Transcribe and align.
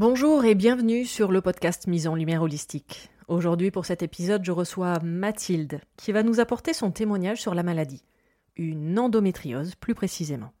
Bonjour 0.00 0.46
et 0.46 0.54
bienvenue 0.54 1.04
sur 1.04 1.30
le 1.30 1.42
podcast 1.42 1.86
Mise 1.86 2.08
en 2.08 2.14
Lumière 2.14 2.40
Holistique. 2.40 3.10
Aujourd'hui 3.28 3.70
pour 3.70 3.84
cet 3.84 4.02
épisode, 4.02 4.42
je 4.42 4.50
reçois 4.50 4.98
Mathilde 5.00 5.82
qui 5.98 6.10
va 6.10 6.22
nous 6.22 6.40
apporter 6.40 6.72
son 6.72 6.90
témoignage 6.90 7.42
sur 7.42 7.54
la 7.54 7.62
maladie, 7.62 8.02
une 8.56 8.98
endométriose 8.98 9.74
plus 9.74 9.94
précisément. 9.94 10.54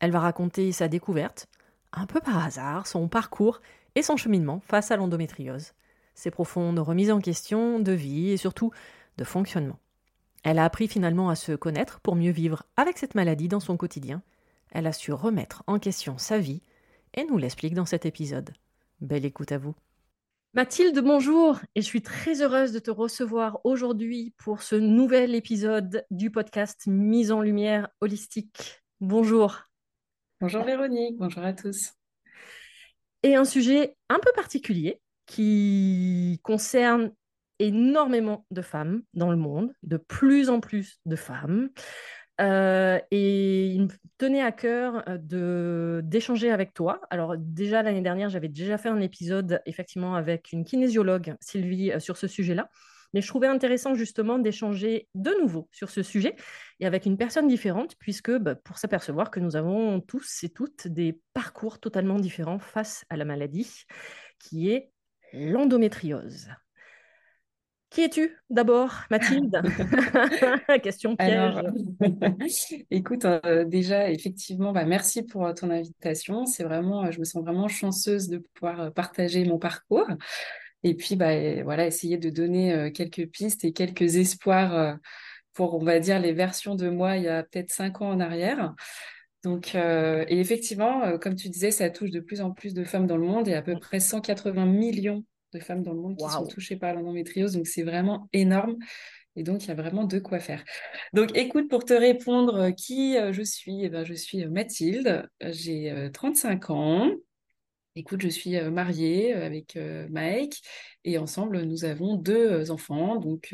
Elle 0.00 0.12
va 0.12 0.20
raconter 0.20 0.72
sa 0.72 0.88
découverte, 0.88 1.46
un 1.92 2.06
peu 2.06 2.20
par 2.20 2.42
hasard, 2.42 2.86
son 2.86 3.06
parcours 3.06 3.60
et 3.96 4.02
son 4.02 4.16
cheminement 4.16 4.62
face 4.66 4.90
à 4.90 4.96
l'endométriose, 4.96 5.74
ses 6.14 6.30
profondes 6.30 6.78
remises 6.78 7.10
en 7.10 7.20
question 7.20 7.80
de 7.80 7.92
vie 7.92 8.30
et 8.30 8.38
surtout 8.38 8.70
de 9.18 9.24
fonctionnement. 9.24 9.78
Elle 10.42 10.58
a 10.58 10.64
appris 10.64 10.88
finalement 10.88 11.28
à 11.28 11.34
se 11.34 11.52
connaître 11.52 12.00
pour 12.00 12.16
mieux 12.16 12.32
vivre 12.32 12.62
avec 12.78 12.96
cette 12.96 13.14
maladie 13.14 13.48
dans 13.48 13.60
son 13.60 13.76
quotidien. 13.76 14.22
Elle 14.70 14.86
a 14.86 14.94
su 14.94 15.12
remettre 15.12 15.64
en 15.66 15.78
question 15.78 16.16
sa 16.16 16.38
vie 16.38 16.62
et 17.12 17.26
nous 17.26 17.36
l'explique 17.36 17.74
dans 17.74 17.84
cet 17.84 18.06
épisode. 18.06 18.54
Belle 19.00 19.24
écoute 19.24 19.52
à 19.52 19.58
vous. 19.58 19.74
Mathilde, 20.52 20.98
bonjour, 20.98 21.58
et 21.74 21.80
je 21.80 21.86
suis 21.86 22.02
très 22.02 22.42
heureuse 22.42 22.72
de 22.72 22.78
te 22.80 22.90
recevoir 22.90 23.60
aujourd'hui 23.64 24.34
pour 24.36 24.62
ce 24.62 24.74
nouvel 24.74 25.34
épisode 25.34 26.04
du 26.10 26.30
podcast 26.30 26.86
Mise 26.86 27.32
en 27.32 27.40
lumière 27.40 27.88
holistique. 28.00 28.82
Bonjour. 29.00 29.62
Bonjour 30.40 30.64
Véronique, 30.64 31.16
bonjour 31.16 31.44
à 31.44 31.52
tous. 31.54 31.94
Et 33.22 33.36
un 33.36 33.44
sujet 33.44 33.96
un 34.08 34.18
peu 34.18 34.30
particulier 34.34 35.00
qui 35.24 36.40
concerne 36.42 37.12
énormément 37.58 38.44
de 38.50 38.60
femmes 38.60 39.02
dans 39.14 39.30
le 39.30 39.36
monde, 39.36 39.72
de 39.82 39.96
plus 39.96 40.50
en 40.50 40.60
plus 40.60 40.98
de 41.06 41.16
femmes. 41.16 41.70
Euh, 42.40 42.98
et 43.10 43.66
il 43.66 43.82
me 43.82 43.88
tenait 44.16 44.40
à 44.40 44.52
cœur 44.52 45.02
euh, 45.08 45.18
de 45.18 46.00
d'échanger 46.04 46.50
avec 46.50 46.72
toi. 46.72 47.00
Alors 47.10 47.36
déjà 47.36 47.82
l'année 47.82 48.00
dernière, 48.00 48.30
j'avais 48.30 48.48
déjà 48.48 48.78
fait 48.78 48.88
un 48.88 49.00
épisode 49.00 49.60
effectivement 49.66 50.14
avec 50.14 50.52
une 50.52 50.64
kinésiologue, 50.64 51.34
Sylvie, 51.40 51.92
euh, 51.92 52.00
sur 52.00 52.16
ce 52.16 52.26
sujet-là. 52.26 52.70
Mais 53.12 53.20
je 53.20 53.26
trouvais 53.26 53.48
intéressant 53.48 53.94
justement 53.94 54.38
d'échanger 54.38 55.08
de 55.14 55.32
nouveau 55.42 55.68
sur 55.72 55.90
ce 55.90 56.02
sujet 56.02 56.36
et 56.78 56.86
avec 56.86 57.06
une 57.06 57.18
personne 57.18 57.48
différente, 57.48 57.96
puisque 57.98 58.30
bah, 58.30 58.54
pour 58.54 58.78
s'apercevoir 58.78 59.30
que 59.30 59.40
nous 59.40 59.56
avons 59.56 60.00
tous 60.00 60.44
et 60.44 60.48
toutes 60.48 60.86
des 60.86 61.20
parcours 61.34 61.80
totalement 61.80 62.20
différents 62.20 62.60
face 62.60 63.04
à 63.10 63.16
la 63.16 63.24
maladie, 63.24 63.84
qui 64.38 64.70
est 64.70 64.92
l'endométriose. 65.32 66.50
Qui 67.90 68.02
es-tu 68.02 68.36
d'abord, 68.50 69.02
Mathilde? 69.10 69.60
Question 70.82 71.16
piège. 71.16 71.54
écoute, 72.92 73.24
euh, 73.24 73.64
déjà, 73.64 74.10
effectivement, 74.10 74.72
bah, 74.72 74.84
merci 74.84 75.24
pour 75.24 75.44
euh, 75.44 75.52
ton 75.52 75.70
invitation. 75.70 76.46
C'est 76.46 76.62
vraiment, 76.62 77.04
euh, 77.04 77.10
je 77.10 77.18
me 77.18 77.24
sens 77.24 77.42
vraiment 77.42 77.66
chanceuse 77.66 78.28
de 78.28 78.38
pouvoir 78.38 78.92
partager 78.92 79.44
mon 79.44 79.58
parcours. 79.58 80.06
Et 80.84 80.94
puis, 80.94 81.16
bah, 81.16 81.64
voilà, 81.64 81.84
essayer 81.84 82.16
de 82.16 82.30
donner 82.30 82.92
quelques 82.94 83.26
pistes 83.26 83.64
et 83.64 83.72
quelques 83.72 84.16
espoirs 84.16 84.96
pour, 85.52 85.74
on 85.74 85.84
va 85.84 85.98
dire, 85.98 86.20
les 86.20 86.32
versions 86.32 86.74
de 86.76 86.88
moi 86.88 87.18
il 87.18 87.24
y 87.24 87.28
a 87.28 87.42
peut-être 87.42 87.70
cinq 87.70 88.00
ans 88.00 88.08
en 88.08 88.20
arrière. 88.20 88.74
Donc, 89.42 89.74
et 89.74 90.40
effectivement, 90.40 91.18
comme 91.18 91.34
tu 91.34 91.50
disais, 91.50 91.70
ça 91.70 91.90
touche 91.90 92.10
de 92.10 92.20
plus 92.20 92.40
en 92.40 92.52
plus 92.52 92.72
de 92.72 92.84
femmes 92.84 93.06
dans 93.06 93.18
le 93.18 93.26
monde 93.26 93.46
et 93.48 93.52
à 93.52 93.60
peu 93.60 93.78
près 93.78 94.00
180 94.00 94.64
millions 94.64 95.22
de 95.52 95.60
femmes 95.60 95.82
dans 95.82 95.92
le 95.92 96.00
monde 96.00 96.16
qui 96.16 96.28
sont 96.28 96.46
touchées 96.46 96.76
par 96.76 96.94
l'endométriose. 96.94 97.52
Donc, 97.54 97.66
c'est 97.66 97.82
vraiment 97.82 98.28
énorme. 98.32 98.76
Et 99.36 99.42
donc, 99.42 99.64
il 99.64 99.68
y 99.68 99.70
a 99.70 99.74
vraiment 99.74 100.04
de 100.04 100.18
quoi 100.18 100.40
faire. 100.40 100.64
Donc, 101.12 101.36
écoute, 101.36 101.68
pour 101.68 101.84
te 101.84 101.94
répondre 101.94 102.56
euh, 102.56 102.70
qui 102.72 103.16
euh, 103.16 103.32
je 103.32 103.42
suis, 103.42 103.84
eh 103.84 103.88
ben, 103.88 104.04
je 104.04 104.14
suis 104.14 104.44
euh, 104.44 104.50
Mathilde, 104.50 105.28
j'ai 105.40 106.10
35 106.12 106.70
ans. 106.70 107.10
Écoute, 107.96 108.22
je 108.22 108.28
suis 108.28 108.60
mariée 108.70 109.32
avec 109.34 109.76
Mike 110.10 110.62
et 111.04 111.18
ensemble, 111.18 111.62
nous 111.62 111.84
avons 111.84 112.14
deux 112.14 112.70
enfants, 112.70 113.16
donc 113.16 113.52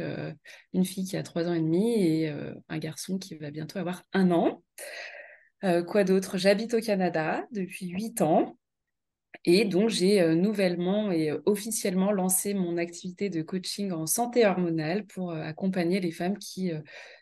une 0.74 0.84
fille 0.84 1.06
qui 1.06 1.16
a 1.16 1.22
3 1.22 1.48
ans 1.48 1.54
et 1.54 1.60
demi 1.60 1.94
et 1.94 2.28
un 2.68 2.78
garçon 2.78 3.16
qui 3.16 3.34
va 3.36 3.50
bientôt 3.50 3.78
avoir 3.78 4.02
un 4.12 4.30
an. 4.30 4.62
quoi 5.86 6.04
d'autre? 6.04 6.36
J'habite 6.36 6.74
au 6.74 6.80
Canada 6.80 7.46
depuis 7.50 7.88
8 7.88 8.20
ans. 8.20 8.58
Et 9.48 9.64
donc, 9.64 9.90
j'ai 9.90 10.20
euh, 10.20 10.34
nouvellement 10.34 11.12
et 11.12 11.30
euh, 11.30 11.40
officiellement 11.46 12.10
lancé 12.10 12.52
mon 12.52 12.76
activité 12.76 13.30
de 13.30 13.42
coaching 13.42 13.92
en 13.92 14.04
santé 14.04 14.44
hormonale 14.44 15.06
pour 15.06 15.30
euh, 15.30 15.40
accompagner 15.40 16.00
les 16.00 16.10
femmes 16.10 16.36
qui 16.36 16.72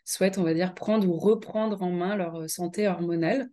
souhaitent, 0.03 0.39
on 0.39 0.43
va 0.43 0.55
dire, 0.55 0.73
prendre 0.73 1.07
ou 1.07 1.17
reprendre 1.17 1.83
en 1.83 1.91
main 1.91 2.15
leur 2.15 2.49
santé 2.49 2.87
hormonale, 2.87 3.49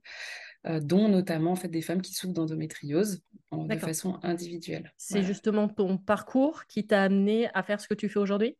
dont 0.64 1.08
notamment 1.08 1.52
en 1.52 1.56
fait, 1.56 1.68
des 1.68 1.82
femmes 1.82 2.00
qui 2.00 2.14
souffrent 2.14 2.32
d'endométriose 2.32 3.22
de 3.52 3.76
façon 3.76 4.18
individuelle. 4.22 4.92
C'est 4.96 5.22
justement 5.22 5.68
ton 5.68 5.98
parcours 5.98 6.66
qui 6.66 6.86
t'a 6.86 7.02
amené 7.02 7.48
à 7.52 7.62
faire 7.62 7.80
ce 7.80 7.88
que 7.88 7.94
tu 7.94 8.08
fais 8.08 8.20
aujourd'hui? 8.20 8.56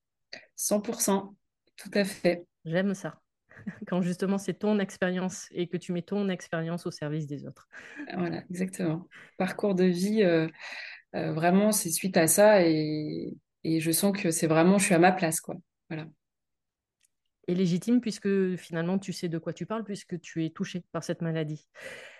100%, 0.56 1.34
tout 1.76 1.90
à 1.94 2.04
fait. 2.04 2.44
J'aime 2.64 2.94
ça. 2.94 3.21
quand 3.86 4.02
justement 4.02 4.38
c'est 4.38 4.54
ton 4.54 4.78
expérience 4.78 5.48
et 5.52 5.66
que 5.68 5.76
tu 5.76 5.92
mets 5.92 6.02
ton 6.02 6.28
expérience 6.28 6.86
au 6.86 6.90
service 6.90 7.26
des 7.26 7.46
autres. 7.46 7.68
Voilà, 8.16 8.42
exactement. 8.50 9.08
Parcours 9.38 9.74
de 9.74 9.84
vie, 9.84 10.22
euh, 10.22 10.48
euh, 11.14 11.32
vraiment, 11.32 11.72
c'est 11.72 11.90
suite 11.90 12.16
à 12.16 12.26
ça 12.26 12.66
et, 12.66 13.34
et 13.64 13.80
je 13.80 13.90
sens 13.90 14.16
que 14.16 14.30
c'est 14.30 14.46
vraiment, 14.46 14.78
je 14.78 14.86
suis 14.86 14.94
à 14.94 14.98
ma 14.98 15.12
place, 15.12 15.40
quoi. 15.40 15.56
Voilà. 15.88 16.06
Et 17.48 17.54
légitime 17.54 18.00
puisque 18.00 18.56
finalement 18.56 18.98
tu 18.98 19.12
sais 19.12 19.28
de 19.28 19.36
quoi 19.36 19.52
tu 19.52 19.66
parles 19.66 19.82
puisque 19.82 20.20
tu 20.20 20.44
es 20.44 20.50
touché 20.50 20.84
par 20.92 21.02
cette 21.02 21.22
maladie. 21.22 21.66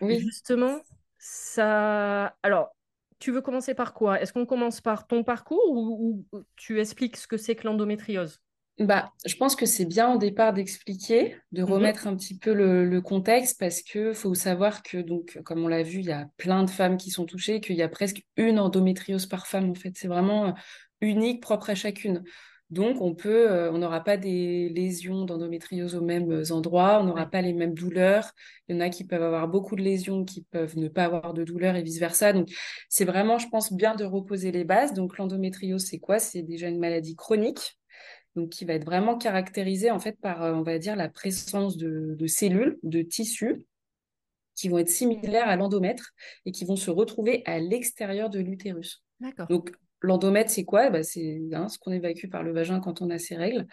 Oui. 0.01 0.19
justement, 0.19 0.81
ça. 1.19 2.37
Alors, 2.43 2.75
tu 3.21 3.31
veux 3.31 3.41
commencer 3.41 3.75
par 3.75 3.95
quoi? 3.95 4.21
Est-ce 4.21 4.33
qu'on 4.33 4.47
commence 4.47 4.81
par 4.81 5.07
ton 5.07 5.23
parcours 5.23 5.71
ou, 5.71 6.27
tu 6.57 6.81
expliques 6.81 7.17
ce 7.17 7.29
que 7.29 7.37
c'est 7.37 7.55
que 7.55 7.69
l'endométriose? 7.69 8.43
Bah, 8.87 9.13
je 9.25 9.35
pense 9.37 9.57
que 9.57 9.67
c'est 9.67 9.85
bien 9.85 10.15
au 10.15 10.19
départ 10.19 10.53
d'expliquer, 10.53 11.37
de 11.53 11.63
mhm. 11.63 11.73
remettre 11.73 12.07
un 12.07 12.17
petit 12.17 12.39
peu 12.39 12.53
le, 12.53 13.01
contexte 13.01 13.59
parce 13.59 13.83
que 13.83 14.13
faut 14.13 14.35
savoir 14.35 14.83
que 14.83 14.99
donc 14.99 15.41
comme 15.45 15.65
on 15.65 15.69
l'a 15.69 15.83
vu, 15.83 15.99
il 15.99 16.07
y 16.07 16.13
a 16.13 16.29
plein 16.37 16.63
de 16.65 16.71
femmes 16.71 16.97
qui 16.97 17.11
sont 17.11 17.25
touchées, 17.25 17.61
qu'il 17.61 17.77
y 17.77 17.83
a 17.83 17.89
presque 17.89 18.23
une 18.37 18.59
endométriose 18.59 19.27
par 19.27 19.47
femme 19.47 19.71
en 19.71 19.75
fait. 19.75 19.93
C'est 19.97 20.09
vraiment 20.09 20.47
euh, 20.47 20.53
unique, 21.01 21.43
propre 21.43 21.71
à 21.71 21.75
chacune. 21.75 22.23
Donc, 22.73 23.03
on 23.03 23.15
peut, 23.15 23.51
euh, 23.53 23.71
on 23.71 23.77
n'aura 23.77 24.03
pas 24.03 24.17
des 24.17 24.71
lésions 24.71 25.27
d'endométriose 25.27 25.95
aux 25.95 26.01
mêmes 26.01 26.33
euh, 26.33 26.53
endroits, 26.53 27.01
on 27.03 27.05
n'aura 27.05 27.27
pas 27.27 27.43
les 27.43 27.53
mêmes 27.53 27.75
douleurs. 27.75 28.33
Il 28.67 28.75
y 28.75 28.79
en 28.79 28.81
a 28.81 28.89
qui 28.89 29.05
peuvent 29.05 29.23
avoir 29.23 29.47
beaucoup 29.47 29.77
de 29.77 29.83
lésions, 29.83 30.25
qui 30.25 30.41
peuvent 30.51 30.79
ne 30.79 30.89
pas 30.89 31.05
avoir 31.05 31.35
de 31.35 31.45
douleurs 31.45 31.77
et 31.77 31.83
vice-versa. 31.83 32.33
Donc, 32.33 32.49
c'est 32.89 33.05
vraiment, 33.05 33.39
je 33.39 33.47
pense, 33.51 33.75
bien 33.75 33.95
de 33.95 34.07
reposer 34.07 34.53
les 34.53 34.65
bases. 34.65 34.95
Donc, 34.95 35.19
l'endométriose, 35.19 35.85
c'est 35.85 35.99
quoi? 35.99 36.19
C'est 36.19 36.41
déjà 36.41 36.69
une 36.69 36.79
maladie 36.79 37.15
chronique, 37.15 37.77
donc 38.37 38.51
qui 38.51 38.65
va 38.65 38.75
être 38.75 38.85
vraiment 38.85 39.17
caractérisée 39.17 39.91
en 39.91 39.99
fait 39.99 40.19
par, 40.21 40.43
euh, 40.43 40.53
on 40.55 40.63
va 40.63 40.79
dire, 40.79 40.97
la 40.97 41.09
présence 41.09 41.77
de, 41.77 42.15
de 42.19 42.27
cellules, 42.27 42.79
de 42.83 43.03
tissus 43.03 43.67
qui 44.55 44.69
vont 44.69 44.79
être 44.79 44.91
similaires 44.91 45.49
à 45.49 45.57
l'endomètre 45.57 46.13
et 46.45 46.53
qui 46.53 46.65
vont 46.65 46.77
se 46.77 46.91
retrouver 46.91 47.43
à 47.47 47.59
l'extérieur 47.59 48.31
de 48.31 48.41
l'utérus. 48.41 49.03
D'accord. 49.21 49.47
Donc, 49.49 49.73
L'endomètre, 50.03 50.51
c'est 50.51 50.65
quoi? 50.65 50.91
Bah, 50.91 51.03
C'est 51.03 51.41
hein, 51.53 51.69
ce 51.69 51.79
qu'on 51.79 51.93
évacue 51.93 52.29
par 52.29 52.43
le 52.43 52.53
vagin 52.53 52.81
quand 52.81 53.03
on 53.03 53.11
a 53.11 53.19
ses 53.19 53.37
règles. 53.37 53.67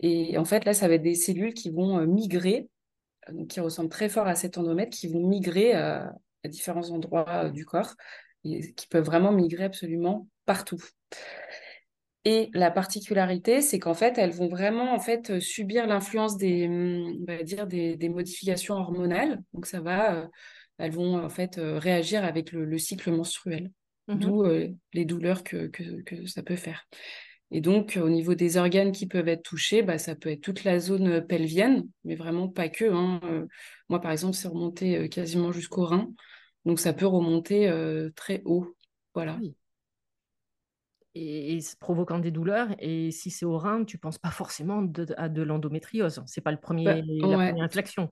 Et 0.00 0.36
en 0.36 0.44
fait, 0.44 0.64
là, 0.64 0.74
ça 0.74 0.88
va 0.88 0.94
être 0.94 1.02
des 1.02 1.14
cellules 1.14 1.54
qui 1.54 1.70
vont 1.70 1.98
euh, 1.98 2.06
migrer, 2.06 2.68
qui 3.48 3.60
ressemblent 3.60 3.88
très 3.88 4.08
fort 4.08 4.26
à 4.26 4.34
cet 4.34 4.58
endomètre, 4.58 4.96
qui 4.96 5.06
vont 5.06 5.24
migrer 5.26 5.76
euh, 5.76 6.04
à 6.42 6.48
différents 6.48 6.90
endroits 6.90 7.50
du 7.50 7.64
corps, 7.64 7.94
et 8.44 8.72
qui 8.74 8.88
peuvent 8.88 9.04
vraiment 9.04 9.30
migrer 9.30 9.64
absolument 9.64 10.26
partout. 10.44 10.82
Et 12.24 12.50
la 12.52 12.70
particularité, 12.70 13.62
c'est 13.62 13.78
qu'en 13.78 13.94
fait, 13.94 14.18
elles 14.18 14.32
vont 14.32 14.48
vraiment 14.48 14.94
en 14.94 14.98
fait 14.98 15.40
subir 15.40 15.86
l'influence 15.86 16.36
des, 16.36 16.66
hum, 16.68 17.16
on 17.22 17.24
va 17.24 17.42
dire 17.42 17.66
des, 17.66 18.08
modifications 18.08 18.74
hormonales. 18.74 19.42
Donc 19.54 19.66
ça 19.66 19.80
va, 19.80 20.28
elles 20.78 20.92
vont 20.92 21.18
en 21.18 21.30
fait 21.30 21.58
réagir 21.58 22.24
avec 22.24 22.52
le 22.52 22.78
cycle 22.78 23.10
menstruel. 23.10 23.70
Mmh 24.08 24.18
d'où 24.18 24.44
les 24.92 25.04
douleurs 25.04 25.44
que, 25.44 25.68
que, 25.68 26.26
ça 26.26 26.42
peut 26.42 26.56
faire. 26.56 26.88
Et 27.52 27.60
donc, 27.60 27.98
au 28.00 28.08
niveau 28.08 28.34
des 28.34 28.56
organes 28.56 28.92
qui 28.92 29.06
peuvent 29.06 29.28
être 29.28 29.42
touchés, 29.42 29.82
bah, 29.82 29.98
ça 29.98 30.14
peut 30.14 30.30
être 30.30 30.40
toute 30.40 30.64
la 30.64 30.78
zone 30.78 31.24
pelvienne, 31.26 31.88
mais 32.04 32.16
vraiment 32.16 32.48
pas 32.48 32.68
que. 32.68 32.84
Hein. 32.84 33.20
moi, 33.88 34.00
par 34.00 34.12
exemple, 34.12 34.34
c'est 34.34 34.48
remonté 34.48 35.08
quasiment 35.08 35.52
jusqu'au 35.52 35.84
rein. 35.84 36.08
Donc, 36.64 36.80
ça 36.80 36.92
peut 36.92 37.06
remonter 37.06 37.72
très 38.14 38.42
haut. 38.44 38.76
Voilà. 39.14 39.38
Et, 41.14 41.58
provoquant 41.80 42.18
des 42.18 42.30
douleurs. 42.30 42.68
Et 42.78 43.10
si 43.10 43.30
c'est 43.30 43.44
au 43.44 43.58
rein, 43.58 43.84
tu 43.84 43.98
penses 43.98 44.18
pas 44.18 44.30
forcément 44.30 44.86
à 45.16 45.28
de 45.28 45.42
l'endométriose. 45.42 46.22
C'est 46.26 46.40
pas 46.40 46.52
le 46.52 46.60
premier, 46.60 46.84
bah, 46.84 46.96
la 46.96 47.36
première 47.36 47.64
inflexion. 47.64 48.10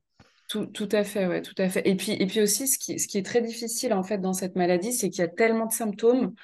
Tout, 0.48 0.64
tout, 0.64 0.88
à 0.92 1.04
fait, 1.04 1.26
ouais, 1.26 1.42
tout 1.42 1.54
à 1.58 1.68
fait. 1.68 1.86
Et 1.86 1.94
puis, 1.94 2.12
et 2.12 2.26
puis 2.26 2.40
aussi, 2.40 2.66
ce 2.66 2.78
qui, 2.78 2.98
ce 2.98 3.06
qui 3.06 3.18
est 3.18 3.22
très 3.22 3.42
difficile 3.42 3.92
en 3.92 4.02
fait 4.02 4.16
dans 4.16 4.32
cette 4.32 4.56
maladie, 4.56 4.94
c'est 4.94 5.10
qu'il 5.10 5.20
y 5.20 5.24
a 5.24 5.28
tellement 5.28 5.66
de 5.66 5.72
symptômes 5.72 6.34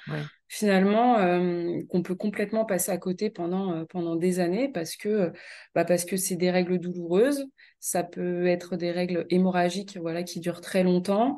finalement 0.47 1.17
euh, 1.17 1.81
qu'on 1.89 2.03
peut 2.03 2.13
complètement 2.13 2.65
passer 2.65 2.91
à 2.91 2.97
côté 2.99 3.31
pendant, 3.31 3.73
euh, 3.73 3.85
pendant 3.85 4.15
des 4.15 4.39
années 4.39 4.69
parce 4.71 4.95
que 4.95 5.33
bah, 5.73 5.85
parce 5.85 6.05
que 6.05 6.17
c'est 6.17 6.35
des 6.35 6.51
règles 6.51 6.79
douloureuses, 6.79 7.45
ça 7.79 8.03
peut 8.03 8.45
être 8.45 8.75
des 8.75 8.91
règles 8.91 9.25
hémorragiques, 9.29 9.97
voilà, 9.97 10.21
qui 10.21 10.39
durent 10.39 10.61
très 10.61 10.83
longtemps. 10.83 11.37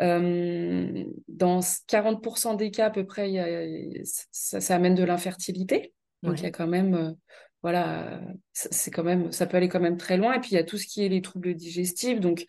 Euh, 0.00 1.04
dans 1.26 1.60
40% 1.60 2.56
des 2.56 2.70
cas 2.70 2.86
à 2.86 2.90
peu 2.90 3.04
près, 3.04 3.30
y 3.30 3.38
a, 3.38 4.04
ça, 4.04 4.60
ça, 4.60 4.74
amène 4.76 4.94
de 4.94 5.04
l'infertilité. 5.04 5.92
Donc 6.22 6.38
il 6.40 6.44
y 6.44 6.46
a 6.46 6.50
quand 6.50 6.66
même 6.66 7.16
voilà, 7.62 8.20
c'est 8.52 8.90
quand 8.90 9.02
même, 9.02 9.32
ça 9.32 9.46
peut 9.46 9.56
aller 9.56 9.68
quand 9.68 9.80
même 9.80 9.96
très 9.96 10.16
loin. 10.16 10.34
Et 10.34 10.40
puis 10.40 10.50
il 10.52 10.54
y 10.54 10.58
a 10.58 10.64
tout 10.64 10.78
ce 10.78 10.86
qui 10.86 11.04
est 11.04 11.08
les 11.08 11.22
troubles 11.22 11.54
digestifs, 11.54 12.20
donc 12.20 12.46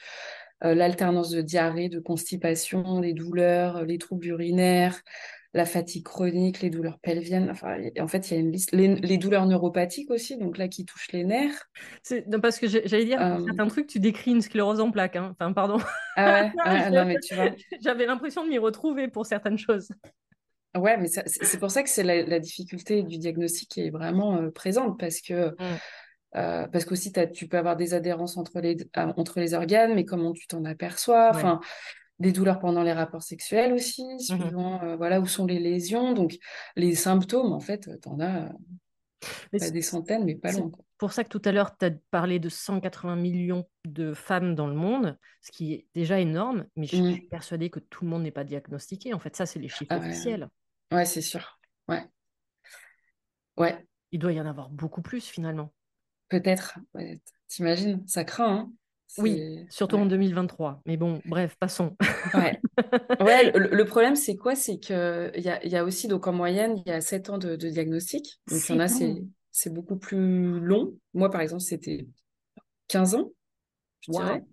euh, 0.64 0.76
l'alternance 0.76 1.30
de 1.30 1.42
diarrhée, 1.42 1.90
de 1.90 2.00
constipation, 2.00 3.00
les 3.00 3.14
douleurs, 3.14 3.86
les 3.86 3.98
troubles 3.98 4.28
urinaires, 4.28 5.02
la 5.54 5.66
fatigue 5.66 6.04
chronique, 6.04 6.62
les 6.62 6.70
douleurs 6.70 7.00
pelviennes. 7.00 7.50
Enfin, 7.50 7.78
en 8.00 8.08
fait, 8.08 8.30
il 8.30 8.34
y 8.34 8.38
a 8.38 8.40
une 8.40 8.52
liste. 8.52 8.72
Les, 8.72 9.18
douleurs 9.18 9.46
neuropathiques 9.48 10.12
aussi, 10.12 10.38
donc 10.38 10.58
là 10.58 10.68
qui 10.68 10.86
touchent 10.86 11.12
les 11.12 11.24
nerfs. 11.24 11.70
Non, 12.28 12.40
parce 12.40 12.60
que 12.60 12.68
j'allais 12.68 13.06
dire, 13.06 13.22
euh... 13.22 13.44
certains 13.46 13.68
trucs, 13.68 13.88
tu 13.88 14.00
décris 14.00 14.32
une 14.32 14.42
sclérose 14.42 14.80
en 14.80 14.92
plaques. 14.92 15.16
Hein. 15.16 15.36
Enfin, 15.40 15.52
pardon. 15.54 15.80
Ah 16.16 16.44
ouais, 16.44 16.52
ah, 16.64 16.90
non, 16.92 17.06
mais 17.06 17.18
tu 17.20 17.34
vois. 17.34 17.50
J'avais 17.82 18.06
l'impression 18.06 18.44
de 18.44 18.50
m'y 18.50 18.60
retrouver 18.60 19.08
pour 19.08 19.26
certaines 19.26 19.58
choses. 19.58 19.90
Ouais, 20.78 20.98
mais 20.98 21.08
c'est 21.08 21.60
pour 21.60 21.72
ça 21.72 21.82
que 21.82 21.90
c'est 21.90 22.04
la, 22.04 22.40
difficulté 22.40 23.02
du 23.02 23.18
diagnostic 23.18 23.70
qui 23.70 23.82
est 23.82 23.90
vraiment 23.90 24.38
euh, 24.38 24.52
présente 24.52 25.00
parce 25.00 25.20
que 25.20 25.50
mmh. 25.50 25.78
euh, 26.36 26.68
parce 26.68 26.86
qu'aussi 26.86 27.12
tu 27.34 27.48
peux 27.48 27.58
avoir 27.58 27.76
des 27.76 27.96
adhérences 27.96 28.38
entre 28.38 28.60
les 28.60 28.78
entre 28.96 29.40
les 29.40 29.56
organes, 29.56 29.96
mais 29.96 30.06
comment 30.06 30.32
tu 30.32 30.46
t'en 30.46 30.64
aperçois 30.66 31.32
Enfin, 31.34 31.60
des 32.20 32.32
douleurs 32.32 32.60
pendant 32.60 32.84
les 32.84 32.94
rapports 32.94 33.24
sexuels 33.24 33.74
aussi, 33.74 34.04
mmh 34.04 34.20
suivant 34.20 34.82
euh, 34.84 34.96
voilà 34.96 35.20
où 35.20 35.26
sont 35.26 35.46
les 35.46 35.60
lésions. 35.60 36.14
Donc 36.14 36.38
les 36.76 36.96
symptômes, 36.96 37.54
en 37.54 37.60
fait, 37.60 37.90
tu 38.02 38.10
en 38.10 38.20
as 38.20 38.52
des 39.54 39.82
centaines, 39.82 40.26
mais 40.26 40.36
pas 40.36 40.52
loin. 40.52 40.72
Pour 40.98 41.14
ça 41.14 41.24
que 41.24 41.30
tout 41.30 41.42
à 41.46 41.52
l'heure, 41.52 41.78
tu 41.78 41.86
as 41.86 41.92
parlé 42.12 42.40
de 42.40 42.50
180 42.50 43.16
millions 43.16 43.68
de 43.86 44.14
femmes 44.14 44.54
dans 44.54 44.68
le 44.68 44.76
monde, 44.76 45.18
ce 45.42 45.52
qui 45.52 45.74
est 45.74 45.88
déjà 45.96 46.20
énorme, 46.20 46.66
mais 46.76 46.86
je 46.86 46.98
mmh. 46.98 47.12
suis 47.14 47.22
persuadée 47.22 47.70
que 47.70 47.80
tout 47.80 48.04
le 48.04 48.10
monde 48.10 48.24
n'est 48.24 48.32
pas 48.32 48.44
diagnostiqué. 48.44 49.14
En 49.14 49.20
fait, 49.20 49.36
ça, 49.36 49.46
c'est 49.46 49.60
les 49.60 49.70
chiffres 49.70 49.92
ah 49.92 50.00
officiels. 50.00 50.50
Ouais, 50.92 51.06
c'est 51.06 51.22
sûr. 51.22 51.60
Ouais. 51.88 52.04
Ouais. 53.56 53.86
Il 54.12 54.20
doit 54.20 54.34
y 54.34 54.42
en 54.42 54.46
avoir 54.46 54.70
beaucoup 54.70 55.02
plus 55.02 55.26
finalement. 55.26 55.74
Peut-être. 56.28 56.80
T'imagines, 57.48 58.06
ça 58.08 58.24
craint. 58.24 58.56
Hein. 58.58 58.72
Oui, 59.18 59.66
surtout 59.70 59.98
en 59.98 60.06
2023. 60.06 60.82
Mais 60.86 60.98
bon, 60.98 61.22
bref, 61.26 61.56
passons. 61.60 61.96
ouais. 62.34 62.60
ouais 63.22 63.52
le, 63.52 63.84
problème, 63.86 64.16
c'est 64.16 64.36
quoi? 64.36 64.56
C'est 64.56 64.78
qu'il 64.78 64.96
y 64.96 65.50
a, 65.50 65.66
y 65.66 65.76
a 65.76 65.84
aussi, 65.84 66.08
donc 66.08 66.28
en 66.28 66.34
moyenne, 66.34 66.78
il 66.86 66.90
y 66.90 66.92
a 66.92 67.02
7 67.02 67.30
ans 67.32 67.38
de, 67.38 67.56
diagnostic. 67.56 68.40
Donc 68.48 68.62
il 68.70 68.76
y 68.76 68.76
en 68.76 68.82
a, 68.82 68.88
c'est 69.52 69.74
beaucoup 69.74 69.98
plus 69.98 70.60
long. 70.60 70.94
Moi, 71.14 71.30
par 71.30 71.42
exemple, 71.42 71.64
c'était 71.64 72.08
15 72.88 73.16
ans, 73.16 73.32
je 74.02 74.12
dirais. 74.12 74.44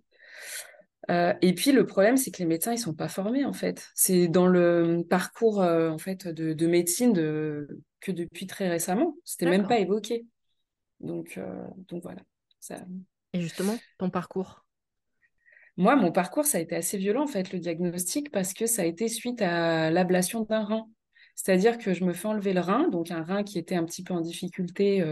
Euh, 1.09 1.33
et 1.41 1.53
puis 1.53 1.71
le 1.71 1.85
problème, 1.85 2.17
c'est 2.17 2.31
que 2.31 2.39
les 2.39 2.45
médecins, 2.45 2.73
ils 2.73 2.79
sont 2.79 2.93
pas 2.93 3.07
formés 3.07 3.45
en 3.45 3.53
fait. 3.53 3.87
C'est 3.95 4.27
dans 4.27 4.47
le 4.47 5.05
parcours 5.09 5.61
euh, 5.61 5.89
en 5.89 5.97
fait 5.97 6.27
de, 6.27 6.67
médecine 6.67 7.13
que 7.13 8.11
depuis 8.11 8.47
très 8.47 8.67
récemment, 8.67 9.15
c'était 9.23 9.49
même 9.49 9.67
pas 9.67 9.79
évoqué. 9.79 10.25
Donc, 10.99 11.37
euh, 11.37 11.63
donc 11.87 12.03
voilà. 12.03 12.21
Ça... 12.59 12.83
Et 13.33 13.41
justement, 13.41 13.77
ton 13.97 14.09
parcours? 14.09 14.65
Moi, 15.75 15.95
mon 15.95 16.11
parcours, 16.11 16.45
ça 16.45 16.57
a 16.57 16.61
été 16.61 16.75
assez 16.75 16.97
violent 16.97 17.23
en 17.23 17.27
fait, 17.27 17.51
le 17.53 17.59
diagnostic, 17.59 18.31
parce 18.31 18.53
que 18.53 18.65
ça 18.65 18.81
a 18.81 18.85
été 18.85 19.07
suite 19.07 19.41
à 19.41 19.91
l'ablation 19.91 20.41
d'un 20.41 20.63
rein. 20.63 20.87
C'est-à-dire 21.35 21.77
que 21.77 21.93
je 21.93 22.03
me 22.03 22.13
fais 22.13 22.27
enlever 22.27 22.53
le 22.53 22.61
rein, 22.61 22.87
donc 22.89 23.11
un 23.11 23.23
rein 23.23 23.43
qui 23.43 23.59
était 23.59 23.75
un 23.75 23.85
petit 23.85 24.03
peu 24.03 24.13
en 24.13 24.21
difficulté 24.21 25.03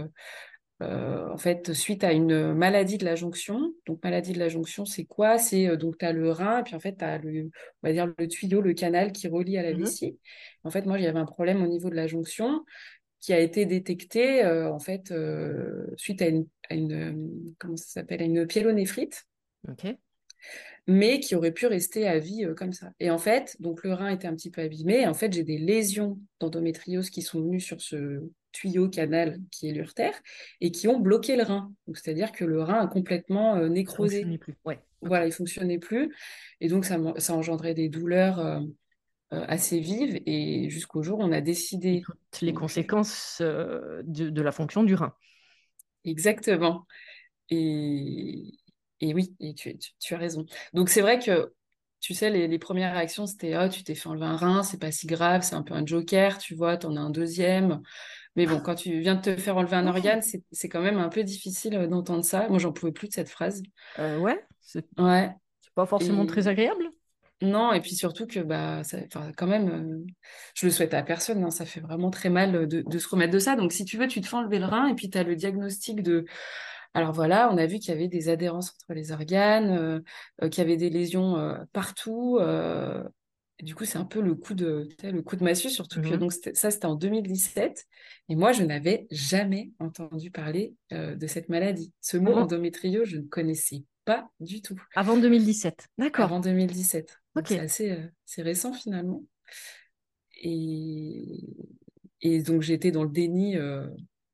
euh, 0.84 1.30
en 1.32 1.38
fait, 1.38 1.72
suite 1.72 2.04
à 2.04 2.12
une 2.12 2.54
maladie 2.54 2.98
de 2.98 3.06
la 3.06 3.16
jonction. 3.16 3.74
Donc, 3.86 4.04
maladie 4.04 4.34
de 4.34 4.40
la 4.40 4.50
jonction, 4.50 4.86
c'est 4.86 5.06
quoi? 5.06 5.38
C'est 5.38 5.68
euh, 5.68 5.78
donc, 5.78 5.98
tu 5.98 6.06
as 6.06 6.12
le 6.12 6.32
rein, 6.32 6.60
et 6.60 6.64
puis 6.64 6.76
en 6.76 6.80
fait, 6.80 6.98
tu 6.98 7.06
as 7.06 7.18
le, 7.18 7.44
on 7.44 7.88
va 7.88 7.94
dire, 7.94 8.08
le 8.18 8.28
tuyau, 8.28 8.60
le 8.60 8.74
canal 8.74 9.14
qui 9.14 9.28
relie 9.30 9.58
à 9.58 9.64
la 9.64 9.74
mmh 9.74 9.80
vessie. 9.80 10.20
En 10.66 10.72
fait, 10.72 10.86
moi, 10.86 10.98
j'avais 10.98 11.18
un 11.18 11.26
problème 11.26 11.64
au 11.64 11.68
niveau 11.68 11.90
de 11.90 11.96
la 11.96 12.08
jonction 12.08 12.66
qui 13.26 13.34
a 13.34 13.40
été 13.40 13.66
détecté, 13.66 14.44
euh, 14.44 14.72
en 14.72 14.80
fait, 14.80 15.12
suite 15.98 16.22
à 16.22 16.28
une, 16.28 16.48
à 16.70 16.76
une, 16.76 17.56
comment 17.58 17.76
ça 17.76 17.88
s'appelle, 17.88 18.22
à 18.22 18.26
une 18.26 18.46
pyélonéphrite. 18.46 19.26
Mais 20.88 21.20
qui 21.20 21.34
aurait 21.34 21.52
pu 21.52 21.66
rester 21.66 22.08
à 22.08 22.20
vie 22.20 22.46
comme 22.56 22.72
ça. 22.72 22.92
Et 23.00 23.10
en 23.10 23.18
fait, 23.18 23.56
donc 23.60 23.84
le 23.84 23.94
rein 23.94 24.10
était 24.10 24.28
un 24.28 24.36
petit 24.36 24.52
peu 24.52 24.62
abîmé. 24.62 25.08
en 25.08 25.16
fait, 25.16 25.34
j'ai 25.34 25.44
des 25.44 25.58
lésions 25.58 26.20
d'endométriose 26.40 27.10
qui 27.10 27.24
sont 27.24 27.42
venues 27.42 27.60
sur 27.60 27.82
ce 27.82 28.22
tuyau 28.56 28.88
canal 28.90 29.40
qui 29.52 29.70
est 29.70 29.74
l'urtère 29.74 30.14
et 30.62 30.72
qui 30.72 30.88
ont 30.88 31.00
bloqué 31.00 31.36
le 31.36 31.44
rein. 31.44 31.74
c'est-à-dire 31.94 32.32
que 32.32 32.46
le 32.46 32.62
rein 32.62 32.80
a 32.80 32.88
complètement 32.88 33.56
euh, 33.56 33.68
nécrosé. 33.68 34.26
Il 34.28 34.40
plus. 34.40 34.56
Ouais. 34.64 34.80
Voilà, 35.02 35.26
il 35.26 35.32
fonctionnait 35.32 35.78
plus. 35.78 36.16
Et 36.62 36.68
donc, 36.68 36.86
ça, 36.86 36.98
ça 37.18 37.34
engendrait 37.34 37.74
des 37.74 37.90
douleurs 37.90 38.40
euh, 38.40 38.60
euh, 38.60 38.62
assez 39.32 39.80
vives. 39.80 40.22
Et 40.26 40.70
jusqu'au 40.70 41.04
jour 41.04 41.20
où 41.20 41.24
on 41.24 41.32
a 41.32 41.42
décidé. 41.42 42.04
toutes 42.32 42.42
les 42.42 42.54
conséquences 42.54 43.42
de, 43.42 44.42
la 44.42 44.52
fonction 44.52 44.84
du 44.84 44.96
rein. 44.96 45.14
Exactement. 46.04 46.86
Et, 47.50 48.54
et 49.02 49.14
oui, 49.14 49.36
et 49.40 49.54
tu, 49.54 49.78
as 50.12 50.18
raison. 50.18 50.46
Donc, 50.74 50.90
c'est 50.90 51.02
vrai 51.02 51.20
que 51.20 51.54
tu 52.06 52.14
sais, 52.14 52.30
les, 52.30 52.60
premières 52.60 52.94
réactions, 52.94 53.26
c'était 53.26 53.58
Oh, 53.58 53.68
tu 53.68 53.84
t'es 53.84 53.96
fait 53.96 54.08
enlever 54.08 54.26
un 54.26 54.36
rein, 54.36 54.62
c'est 54.62 54.80
pas 54.80 54.92
si 54.92 55.08
grave, 55.08 55.42
c'est 55.42 55.56
un 55.56 55.64
peu 55.64 55.74
un 55.74 55.84
joker, 55.86 56.38
tu 56.38 56.54
vois, 56.54 56.78
tu 56.78 56.86
en 56.86 56.96
as 56.96 57.00
un 57.00 57.10
deuxième. 57.10 57.82
Mais 58.36 58.46
bon, 58.46 58.60
quand 58.60 58.76
tu 58.76 59.00
viens 59.00 59.16
de 59.16 59.22
te 59.22 59.36
faire 59.38 59.58
enlever 59.58 59.76
un 59.76 59.88
organe, 59.88 60.22
c'est 60.22 60.70
quand 60.70 60.82
même 60.82 61.00
un 61.00 61.10
peu 61.10 61.24
difficile 61.24 61.76
euh, 61.76 61.88
d'entendre 61.88 62.24
ça. 62.24 62.48
Moi, 62.48 62.60
j'en 62.60 62.72
pouvais 62.72 62.92
plus 62.92 63.08
de 63.08 63.14
cette 63.14 63.30
phrase. 63.30 63.64
Euh, 63.98 64.20
ouais, 64.20 64.40
c'est 64.62 64.86
ouais. 65.00 65.32
pas 65.74 65.88
forcément 65.88 66.28
très 66.28 66.48
agréable. 66.48 66.92
Non, 67.42 67.74
et 67.74 67.82
puis 67.82 67.96
surtout 67.96 68.28
que 68.28 68.40
bah, 68.40 68.84
ça, 68.84 68.98
quand 69.36 69.48
même, 69.48 69.70
euh, 69.70 70.14
je 70.56 70.68
le 70.68 70.72
souhaite 70.72 70.94
à 70.94 71.04
personne, 71.04 71.44
hein, 71.44 71.52
ça 71.52 71.66
fait 71.66 71.82
vraiment 71.82 72.10
très 72.10 72.30
mal 72.30 72.68
de, 72.68 72.82
de, 72.82 72.98
se 72.98 73.10
remettre 73.10 73.34
de 73.34 73.40
ça. 73.40 73.56
Donc 73.56 73.74
si 73.74 73.84
tu 73.84 73.98
veux, 73.98 74.08
tu 74.08 74.22
te 74.22 74.28
fais 74.28 74.38
enlever 74.38 74.60
le 74.60 74.66
rein 74.66 74.88
et 74.88 74.96
puis 74.96 75.10
tu 75.10 75.18
as 75.18 75.24
le 75.24 75.36
diagnostic 75.36 76.02
de... 76.02 76.26
Alors 76.94 77.12
voilà, 77.12 77.52
on 77.52 77.58
a 77.58 77.66
vu 77.66 77.80
qu'il 77.80 77.90
y 77.90 77.98
avait 77.98 78.08
des 78.08 78.30
adhérences 78.30 78.70
entre 78.70 78.94
les 78.94 79.12
organes, 79.12 79.72
euh, 79.72 80.00
euh, 80.44 80.50
qu'il 80.50 80.64
y 80.64 80.66
avait 80.66 80.78
des 80.78 80.90
lésions 80.90 81.36
partout. 81.74 82.40
du 83.62 83.76
coup, 83.76 83.84
c'est 83.84 83.98
un 83.98 84.06
peu 84.06 84.22
le 84.22 84.34
coup 84.36 84.54
de, 84.54 84.88
le 85.04 85.22
coup 85.22 85.36
de 85.36 85.44
massue, 85.44 85.70
surtout 85.70 86.02
que 86.02 86.16
mmh 86.16 86.18
donc, 86.18 86.32
ça, 86.32 86.72
c'était 86.72 86.86
en 86.86 86.96
2017. 86.96 87.86
Et 88.30 88.36
moi, 88.38 88.54
je 88.54 88.64
n'avais 88.64 89.08
jamais 89.12 89.72
entendu 89.80 90.32
parler 90.32 90.74
de 90.92 91.28
cette 91.28 91.50
maladie. 91.50 91.92
Ce 92.00 92.16
mot 92.16 92.34
mmh 92.34 92.44
endométriose, 92.44 93.10
je 93.10 93.18
ne 93.18 93.28
connaissais 93.28 93.84
pas 94.06 94.30
du 94.40 94.62
tout. 94.62 94.80
Avant 94.96 95.18
2017, 95.18 95.88
d'accord. 95.98 96.26
Avant 96.26 96.40
2017. 96.40 97.20
C'est 97.44 97.60
assez 97.60 97.92
euh, 97.92 98.44
récent 98.44 98.74
finalement. 98.74 99.24
Et, 100.42 101.44
et 102.22 102.42
donc 102.42 102.62
j'étais 102.62 102.92
dans 102.92 103.04
le 103.04 103.10
déni 103.10 103.58
euh, 103.58 103.88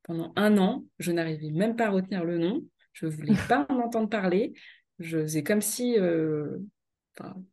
pendant 0.03 0.33
un 0.35 0.57
an. 0.57 0.85
Je 0.99 1.11
n'arrivais 1.11 1.49
même 1.49 1.75
pas 1.75 1.87
à 1.87 1.89
retenir 1.89 2.23
le 2.23 2.37
nom. 2.37 2.63
Je 2.93 3.05
ne 3.05 3.11
voulais 3.11 3.35
pas 3.47 3.65
en 3.69 3.79
entendre 3.79 4.09
parler. 4.09 4.53
Je 4.99 5.19
faisais 5.19 5.43
comme 5.43 5.61
si 5.61 5.97
euh, 5.97 6.57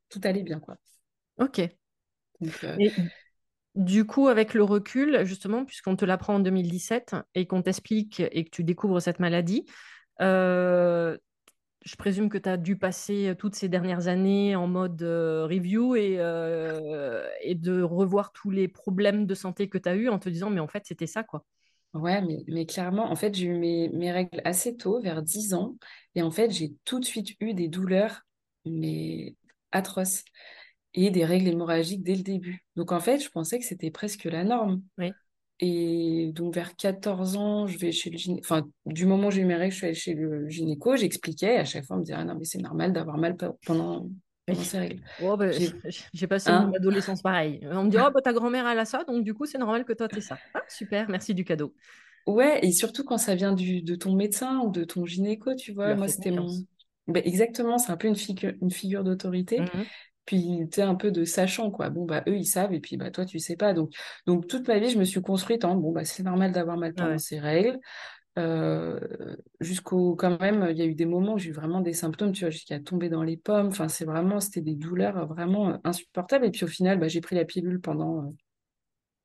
tout 0.09 0.21
allait 0.23 0.43
bien. 0.43 0.61
Quoi. 0.61 0.77
Ok. 1.39 1.63
du 3.75 4.05
coup, 4.05 4.29
avec 4.29 4.55
le 4.55 4.63
recul, 4.63 5.25
justement, 5.25 5.65
puisqu'on 5.65 5.97
te 5.97 6.05
l'apprend 6.05 6.35
en 6.35 6.41
2017 6.41 7.17
et 7.35 7.47
qu'on 7.47 7.63
t'explique 7.63 8.21
et 8.21 8.45
que 8.45 8.51
tu 8.51 8.65
découvres 8.65 9.01
cette 9.01 9.19
maladie, 9.19 9.65
je 11.89 11.97
présume 11.97 12.29
que 12.29 12.39
tu 12.39 12.49
as 12.49 12.57
dû 12.57 12.77
passer 12.77 13.35
toutes 13.39 13.55
ces 13.55 13.69
dernières 13.69 14.09
années 14.09 14.55
en 14.55 14.67
mode 14.67 15.03
review 15.03 15.97
et, 15.97 16.15
et, 17.43 17.55
de 17.55 17.83
revoir 17.83 18.33
tous 18.33 18.51
les 18.51 18.69
problèmes 18.69 19.27
de 19.27 19.35
santé 19.35 19.69
que 19.69 19.79
tu 19.79 19.89
as 19.89 19.95
eu 19.95 20.09
en 20.09 20.19
te 20.19 20.29
disant, 20.29 20.51
mais 20.51 20.61
en 20.61 20.69
fait, 20.69 20.85
c'était 20.87 21.07
ça, 21.07 21.23
quoi. 21.25 21.45
Ouais, 21.95 22.21
mais, 22.21 22.45
mais, 22.47 22.67
clairement, 22.67 23.11
en 23.11 23.17
fait, 23.17 23.35
j'ai 23.35 23.47
eu 23.47 23.59
mes, 23.59 23.89
mes, 23.89 24.13
règles 24.13 24.43
assez 24.45 24.77
tôt, 24.77 25.01
vers 25.01 25.23
10 25.23 25.55
ans. 25.55 25.77
Et 26.15 26.23
en 26.23 26.31
fait, 26.31 26.51
j'ai 26.51 26.75
tout 26.85 27.01
de 27.01 27.05
suite 27.05 27.31
eu 27.41 27.55
des 27.55 27.69
douleurs, 27.69 28.23
mais 28.67 29.37
atroces. 29.73 30.25
Et 30.95 31.11
des 31.11 31.25
règles 31.25 31.49
hémorragiques 31.49 32.03
dès 32.03 32.15
le 32.15 32.23
début. 32.23 32.65
Donc, 32.77 32.93
en 32.93 33.01
fait, 33.01 33.21
je 33.21 33.31
pensais 33.31 33.59
que 33.59 33.65
c'était 33.65 33.91
presque 33.91 34.25
la 34.25 34.45
norme. 34.45 34.83
Oui. 34.99 35.13
Et 35.61 36.31
donc, 36.35 36.55
vers 36.55 36.77
14 36.77 37.37
ans, 37.37 37.67
je 37.67 37.79
vais 37.79 37.91
chez 37.91 38.11
le 38.11 38.17
gynéco. 38.17 38.45
Enfin, 38.45 38.69
du 38.87 39.07
moment 39.07 39.29
où 39.29 39.31
j'ai 39.31 39.41
eu 39.41 39.45
mes 39.45 39.57
règles, 39.57 39.73
je 39.73 39.77
suis 39.77 39.87
allée 39.87 39.95
chez 39.95 40.15
le 40.15 40.49
gynéco. 40.49 40.97
J'expliquais. 40.97 41.57
À 41.57 41.65
chaque 41.65 41.85
fois, 41.85 41.97
on 41.97 42.01
me 42.01 42.05
disait 42.05 42.17
Ah 42.17 42.25
non, 42.25 42.37
mais 42.39 42.45
c'est 42.45 42.59
normal 42.59 42.93
d'avoir 42.93 43.19
mal 43.19 43.37
pendant, 43.37 44.09
pendant 44.47 44.63
ces 44.63 44.79
règles. 44.79 45.03
Oh, 45.23 45.37
bah, 45.37 45.51
j'ai 45.51 46.27
passé 46.29 46.51
une 46.51 46.57
hein 46.57 46.73
adolescence 46.77 47.23
pareille. 47.23 47.61
On 47.71 47.85
me 47.85 47.91
dit 47.91 47.97
Oh, 47.99 48.11
bah, 48.15 48.21
ta 48.23 48.33
grand-mère, 48.33 48.69
elle 48.69 48.79
a 48.79 48.85
ça. 48.85 49.03
Donc, 49.05 49.25
du 49.25 49.35
coup, 49.35 49.47
c'est 49.47 49.59
normal 49.59 49.85
que 49.85 49.93
toi, 49.93 50.07
tu 50.07 50.19
aies 50.19 50.21
ça. 50.21 50.39
Ah, 50.55 50.63
super. 50.69 51.11
Merci 51.11 51.35
du 51.35 51.45
cadeau. 51.45 51.75
Ouais. 52.29 52.61
Et 52.63 52.71
surtout 52.71 53.03
quand 53.03 53.19
ça 53.19 53.35
vient 53.35 53.53
du, 53.53 53.83
de 53.83 53.97
ton 53.97 54.15
médecin 54.15 54.61
ou 54.61 54.71
de 54.71 54.85
ton 54.85 55.07
gynéco, 55.07 55.55
tu 55.57 55.73
vois. 55.73 55.97
Moi, 55.97 56.07
c'était 56.07 56.31
mon. 56.31 56.47
Bah, 57.09 57.21
exactement. 57.25 57.79
C'est 57.79 57.91
un 57.91 57.97
peu 57.97 58.07
une, 58.07 58.17
figure, 58.17 58.53
une 58.63 58.71
figure 58.71 59.03
d'autorité. 59.03 59.61
Mmh 59.61 59.85
puis 60.29 60.69
tu 60.71 60.81
es 60.81 60.83
un 60.83 60.95
peu 60.95 61.11
de 61.11 61.25
sachant 61.25 61.71
quoi. 61.71 61.89
Bon 61.89 62.05
bah 62.05 62.23
eux 62.29 62.37
ils 62.37 62.45
savent 62.45 62.75
et 62.75 62.81
puis 62.81 62.99
bah 62.99 63.11
toi 63.11 63.25
tu 63.25 63.39
sais 63.39 63.57
pas. 63.57 63.73
Donc 63.73 63.95
donc 64.27 64.47
toute 64.47 64.69
ma 64.69 64.79
vie 64.79 64.91
je 64.91 64.99
me 64.99 65.05
suis 65.05 65.23
construite 65.23 65.65
en 65.65 65.75
bon 65.75 65.91
bah 65.91 66.05
c'est 66.05 66.23
normal 66.23 66.53
d'avoir 66.53 66.77
mal 66.77 66.93
pendant 66.93 67.17
ces 67.17 67.39
règles. 67.39 67.79
Euh, 68.39 69.01
jusqu'au 69.61 70.15
quand 70.17 70.39
même 70.39 70.69
il 70.71 70.77
y 70.77 70.83
a 70.83 70.85
eu 70.85 70.95
des 70.95 71.07
moments 71.07 71.35
où 71.35 71.39
j'ai 71.39 71.49
eu 71.49 71.53
vraiment 71.53 71.81
des 71.81 71.95
symptômes 71.95 72.33
tu 72.33 72.43
vois 72.45 72.51
jusqu'à 72.51 72.79
tomber 72.79 73.09
dans 73.09 73.23
les 73.23 73.39
pommes. 73.39 73.69
Enfin 73.69 73.89
c'est 73.89 74.05
vraiment 74.05 74.39
c'était 74.39 74.61
des 74.61 74.75
douleurs 74.75 75.27
vraiment 75.27 75.71
euh, 75.71 75.77
insupportables. 75.85 76.45
Et 76.45 76.51
puis 76.51 76.65
au 76.65 76.69
final 76.69 76.99
bah, 77.01 77.09
j'ai 77.09 77.23
pris 77.23 77.35
la 77.35 77.47
pilule 77.47 77.81
pendant 77.81 78.35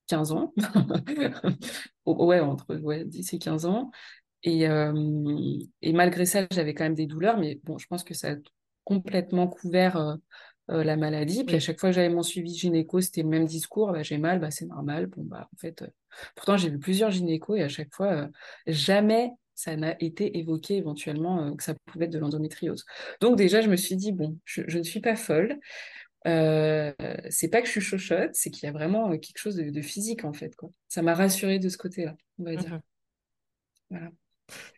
15 0.08 0.32
euh, 0.32 0.36
ans. 0.36 0.54
Ouais 2.06 2.40
entre 2.40 2.76
ouais, 2.78 3.04
10 3.04 3.34
et 3.34 3.40
15 3.40 3.66
ans. 3.66 3.92
Et, 4.44 4.64
et 5.82 5.94
malgré 5.94 6.26
ça 6.26 6.48
j'avais 6.50 6.74
quand 6.74 6.86
même 6.86 6.96
des 6.96 7.08
douleurs. 7.08 7.38
Mais 7.38 7.60
bon 7.66 7.78
je 7.78 7.88
pense 7.88 8.06
que 8.06 8.14
ça 8.14 8.32
a 8.32 8.36
complètement 8.84 9.48
couvert 9.48 9.98
euh, 9.98 10.16
la 10.68 10.96
maladie. 10.96 11.44
Puis 11.44 11.56
à 11.56 11.60
chaque 11.60 11.80
fois 11.80 11.90
que 11.90 11.96
j'avais 11.96 12.10
mon 12.10 12.24
suivi 12.24 12.54
gynéco, 12.56 13.02
c'était 13.02 13.24
le 13.24 13.30
même 13.30 13.46
discours, 13.46 13.92
bah, 13.92 14.04
j'ai 14.04 14.18
mal, 14.18 14.40
bah, 14.40 14.52
c'est 14.52 14.66
normal. 14.66 15.08
Bon, 15.08 15.24
bah, 15.24 15.50
en 15.54 15.58
fait, 15.58 15.82
euh, 15.82 15.88
pourtant 16.36 16.58
j'ai 16.58 16.70
vu 16.70 16.80
plusieurs 16.80 17.12
gynécos 17.12 17.58
et 17.58 17.64
à 17.64 17.70
chaque 17.70 17.94
fois, 17.94 18.12
euh, 18.12 18.28
jamais 18.68 19.32
ça 19.56 19.76
n'a 19.76 19.96
été 20.00 20.40
évoqué 20.40 20.78
éventuellement 20.78 21.56
que 21.56 21.64
ça 21.64 21.76
pouvait 21.86 22.06
être 22.06 22.12
de 22.12 22.20
l'endométriose. 22.20 22.86
Donc 23.22 23.38
déjà, 23.38 23.62
je 23.62 23.70
me 23.70 23.76
suis 23.76 23.96
dit, 23.96 24.12
bon, 24.12 24.38
je, 24.46 24.78
ne 24.78 24.84
suis 24.84 25.00
pas 25.00 25.16
folle. 25.16 25.60
c'est 26.26 27.50
pas 27.52 27.62
que 27.62 27.68
je 27.68 27.72
suis 27.72 27.82
chochotte, 27.82 28.32
c'est 28.34 28.50
qu'il 28.50 28.66
y 28.66 28.70
a 28.70 28.72
vraiment 28.72 29.12
quelque 29.12 29.38
chose 29.38 29.56
de, 29.56 29.82
physique 29.82 30.26
en 30.26 30.34
fait. 30.34 30.56
Quoi. 30.56 30.72
Ça 30.88 31.02
m'a 31.04 31.14
rassurée 31.14 31.60
de 31.60 31.70
ce 31.70 31.78
côté-là, 31.78 32.16
on 32.40 32.46
va 32.46 32.56
dire. 32.56 32.76
Mmh 32.76 32.82
voilà. 33.90 34.10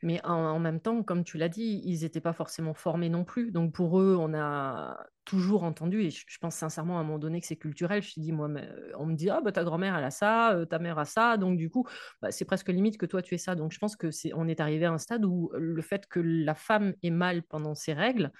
Mais 0.03 0.23
en, 0.25 0.59
même 0.59 0.79
temps, 0.79 1.03
comme 1.03 1.23
tu 1.23 1.37
l'as 1.37 1.49
dit, 1.49 1.81
ils 1.85 2.01
n'étaient 2.01 2.21
pas 2.21 2.33
forcément 2.33 2.73
formés 2.73 3.09
non 3.09 3.23
plus. 3.23 3.51
Donc 3.51 3.73
pour 3.73 3.99
eux, 3.99 4.15
on 4.19 4.33
a 4.33 4.97
toujours 5.25 5.63
entendu, 5.63 6.03
et 6.03 6.11
je, 6.11 6.37
pense 6.39 6.55
sincèrement 6.55 6.97
à 6.97 7.01
un 7.01 7.03
moment 7.03 7.19
donné 7.19 7.41
que 7.41 7.47
c'est 7.47 7.55
culturel. 7.55 8.01
Je 8.01 8.19
dit, 8.19 8.31
moi, 8.31 8.47
euh, 8.49 8.91
on 8.97 9.05
me 9.07 9.15
ah 9.29 9.41
bah 9.41 9.51
ta 9.51 9.63
grand-mère 9.63 9.95
elle 9.95 10.03
a 10.03 10.11
ça, 10.11 10.53
euh, 10.53 10.65
ta 10.65 10.79
mère 10.79 10.99
a 10.99 11.05
ça, 11.05 11.37
donc 11.37 11.57
du 11.57 11.69
coup, 11.69 11.87
bah, 12.21 12.31
c'est 12.31 12.45
presque 12.45 12.69
limite 12.69 12.97
que 12.97 13.05
toi 13.05 13.21
tu 13.21 13.35
aies 13.35 13.39
ça. 13.39 13.55
Donc 13.55 13.71
je 13.71 13.79
pense 13.79 13.95
que 13.95 14.09
on 14.35 14.47
est 14.47 14.59
arrivé 14.59 14.85
à 14.85 14.91
un 14.91 14.97
stade 14.99 15.25
où 15.25 15.51
le 15.53 15.81
fait 15.81 16.07
que 16.07 16.19
la 16.19 16.55
femme 16.55 16.93
ait 17.03 17.09
mal 17.09 17.43
pendant 17.43 17.75
ses 17.75 17.93
règles 17.93 18.31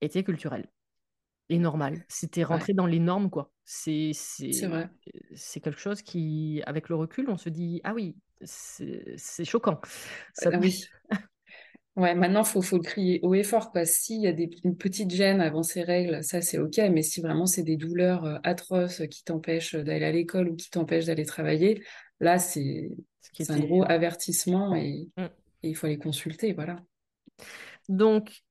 était 0.00 0.24
culturel 0.24 0.68
et 1.48 1.58
normal. 1.58 2.04
C'était 2.08 2.44
rentré 2.44 2.74
dans 2.74 2.86
les 2.86 2.98
normes, 2.98 3.30
quoi. 3.30 3.50
C'est, 3.64 4.12
c'est, 4.14 4.50
c'est 5.34 5.60
quelque 5.60 5.80
chose 5.80 6.02
qui, 6.02 6.62
avec 6.66 6.88
le 6.88 6.96
recul, 6.96 7.28
on 7.28 7.36
se 7.36 7.48
dit, 7.48 7.80
ah 7.84 7.94
oui, 7.94 8.16
c'est 8.44 9.44
choquant. 9.44 9.80
Ça... 10.34 10.50
Ah 10.52 10.58
oui. 10.60 10.84
Ouais, 11.98 12.14
maintenant, 12.14 12.44
faut, 12.44 12.62
faut 12.62 12.76
le 12.76 12.82
crier 12.82 13.18
haut 13.24 13.34
et 13.34 13.42
fort. 13.42 13.72
S'il 13.84 14.20
y 14.20 14.28
a 14.28 14.32
des, 14.32 14.48
une 14.62 14.76
petite 14.76 15.10
gêne 15.10 15.40
avant 15.40 15.64
ces 15.64 15.82
règles, 15.82 16.22
ça, 16.22 16.40
c'est 16.40 16.56
OK. 16.56 16.78
Mais 16.92 17.02
si 17.02 17.20
vraiment 17.20 17.44
c'est 17.44 17.64
des 17.64 17.76
douleurs 17.76 18.24
euh, 18.24 18.38
atroces 18.44 19.02
qui 19.10 19.24
t'empêchent 19.24 19.74
d'aller 19.74 20.04
à 20.04 20.12
l'école 20.12 20.50
ou 20.50 20.54
qui 20.54 20.70
t'empêchent 20.70 21.06
d'aller 21.06 21.26
travailler, 21.26 21.82
là, 22.20 22.38
c'est 22.38 22.88
un 23.48 23.58
gros 23.58 23.82
avertissement 23.82 24.76
mmh. 24.76 24.76
et, 24.76 25.08
il 25.64 25.74
faut 25.74 25.86
aller 25.86 25.98
consulter. 25.98 26.52
Voilà. 26.52 26.76
Donc, 27.88 28.44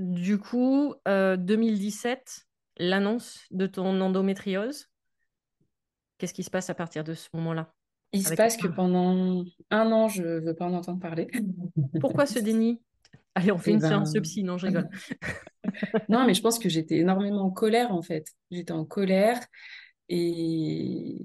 du 0.00 0.38
coup, 0.38 0.94
2017, 1.06 2.18
euh, 2.18 2.84
l'annonce 2.84 3.44
de 3.50 3.66
ton 3.66 4.00
endométriose, 4.00 4.88
qu'est-ce 6.18 6.34
qui 6.34 6.42
se 6.42 6.50
passe 6.50 6.70
à 6.70 6.74
partir 6.74 7.04
de 7.04 7.14
ce 7.14 7.28
moment-là 7.34 7.72
il 8.12 8.26
se 8.26 8.34
passe 8.34 8.56
que 8.56 8.66
pendant 8.66 9.44
un 9.70 9.92
an, 9.92 10.08
je 10.08 10.22
ne 10.22 10.40
veux 10.40 10.54
pas 10.54 10.66
en 10.66 10.74
entendre 10.74 10.98
parler. 10.98 11.28
Pourquoi 12.00 12.26
ce 12.26 12.38
déni? 12.38 12.80
Allez, 13.34 13.52
on 13.52 13.58
fait 13.58 13.70
eh 13.70 13.74
une 13.74 13.80
séance 13.80 14.12
ben, 14.12 14.22
psy, 14.22 14.42
non, 14.42 14.58
je 14.58 14.66
rigole. 14.66 14.88
non, 16.08 16.26
mais 16.26 16.34
je 16.34 16.42
pense 16.42 16.58
que 16.58 16.68
j'étais 16.68 16.96
énormément 16.96 17.42
en 17.42 17.50
colère, 17.50 17.92
en 17.92 18.02
fait. 18.02 18.26
J'étais 18.50 18.72
en 18.72 18.84
colère 18.84 19.38
et 20.08 21.24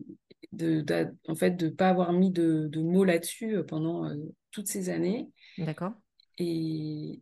de, 0.51 0.85
en 1.27 1.35
fait, 1.35 1.51
de 1.51 1.65
ne 1.65 1.71
pas 1.71 1.89
avoir 1.89 2.13
mis 2.13 2.29
de, 2.29 2.69
mots 2.75 3.03
là-dessus 3.03 3.55
euh, 3.55 3.63
pendant 3.63 4.05
euh, 4.05 4.15
toutes 4.51 4.67
ces 4.67 4.89
années. 4.89 5.27
D'accord. 5.57 5.93
Et, 6.37 7.21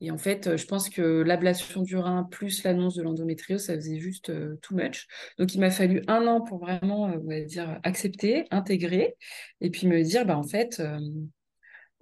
et, 0.00 0.10
en 0.10 0.18
fait, 0.18 0.56
je 0.56 0.66
pense 0.66 0.88
que 0.88 1.22
l'ablation 1.22 1.82
du 1.82 1.96
rein 1.96 2.24
plus 2.24 2.62
l'annonce 2.64 2.94
de 2.94 3.02
l'endométriose, 3.02 3.64
ça 3.64 3.74
faisait 3.74 3.98
juste 3.98 4.30
euh, 4.30 4.56
too 4.62 4.74
much. 4.74 5.06
Donc, 5.38 5.54
il 5.54 5.60
m'a 5.60 5.70
fallu 5.70 6.02
un 6.08 6.26
an 6.26 6.40
pour 6.40 6.58
vraiment, 6.58 7.08
euh, 7.08 7.18
on 7.22 7.28
va 7.28 7.40
dire, 7.42 7.78
accepter, 7.82 8.46
intégrer, 8.50 9.16
et 9.60 9.70
puis 9.70 9.86
me 9.86 10.02
dire, 10.02 10.24
bah, 10.24 10.38
en 10.38 10.42
fait, 10.42 10.80
euh, 10.80 10.98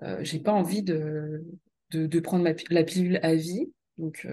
euh 0.03 0.19
j'ai 0.23 0.39
pas 0.39 0.53
envie 0.53 0.83
de, 0.83 1.45
de, 1.91 2.21
prendre 2.21 2.49
la 2.71 2.85
pilule 2.85 3.19
à 3.23 3.35
vie. 3.35 3.73
Donc, 3.97 4.27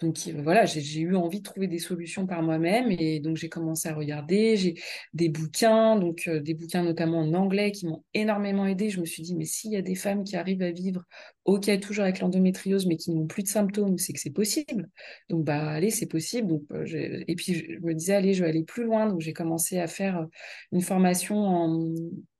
donc 0.00 0.18
voilà, 0.42 0.66
j'ai 0.66 1.00
eu 1.00 1.16
envie 1.16 1.38
de 1.38 1.44
trouver 1.44 1.68
des 1.68 1.78
solutions 1.78 2.26
par 2.26 2.42
moi-même 2.42 2.90
et 2.90 3.18
donc 3.18 3.36
j'ai 3.36 3.48
commencé 3.48 3.88
à 3.88 3.94
regarder, 3.94 4.56
j'ai 4.56 4.74
des 5.14 5.30
bouquins, 5.30 5.96
donc 5.96 6.24
euh, 6.28 6.38
des 6.38 6.52
bouquins 6.52 6.82
notamment 6.82 7.20
en 7.20 7.32
anglais 7.32 7.72
qui 7.72 7.86
m'ont 7.86 8.04
énormément 8.12 8.66
aidé. 8.66 8.90
Je 8.90 9.00
me 9.00 9.06
suis 9.06 9.22
dit, 9.22 9.34
mais 9.34 9.46
s'il 9.46 9.72
y 9.72 9.76
a 9.76 9.82
des 9.82 9.94
femmes 9.94 10.22
qui 10.22 10.36
arrivent 10.36 10.60
à 10.60 10.70
vivre, 10.70 11.02
ok, 11.46 11.80
toujours 11.80 12.04
avec 12.04 12.20
l'endométriose, 12.20 12.84
mais 12.86 12.96
qui 12.96 13.10
n'ont 13.10 13.26
plus 13.26 13.42
de 13.42 13.48
symptômes, 13.48 13.96
c'est 13.96 14.12
que 14.12 14.20
c'est 14.20 14.30
possible. 14.30 14.90
Donc 15.30 15.44
bah 15.46 15.70
allez, 15.70 15.90
c'est 15.90 16.06
possible. 16.06 16.48
Donc, 16.48 16.64
euh, 16.72 17.24
et 17.26 17.34
puis 17.34 17.54
je 17.54 17.78
me 17.80 17.94
disais, 17.94 18.16
allez, 18.16 18.34
je 18.34 18.42
vais 18.42 18.50
aller 18.50 18.64
plus 18.64 18.84
loin. 18.84 19.06
Donc 19.06 19.22
j'ai 19.22 19.32
commencé 19.32 19.78
à 19.78 19.86
faire 19.86 20.18
euh, 20.18 20.26
une 20.72 20.82
formation 20.82 21.38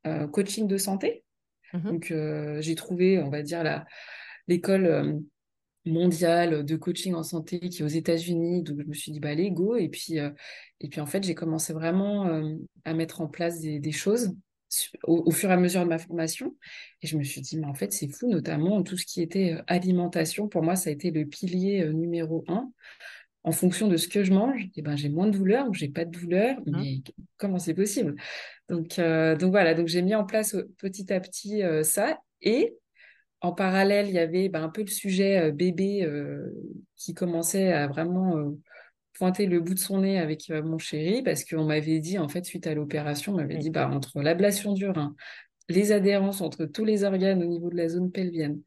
en 0.04 0.28
coaching 0.30 0.66
de 0.66 0.76
santé. 0.76 1.24
Mmh 1.72 1.90
donc 1.90 2.14
j'ai 2.60 2.74
trouvé, 2.76 3.18
on 3.18 3.28
va 3.28 3.42
dire, 3.42 3.84
l'école 4.46 5.24
mondiale 5.86 6.64
de 6.64 6.76
coaching 6.76 7.14
en 7.14 7.22
santé 7.22 7.60
qui 7.60 7.82
est 7.82 7.84
aux 7.84 7.88
États-Unis. 7.88 8.62
Donc, 8.62 8.80
je 8.80 8.86
me 8.86 8.92
suis 8.92 9.12
dit, 9.12 9.20
bah, 9.20 9.30
allez, 9.30 9.50
go. 9.50 9.76
Et 9.76 9.88
puis, 9.88 10.18
euh, 10.18 10.30
et 10.80 10.88
puis 10.88 11.00
en 11.00 11.06
fait, 11.06 11.24
j'ai 11.24 11.34
commencé 11.34 11.72
vraiment 11.72 12.26
euh, 12.26 12.54
à 12.84 12.92
mettre 12.94 13.20
en 13.20 13.28
place 13.28 13.60
des, 13.60 13.92
choses 13.92 14.34
au, 15.04 15.30
fur 15.30 15.50
et 15.50 15.52
à 15.52 15.56
mesure 15.56 15.82
de 15.82 15.88
ma 15.88 15.98
formation. 15.98 16.54
Et 17.02 17.06
je 17.06 17.16
me 17.16 17.22
suis 17.22 17.40
dit, 17.40 17.58
mais 17.58 17.66
en 17.66 17.74
fait, 17.74 17.92
c'est 17.92 18.08
fou, 18.08 18.28
notamment 18.28 18.82
tout 18.82 18.96
ce 18.96 19.06
qui 19.06 19.22
était 19.22 19.54
euh, 19.54 19.62
alimentation. 19.66 20.48
Pour 20.48 20.62
moi, 20.62 20.76
ça 20.76 20.90
a 20.90 20.92
été 20.92 21.10
le 21.10 21.24
pilier 21.24 21.88
numéro 21.92 22.44
un. 22.48 22.70
en 23.44 23.52
fonction 23.52 23.88
de 23.88 23.96
ce 23.96 24.08
que 24.08 24.24
je 24.24 24.32
mange, 24.32 24.68
eh 24.74 24.82
ben, 24.82 24.96
j'ai 24.96 25.08
moins 25.08 25.26
de 25.26 25.38
douleur 25.38 25.68
ou 25.68 25.74
j'ai 25.74 25.88
pas 25.88 26.04
de 26.04 26.10
douleur. 26.10 26.58
Mmh. 26.66 26.80
Mais 26.80 27.02
comment 27.36 27.58
c'est 27.58 27.74
possible? 27.74 28.16
Donc, 28.68 28.98
donc 28.98 29.50
voilà, 29.50 29.74
donc 29.74 29.86
j'ai 29.86 30.02
mis 30.02 30.16
en 30.16 30.24
place 30.24 30.56
petit 30.78 31.12
à 31.12 31.20
petit 31.20 31.62
ça. 31.84 32.18
Et 32.42 32.76
en 33.40 33.52
parallèle, 33.52 34.08
il 34.08 34.14
y 34.14 34.18
avait 34.18 34.48
ben, 34.48 34.62
un 34.62 34.68
peu 34.68 34.82
le 34.82 34.88
sujet 34.88 35.52
bébé 35.52 36.08
qui 36.96 37.14
commençait 37.14 37.72
à 37.72 37.86
vraiment 37.86 38.56
pointer 39.12 39.46
le 39.46 39.60
bout 39.60 39.74
de 39.74 39.78
son 39.78 40.00
nez 40.00 40.18
avec 40.18 40.48
mon 40.50 40.78
chéri 40.78 41.22
parce 41.22 41.44
qu'on 41.44 41.64
m'avait 41.64 42.00
dit, 42.00 42.18
en 42.18 42.28
fait, 42.28 42.44
suite 42.44 42.66
à 42.66 42.74
l'opération, 42.74 43.32
on 43.32 43.36
m'avait 43.36 43.58
dit, 43.58 43.70
bah, 43.70 43.88
entre 43.90 44.20
l'ablation 44.20 44.72
du 44.72 44.88
rein, 44.88 45.14
les 45.68 45.92
adhérences 45.92 46.40
entre 46.40 46.64
tous 46.64 46.84
les 46.84 47.04
organes 47.04 47.42
au 47.42 47.46
niveau 47.46 47.70
de 47.70 47.76
la 47.76 47.88
zone 47.88 48.10
pelvienne, 48.10 48.60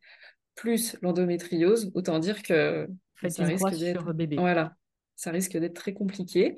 plus 0.55 0.97
l'endométriose, 1.01 1.91
autant 1.93 2.19
dire 2.19 2.43
que 2.43 2.87
ça 3.27 3.45
risque 3.45 3.77
d'être 3.79 4.13
bébé. 4.13 4.35
Voilà, 4.37 4.75
ça 5.15 5.31
risque 5.31 5.57
d'être 5.57 5.75
très 5.75 5.93
compliqué. 5.93 6.57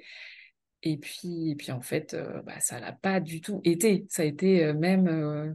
Et 0.83 0.97
puis, 0.97 1.51
et 1.51 1.55
puis 1.55 1.71
en 1.71 1.81
fait, 1.81 2.15
euh, 2.15 2.41
bah, 2.41 2.59
ça 2.59 2.79
l'a 2.79 2.91
pas 2.91 3.19
du 3.19 3.41
tout 3.41 3.61
été. 3.63 4.05
Ça 4.09 4.23
a 4.23 4.25
été 4.25 4.65
euh, 4.65 4.73
même 4.73 5.07
euh, 5.07 5.53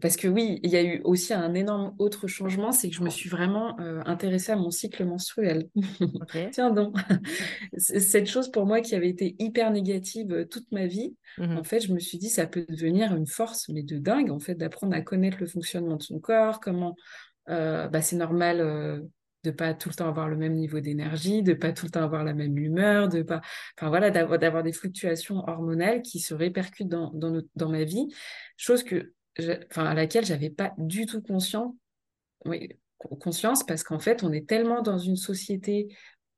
parce 0.00 0.16
que 0.16 0.26
oui, 0.26 0.58
il 0.62 0.70
y 0.70 0.76
a 0.76 0.82
eu 0.82 1.00
aussi 1.04 1.34
un 1.34 1.54
énorme 1.54 1.94
autre 1.98 2.26
changement, 2.26 2.72
c'est 2.72 2.88
que 2.88 2.96
je 2.96 3.02
me 3.02 3.10
suis 3.10 3.28
vraiment 3.28 3.78
intéressée 4.06 4.52
à 4.52 4.56
mon 4.56 4.70
cycle 4.70 5.04
menstruel. 5.04 5.68
Tiens 6.52 6.70
donc, 6.70 6.96
cette 7.76 8.26
chose 8.26 8.50
pour 8.50 8.66
moi 8.66 8.80
qui 8.80 8.94
avait 8.94 9.10
été 9.10 9.36
hyper 9.38 9.70
négative 9.70 10.46
toute 10.50 10.70
ma 10.72 10.86
vie, 10.86 11.14
mmh 11.38 11.56
en 11.56 11.64
fait, 11.64 11.80
je 11.80 11.92
me 11.92 11.98
suis 11.98 12.18
dit 12.18 12.30
ça 12.30 12.46
peut 12.46 12.64
devenir 12.68 13.14
une 13.14 13.26
force, 13.26 13.68
mais 13.68 13.82
de 13.82 13.98
dingue 13.98 14.30
en 14.30 14.38
fait, 14.38 14.54
d'apprendre 14.54 14.94
à 14.94 15.02
connaître 15.02 15.38
le 15.40 15.46
fonctionnement 15.46 15.96
de 15.96 16.02
son 16.02 16.18
corps, 16.20 16.60
comment 16.60 16.96
bah, 17.46 18.02
c'est 18.02 18.16
normal 18.16 19.06
de 19.46 19.50
pas 19.52 19.74
tout 19.74 19.88
le 19.88 19.94
temps 19.94 20.08
avoir 20.08 20.28
le 20.28 20.36
même 20.36 20.54
niveau 20.54 20.80
d'énergie, 20.80 21.42
de 21.42 21.54
pas 21.54 21.72
tout 21.72 21.86
le 21.86 21.90
temps 21.90 22.02
avoir 22.02 22.24
la 22.24 22.34
même 22.34 22.58
humeur, 22.58 23.08
de 23.08 23.22
pas, 23.22 23.40
enfin 23.78 23.88
voilà, 23.88 24.10
d'avoir 24.10 24.62
des 24.62 24.72
fluctuations 24.72 25.44
hormonales 25.48 26.02
qui 26.02 26.18
se 26.18 26.34
répercutent 26.34 26.88
dans, 26.88 27.12
dans, 27.14 27.68
ma 27.68 27.84
vie, 27.84 28.08
chose 28.56 28.82
que, 28.82 29.12
enfin 29.38 29.84
à 29.84 29.94
laquelle 29.94 30.24
j'avais 30.24 30.50
pas 30.50 30.72
du 30.78 31.06
tout 31.06 31.22
conscience, 31.22 31.74
oui, 32.44 32.68
conscience 33.20 33.64
parce 33.64 33.82
qu'en 33.82 33.98
fait 33.98 34.22
on 34.22 34.32
est 34.32 34.48
tellement 34.48 34.82
dans 34.82 34.98
une 34.98 35.16
société 35.16 35.94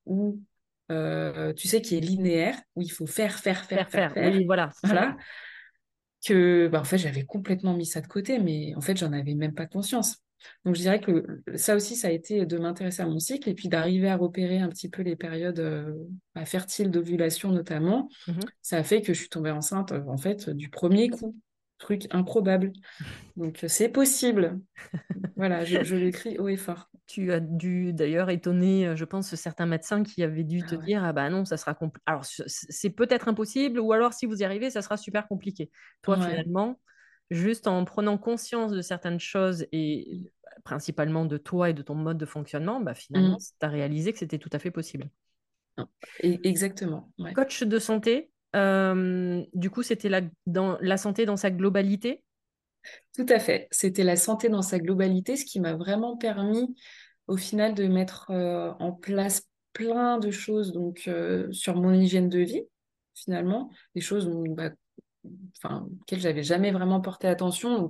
où 0.06 0.40
euh, 0.90 1.52
tu 1.52 1.68
sais 1.68 1.82
qui 1.82 1.96
est 1.96 2.00
linéaire, 2.00 2.58
où 2.74 2.82
il 2.82 2.90
faut 2.90 3.06
faire, 3.06 3.38
faire, 3.38 3.64
faire, 3.64 3.90
faire, 3.90 4.12
faire, 4.12 4.32
Oui, 4.32 4.44
voilà. 4.44 4.70
Voilà. 4.82 5.16
Que, 6.26 6.68
bah, 6.68 6.80
en 6.80 6.84
fait, 6.84 6.98
j'avais 6.98 7.24
complètement 7.24 7.74
mis 7.74 7.86
ça 7.86 8.00
de 8.00 8.06
côté, 8.06 8.38
mais 8.38 8.74
en 8.74 8.80
fait, 8.80 8.96
j'en 8.96 9.12
avais 9.12 9.34
même 9.34 9.54
pas 9.54 9.66
conscience. 9.66 10.16
Donc 10.64 10.76
je 10.76 10.80
dirais 10.80 11.00
que 11.00 11.42
ça 11.56 11.74
aussi, 11.74 11.96
ça 11.96 12.08
a 12.08 12.10
été 12.12 12.46
de 12.46 12.58
m'intéresser 12.58 13.02
à 13.02 13.06
mon 13.06 13.18
cycle 13.18 13.48
et 13.48 13.54
puis 13.54 13.68
d'arriver 13.68 14.08
à 14.08 14.16
repérer 14.16 14.58
un 14.58 14.68
petit 14.68 14.88
peu 14.88 15.02
les 15.02 15.16
périodes 15.16 15.58
euh, 15.58 15.92
bah, 16.32 16.44
fertiles 16.44 16.92
d'ovulation 16.92 17.50
notamment. 17.50 18.08
Mmh 18.28 18.40
ça 18.62 18.76
a 18.76 18.84
fait 18.84 19.02
que 19.02 19.12
je 19.12 19.18
suis 19.18 19.28
tombée 19.28 19.50
enceinte 19.50 19.90
euh, 19.90 20.04
en 20.06 20.16
fait 20.16 20.48
du 20.50 20.68
premier 20.68 21.08
coup. 21.08 21.36
Truc 21.78 22.06
improbable. 22.10 22.72
Donc 23.36 23.64
c'est 23.68 23.88
possible. 23.88 24.60
voilà, 25.36 25.64
je, 25.64 25.94
l'écris 25.94 26.38
haut 26.38 26.48
et 26.48 26.56
fort. 26.56 26.90
Tu 27.06 27.32
as 27.32 27.40
dû 27.40 27.92
d'ailleurs 27.92 28.30
étonner, 28.30 28.88
euh, 28.88 28.96
je 28.96 29.04
pense, 29.04 29.34
certains 29.34 29.66
médecins 29.66 30.02
qui 30.02 30.22
avaient 30.22 30.44
dû 30.44 30.62
te 30.62 30.74
ah 30.74 30.84
dire 30.84 31.04
Ah 31.04 31.12
bah 31.12 31.30
non, 31.30 31.44
ça 31.44 31.56
sera 31.56 31.74
compliqué. 31.74 32.02
Alors 32.06 32.24
c'est 32.24 32.90
peut-être 32.90 33.28
impossible, 33.28 33.78
ou 33.78 33.92
alors 33.92 34.12
si 34.12 34.26
vous 34.26 34.40
y 34.40 34.44
arrivez, 34.44 34.70
ça 34.70 34.82
sera 34.82 34.96
super 34.96 35.28
compliqué. 35.28 35.70
Toi, 36.02 36.16
finalement, 36.16 36.80
juste 37.30 37.68
en 37.68 37.84
prenant 37.84 38.18
conscience 38.18 38.72
de 38.72 38.82
certaines 38.82 39.20
choses 39.20 39.66
et 39.70 40.32
bah, 40.42 40.50
principalement 40.64 41.26
de 41.26 41.36
toi 41.36 41.70
et 41.70 41.74
de 41.74 41.82
ton 41.82 41.94
mode 41.94 42.18
de 42.18 42.26
fonctionnement, 42.26 42.80
bah, 42.80 42.94
finalement, 42.94 43.36
mmh. 43.36 43.54
tu 43.60 43.66
as 43.66 43.68
réalisé 43.68 44.12
que 44.12 44.18
c'était 44.18 44.38
tout 44.38 44.50
à 44.52 44.58
fait 44.58 44.72
possible. 44.72 45.08
exactement. 46.20 47.12
Coach 47.36 47.62
de 47.62 47.78
santé, 47.78 48.32
du 48.54 49.70
coup, 49.70 49.82
c'était 49.82 50.08
la, 50.08 50.22
dans, 50.46 50.78
la 50.80 50.96
santé 50.96 51.26
dans 51.26 51.36
sa 51.36 51.50
globalité? 51.50 52.22
Tout 53.16 53.26
à 53.28 53.38
fait. 53.38 53.68
C'était 53.70 54.04
la 54.04 54.16
santé 54.16 54.48
dans 54.48 54.62
sa 54.62 54.78
globalité, 54.78 55.36
ce 55.36 55.44
qui 55.44 55.60
m'a 55.60 55.74
vraiment 55.74 56.16
permis, 56.16 56.74
au 57.26 57.36
final, 57.36 57.74
de 57.74 57.86
mettre 57.86 58.30
en 58.30 58.92
place 58.92 59.42
plein 59.72 60.18
de 60.18 60.30
choses 60.30 60.72
donc, 60.72 61.10
sur 61.50 61.76
mon 61.76 61.92
hygiène 61.92 62.28
de 62.28 62.40
vie, 62.40 62.62
finalement, 63.14 63.70
des 63.94 64.00
choses 64.00 64.30
bah, 64.50 64.70
enfin, 65.56 65.86
auquel 66.00 66.20
j'avais 66.20 66.42
jamais 66.42 66.70
vraiment 66.70 67.00
porté 67.00 67.28
attention. 67.28 67.88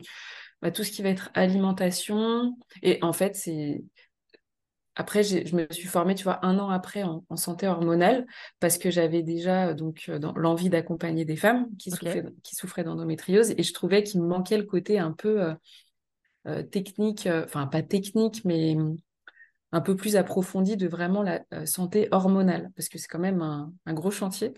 Bah, 0.60 0.70
tout 0.70 0.82
ce 0.82 0.90
qui 0.90 1.02
va 1.02 1.10
être 1.10 1.30
alimentation. 1.34 2.56
Et 2.82 2.98
en 3.02 3.12
fait, 3.12 3.36
c'est. 3.36 3.84
Après, 5.00 5.22
je 5.22 5.56
me 5.56 5.66
suis 5.70 5.86
formée, 5.86 6.14
tu 6.14 6.24
vois, 6.24 6.44
un 6.44 6.58
an 6.58 6.68
après 6.68 7.02
en, 7.02 7.24
santé 7.36 7.66
hormonale, 7.66 8.26
parce 8.60 8.76
que 8.76 8.90
j'avais 8.90 9.22
déjà 9.22 9.72
donc 9.72 10.06
euh, 10.08 10.18
l'envie 10.36 10.68
d'accompagner 10.68 11.24
des 11.24 11.36
femmes 11.36 11.68
qui, 11.78 11.90
souffraient, 11.90 12.24
qui 12.42 12.54
souffraient 12.54 12.84
d'endométriose, 12.84 13.52
et 13.56 13.62
je 13.62 13.72
trouvais 13.72 14.02
qu'il 14.02 14.20
me 14.20 14.26
manquait 14.26 14.58
le 14.58 14.64
côté 14.64 14.98
un 14.98 15.12
peu 15.12 15.40
euh, 15.42 15.54
euh, 16.46 16.62
technique, 16.62 17.28
enfin 17.44 17.66
pas 17.66 17.82
technique, 17.82 18.44
mais 18.44 18.76
un 19.72 19.80
peu 19.80 19.96
plus 19.96 20.16
approfondi 20.16 20.76
de 20.76 20.88
vraiment 20.88 21.22
la 21.22 21.42
santé 21.66 22.08
hormonale, 22.10 22.70
parce 22.76 22.88
que 22.88 22.98
c'est 22.98 23.08
quand 23.08 23.18
même 23.18 23.40
un, 23.40 23.72
un, 23.86 23.94
gros 23.94 24.10
chantier. 24.10 24.54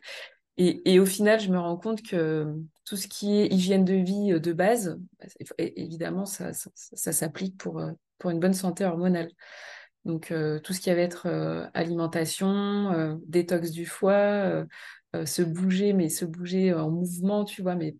Et, 0.62 1.00
au 1.00 1.06
final, 1.06 1.40
je 1.40 1.50
me 1.50 1.58
rends 1.58 1.78
compte 1.78 2.02
que 2.02 2.54
tout 2.84 2.96
ce 2.96 3.08
qui 3.08 3.40
est 3.40 3.46
hygiène 3.46 3.84
de 3.86 3.94
vie 3.94 4.32
euh, 4.32 4.40
de 4.40 4.52
base, 4.52 5.00
bah, 5.18 5.26
évidemment, 5.56 6.26
ça, 6.26 6.52
s'applique 6.52 7.56
pour, 7.56 7.78
euh, 7.78 7.92
pour 8.18 8.30
une 8.30 8.40
bonne 8.40 8.52
santé 8.52 8.84
hormonale. 8.84 9.30
Donc, 10.04 10.30
euh, 10.30 10.58
tout 10.60 10.72
ce 10.72 10.80
qui 10.80 10.90
va 10.90 11.00
être 11.00 11.28
alimentation, 11.74 13.18
détox 13.26 13.70
du 13.70 13.86
foie, 13.86 14.64
se 15.24 15.42
bouger, 15.42 15.92
mais 15.92 16.08
se 16.08 16.24
bouger 16.24 16.72
en 16.72 16.90
mouvement, 16.90 17.44
tu 17.44 17.62
vois, 17.62 17.74
mais 17.74 17.96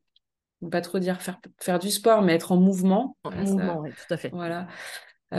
pas 0.71 0.81
trop 0.81 0.99
dire 0.99 1.21
faire, 1.21 1.41
faire 1.59 1.79
du 1.79 1.91
sport, 1.91 2.23
mais 2.23 2.35
être 2.35 2.53
en 2.53 2.57
mouvement. 2.57 3.17
En 3.25 3.31
mouvement, 3.31 3.81
oui, 3.81 3.91
tout 3.91 4.15
à 4.15 4.17
fait. 4.17 4.31
Voilà. 4.31 4.69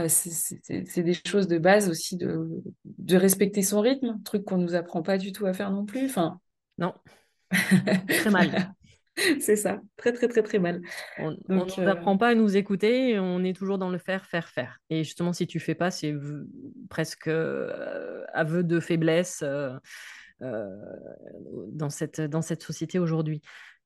c'est 0.08 1.04
des 1.04 1.18
choses 1.26 1.48
de 1.48 1.58
base 1.58 1.90
aussi 1.90 2.18
de, 2.18 2.64
de 2.86 3.18
respecter 3.18 3.62
son 3.62 3.82
rythme, 3.82 4.20
truc 4.24 4.46
qu'on 4.46 4.58
ne 4.58 4.64
nous 4.64 4.76
apprend 4.76 5.02
pas 5.02 5.18
du 5.18 5.32
tout 5.32 5.46
à 5.46 5.54
faire 5.54 5.72
non 5.72 5.86
plus. 5.86 6.06
Enfin, 6.06 6.40
non. 6.78 6.94
Très 8.08 8.30
mal. 8.30 8.74
C'est 9.40 9.56
ça, 9.56 9.82
très 9.98 10.14
très 10.14 10.28
très 10.28 10.42
très 10.42 10.60
mal. 10.60 10.82
On 11.18 11.36
n'apprend 11.80 12.16
euh, 12.16 12.18
pas 12.18 12.30
à 12.30 12.36
nous 12.36 12.56
écouter, 12.56 13.20
on 13.20 13.44
est 13.44 13.54
toujours 13.54 13.78
dans 13.78 13.90
le 13.90 13.98
faire, 13.98 14.26
faire, 14.26 14.48
faire. 14.48 14.80
Et 14.90 15.04
justement, 15.04 15.34
si 15.34 15.48
tu 15.48 15.60
fais 15.60 15.76
pas, 15.76 15.92
c'est 15.92 16.16
presque 16.90 17.28
euh, 17.28 18.24
aveu 18.34 18.64
de 18.64 18.80
faiblesse 18.80 19.44
euh, 19.44 19.78
dans, 20.40 21.90
cette, 21.90 22.22
dans 22.22 22.42
cette 22.42 22.64
société 22.64 23.00
aujourd'hui. 23.00 23.42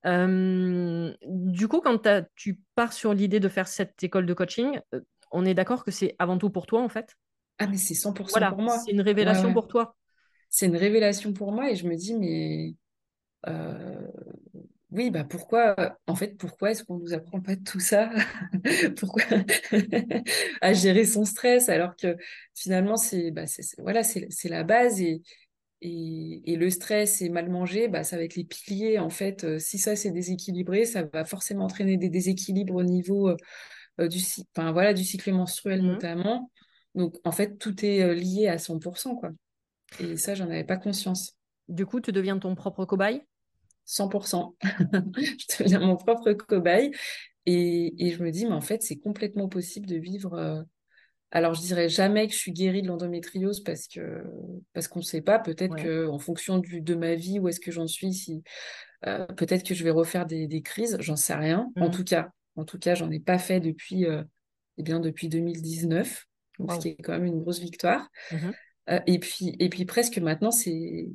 du 0.05 1.67
coup, 1.67 1.81
quand 1.81 2.07
tu 2.35 2.59
pars 2.75 2.93
sur 2.93 3.13
l'idée 3.13 3.39
de 3.39 3.49
faire 3.49 3.67
cette 3.67 4.03
école 4.03 4.25
de 4.25 4.33
coaching, 4.33 4.79
on 5.31 5.43
est 5.43 5.55
d'accord 5.55 5.83
que 5.83 5.91
c'est 5.91 6.15
avant 6.19 6.37
tout 6.37 6.49
pour 6.51 6.67
toi 6.67 6.81
en 6.81 6.89
fait? 6.89 7.15
Ah 7.57 7.67
mais 7.67 7.77
c'est 7.77 7.93
100% 7.93 8.49
pour 8.49 8.61
moi. 8.61 8.77
C'est 8.79 8.91
une 8.91 9.01
révélation 9.01 9.53
pour 9.53 9.67
toi 9.67 9.95
c'est 10.49 10.67
une 10.67 10.77
révélation 10.77 11.33
pour 11.33 11.51
moi 11.51 11.69
et 11.69 11.75
je 11.75 11.85
me 11.85 11.95
dis, 11.95 12.13
mais 12.13 12.75
oui, 14.91 15.09
bah 15.09 15.23
pourquoi, 15.23 15.97
en 16.07 16.15
fait, 16.15 16.37
pourquoi 16.37 16.71
est-ce 16.71 16.83
qu'on 16.83 16.97
ne 16.97 17.03
nous 17.03 17.13
apprend 17.13 17.41
pas 17.41 17.55
tout 17.55 17.79
ça? 17.79 18.11
Pourquoi 18.97 19.23
à 20.61 20.73
gérer 20.73 21.05
son 21.05 21.25
stress? 21.25 21.69
Alors 21.69 21.95
que 21.95 22.15
finalement, 22.53 22.95
c'est 22.95 23.31
bah, 23.31 23.45
voilà, 23.79 24.03
c'est 24.03 24.49
la 24.49 24.63
base 24.63 25.01
et, 25.01 25.21
et, 25.81 26.55
le 26.55 26.69
stress 26.69 27.21
et 27.21 27.29
mal 27.29 27.49
manger, 27.49 27.87
bah, 27.87 28.03
ça 28.03 28.15
va 28.15 28.23
être 28.23 28.35
les 28.35 28.43
piliers. 28.43 28.99
En 28.99 29.09
fait, 29.09 29.43
euh, 29.43 29.59
si 29.59 29.79
ça 29.79 29.95
c'est 29.95 30.11
déséquilibré, 30.11 30.85
ça 30.85 31.03
va 31.03 31.25
forcément 31.25 31.65
entraîner 31.65 31.97
des 31.97 32.09
déséquilibres 32.09 32.75
au 32.75 32.83
niveau 32.83 33.29
euh, 33.99 34.07
du, 34.07 34.19
enfin, 34.55 34.71
voilà, 34.71 34.93
du 34.93 35.03
cycle 35.03 35.33
menstruel 35.33 35.81
mmh 35.81 35.87
notamment. 35.87 36.51
Donc, 36.93 37.15
en 37.23 37.31
fait, 37.31 37.57
tout 37.57 37.83
est 37.83 38.13
lié 38.13 38.47
à 38.47 38.57
100%. 38.57 39.15
Quoi. 39.15 39.31
Et 39.99 40.15
ça, 40.15 40.35
j'en 40.35 40.45
avais 40.45 40.63
pas 40.63 40.77
conscience. 40.77 41.35
Du 41.67 41.85
coup, 41.85 41.99
tu 41.99 42.11
deviens 42.11 42.37
ton 42.37 42.55
propre 42.55 42.85
cobaye? 42.85 43.23
100%. 43.87 44.55
je 44.63 45.63
deviens 45.63 45.79
mon 45.79 45.95
propre 45.95 46.33
cobaye. 46.33 46.91
Et, 47.45 47.93
et, 48.05 48.11
je 48.11 48.23
me 48.23 48.31
dis, 48.31 48.45
mais 48.45 48.53
en 48.53 48.61
fait, 48.61 48.81
c'est 48.81 48.97
complètement 48.97 49.47
possible 49.47 49.85
de 49.85 49.97
vivre. 49.97 50.33
Euh, 50.33 50.63
alors, 51.31 51.53
je 51.53 51.61
dirais 51.61 51.89
jamais 51.89 52.27
que 52.27 52.33
je 52.33 52.39
suis 52.39 52.51
guérie 52.51 52.81
de 52.81 52.87
l'endométriose 52.87 53.63
parce 53.63 53.87
que 53.87 54.23
parce 54.73 54.87
qu'on 54.87 54.99
ne 54.99 55.05
sait 55.05 55.21
pas. 55.21 55.37
Peut-être 55.37 55.75
que 55.75 56.07
en 56.07 56.17
fonction 56.17 56.57
du, 56.57 56.81
de 56.81 56.95
ma 56.95 57.13
vie, 57.15 57.39
où 57.39 57.47
est-ce 57.47 57.59
que 57.59 57.71
j'en 57.71 57.87
suis, 57.87 58.13
si 58.13 58.41
euh, 59.05 59.25
peut-être 59.27 59.63
que 59.63 59.75
je 59.75 59.83
vais 59.83 59.91
refaire 59.91 60.25
des, 60.25 60.47
des 60.47 60.61
crises. 60.61 60.97
J'en 60.99 61.15
sais 61.15 61.35
rien. 61.35 61.71
En 61.79 61.89
mmh. 61.89 61.91
tout 61.91 62.03
cas, 62.03 62.29
en 62.55 62.65
tout 62.65 62.79
cas, 62.79 62.95
j'en 62.95 63.11
ai 63.11 63.19
pas 63.19 63.37
fait 63.37 63.59
depuis 63.59 64.05
euh, 64.05 64.23
eh 64.77 64.83
bien 64.83 64.99
depuis 64.99 65.29
2019, 65.29 66.25
ce 66.69 66.79
qui 66.79 66.89
est 66.89 66.95
quand 66.95 67.13
même 67.13 67.25
une 67.25 67.41
grosse 67.41 67.59
victoire. 67.59 68.09
Mmh 68.31 68.51
euh, 68.91 68.99
et, 69.07 69.17
puis, 69.17 69.55
et 69.59 69.67
puis 69.67 69.83
presque 69.85 70.19
maintenant, 70.19 70.51
c'est. 70.51 71.07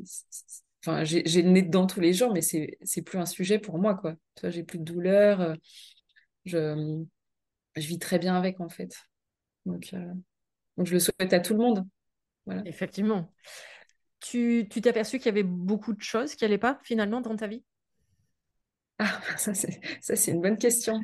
Enfin, 0.82 1.04
j'ai 1.04 1.22
le 1.22 1.50
nez 1.50 1.62
dedans 1.62 1.86
tous 1.86 2.00
les 2.00 2.14
jours, 2.14 2.32
mais 2.32 2.40
c'est 2.40 3.02
plus 3.04 3.18
un 3.18 3.26
sujet 3.26 3.58
pour 3.58 3.78
moi, 3.78 3.94
quoi. 3.94 4.14
J'ai 4.44 4.62
plus 4.62 4.78
de 4.78 4.84
douleur. 4.84 5.40
Euh, 5.40 5.54
je, 6.46 7.04
je 7.76 7.86
vis 7.86 7.98
très 7.98 8.18
bien 8.18 8.34
avec, 8.34 8.60
en 8.60 8.68
fait. 8.68 8.94
Donc, 9.66 9.90
euh, 9.92 10.12
donc, 10.76 10.86
je 10.86 10.94
le 10.94 11.00
souhaite 11.00 11.32
à 11.32 11.40
tout 11.40 11.52
le 11.52 11.60
monde. 11.60 11.86
Voilà. 12.46 12.62
Effectivement. 12.64 13.30
Tu 14.20 14.66
t'es 14.70 14.88
aperçu 14.88 15.18
qu'il 15.18 15.26
y 15.26 15.30
avait 15.30 15.42
beaucoup 15.42 15.92
de 15.92 16.02
choses 16.02 16.34
qui 16.34 16.44
n'allaient 16.44 16.58
pas 16.58 16.78
finalement 16.82 17.20
dans 17.20 17.36
ta 17.36 17.46
vie? 17.46 17.62
Ah, 18.98 19.20
ça 19.36 19.54
c'est 19.54 20.30
une 20.30 20.40
bonne 20.40 20.58
question. 20.58 21.00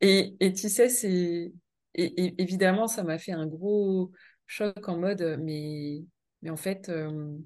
et, 0.00 0.34
et, 0.40 0.52
tu 0.52 0.68
sais, 0.68 0.88
c'est 0.88 1.52
et, 1.94 2.42
évidemment, 2.42 2.86
ça 2.86 3.02
m'a 3.02 3.18
fait 3.18 3.32
un 3.32 3.46
gros 3.46 4.12
choc 4.46 4.88
en 4.88 4.98
mode, 4.98 5.38
mais, 5.42 6.02
mais 6.42 6.50
en 6.50 6.56
fait, 6.56 6.88
euh, 6.88 7.36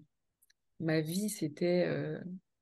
ma 0.80 1.00
vie, 1.00 1.28
c'était... 1.28 1.84
Euh, 1.86 2.18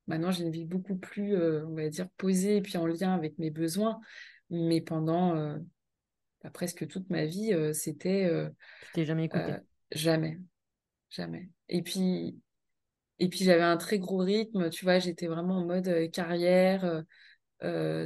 maintenant, 0.07 0.31
j'ai 0.31 0.45
une 0.45 0.53
vie 0.53 0.65
beaucoup 0.65 0.97
plus, 0.97 1.35
euh, 1.35 1.67
on 1.67 1.75
va 1.75 1.89
dire, 1.89 2.09
posée 2.17 2.59
et 2.59 2.63
puis 2.63 2.77
en 2.77 2.87
lien 2.87 3.15
avec 3.15 3.39
mes 3.39 3.51
besoins. 3.51 4.01
Mais 4.51 4.81
pendant 4.81 5.35
bah, 6.43 6.51
presque 6.51 6.87
toute 6.87 7.09
ma 7.11 7.25
vie, 7.25 7.53
c'était... 7.73 8.31
tu 8.87 8.93
t'es 8.93 9.05
jamais 9.05 9.25
écouté? 9.25 9.55
Jamais. 9.93 10.39
Jamais. 11.11 11.49
Et 11.69 11.83
puis, 11.83 12.39
et 13.19 13.29
puis 13.29 13.45
j'avais 13.45 13.63
un 13.63 13.77
très 13.77 13.99
gros 13.99 14.19
rythme, 14.19 14.71
tu 14.71 14.85
vois, 14.85 14.99
j'étais 14.99 15.27
vraiment 15.27 15.59
en 15.59 15.65
mode 15.65 16.11
carrière, 16.11 17.03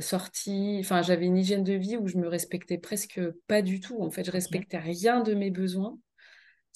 sortie. 0.00 0.76
Enfin, 0.80 1.02
j'avais 1.02 1.26
une 1.26 1.36
hygiène 1.36 1.64
de 1.64 1.72
vie 1.72 1.96
où 1.96 2.06
je 2.06 2.18
me 2.18 2.28
respectais 2.28 2.78
presque 2.78 3.20
pas 3.46 3.62
du 3.62 3.80
tout. 3.80 4.00
En 4.00 4.10
fait, 4.10 4.24
je 4.24 4.30
respectais 4.30 4.78
rien 4.78 5.22
de 5.22 5.34
mes 5.34 5.50
besoins. 5.50 5.98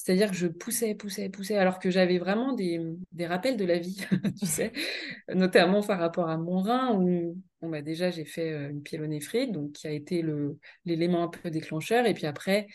C'est-à-dire 0.03 0.31
que 0.31 0.37
je 0.37 0.47
poussais, 0.47 0.95
poussais, 0.95 1.29
poussais, 1.29 1.59
alors 1.59 1.79
que 1.79 1.91
j'avais 1.91 2.17
vraiment 2.17 2.55
des, 2.55 2.81
des, 3.13 3.27
rappels 3.27 3.59
de 3.59 3.67
la 3.67 3.79
vie, 3.79 4.03
tu 4.41 4.47
sais, 4.47 4.73
notamment 5.29 5.83
par 5.83 5.99
rapport 5.99 6.31
à 6.31 6.39
mon 6.39 6.63
rein, 6.63 6.95
où 6.95 7.37
bah 7.61 7.83
déjà 7.83 8.11
j'ai 8.11 8.25
fait 8.25 8.71
une 8.71 8.83
pyélonéphrite, 8.83 9.53
donc 9.53 9.73
qui 9.73 9.87
a 9.87 9.91
été 9.91 10.25
l'élément 10.87 11.23
un 11.23 11.29
peu 11.29 11.51
déclencheur. 11.51 12.07
Et 12.07 12.15
puis 12.15 12.25
après, 12.25 12.67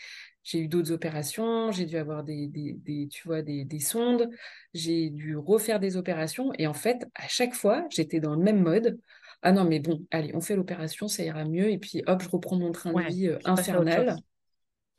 j'ai 0.44 0.60
eu 0.60 0.68
d'autres 0.68 0.92
opérations, 0.92 1.72
j'ai 1.72 1.84
dû 1.84 1.96
avoir 1.96 2.22
des, 2.22 2.46
des, 2.46 2.74
des, 2.74 3.08
tu 3.08 3.26
vois, 3.26 3.42
des, 3.42 3.64
des 3.64 3.80
sondes, 3.80 4.30
j'ai 4.72 5.10
dû 5.10 5.36
refaire 5.36 5.80
des 5.80 5.96
opérations. 5.96 6.52
Et 6.60 6.68
en 6.68 6.74
fait, 6.74 7.08
à 7.16 7.26
chaque 7.26 7.54
fois, 7.54 7.84
j'étais 7.90 8.20
dans 8.20 8.36
le 8.36 8.42
même 8.42 8.62
mode. 8.62 9.00
Ah 9.42 9.50
non, 9.50 9.64
mais 9.64 9.80
bon, 9.80 10.06
allez, 10.12 10.30
on 10.32 10.40
fait 10.40 10.54
l'opération, 10.54 11.08
ça 11.08 11.24
ira 11.24 11.44
mieux. 11.44 11.70
Et 11.70 11.78
puis 11.78 12.04
hop, 12.06 12.22
je 12.22 12.28
reprends 12.28 12.56
mon 12.56 12.70
train 12.70 12.92
de 12.92 13.08
vie 13.08 13.30
infernal. 13.44 14.16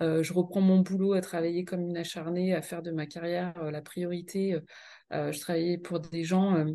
Euh, 0.01 0.21
je 0.21 0.33
reprends 0.33 0.61
mon 0.61 0.79
boulot 0.79 1.13
à 1.13 1.21
travailler 1.21 1.65
comme 1.65 1.81
une 1.81 1.97
acharnée, 1.97 2.53
à 2.53 2.61
faire 2.61 2.81
de 2.81 2.91
ma 2.91 3.05
carrière 3.05 3.53
euh, 3.57 3.71
la 3.71 3.81
priorité. 3.81 4.59
Euh, 5.13 5.31
je 5.31 5.39
travaillais 5.39 5.77
pour 5.77 5.99
des 5.99 6.23
gens 6.23 6.65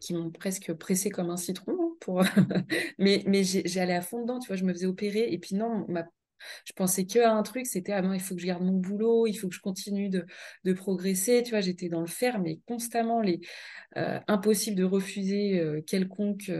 qui 0.00 0.14
m'ont 0.14 0.30
presque 0.30 0.72
pressé 0.72 1.10
comme 1.10 1.30
un 1.30 1.36
citron. 1.36 1.76
Hein, 1.80 1.96
pour... 2.00 2.22
mais 2.98 3.22
mais 3.26 3.44
j'allais 3.44 3.94
à 3.94 4.00
fond 4.00 4.22
dedans, 4.22 4.40
tu 4.40 4.48
vois, 4.48 4.56
je 4.56 4.64
me 4.64 4.72
faisais 4.72 4.86
opérer. 4.86 5.32
Et 5.32 5.38
puis 5.38 5.54
non, 5.54 5.84
ma... 5.88 6.04
je 6.64 6.72
pensais 6.72 7.06
qu'à 7.06 7.32
un 7.32 7.42
truc, 7.42 7.66
c'était 7.66 7.92
ah 7.92 8.02
non, 8.02 8.12
il 8.12 8.20
faut 8.20 8.34
que 8.34 8.40
je 8.40 8.46
garde 8.46 8.64
mon 8.64 8.78
boulot, 8.78 9.26
il 9.28 9.34
faut 9.34 9.48
que 9.48 9.54
je 9.54 9.60
continue 9.60 10.08
de, 10.08 10.26
de 10.64 10.72
progresser. 10.72 11.42
Tu 11.44 11.50
vois, 11.50 11.60
j'étais 11.60 11.88
dans 11.88 12.00
le 12.00 12.08
fer, 12.08 12.40
mais 12.40 12.58
constamment, 12.66 13.20
les... 13.20 13.40
impossible 13.94 14.76
de 14.76 14.84
refuser 14.84 15.82
quelconque 15.86 16.50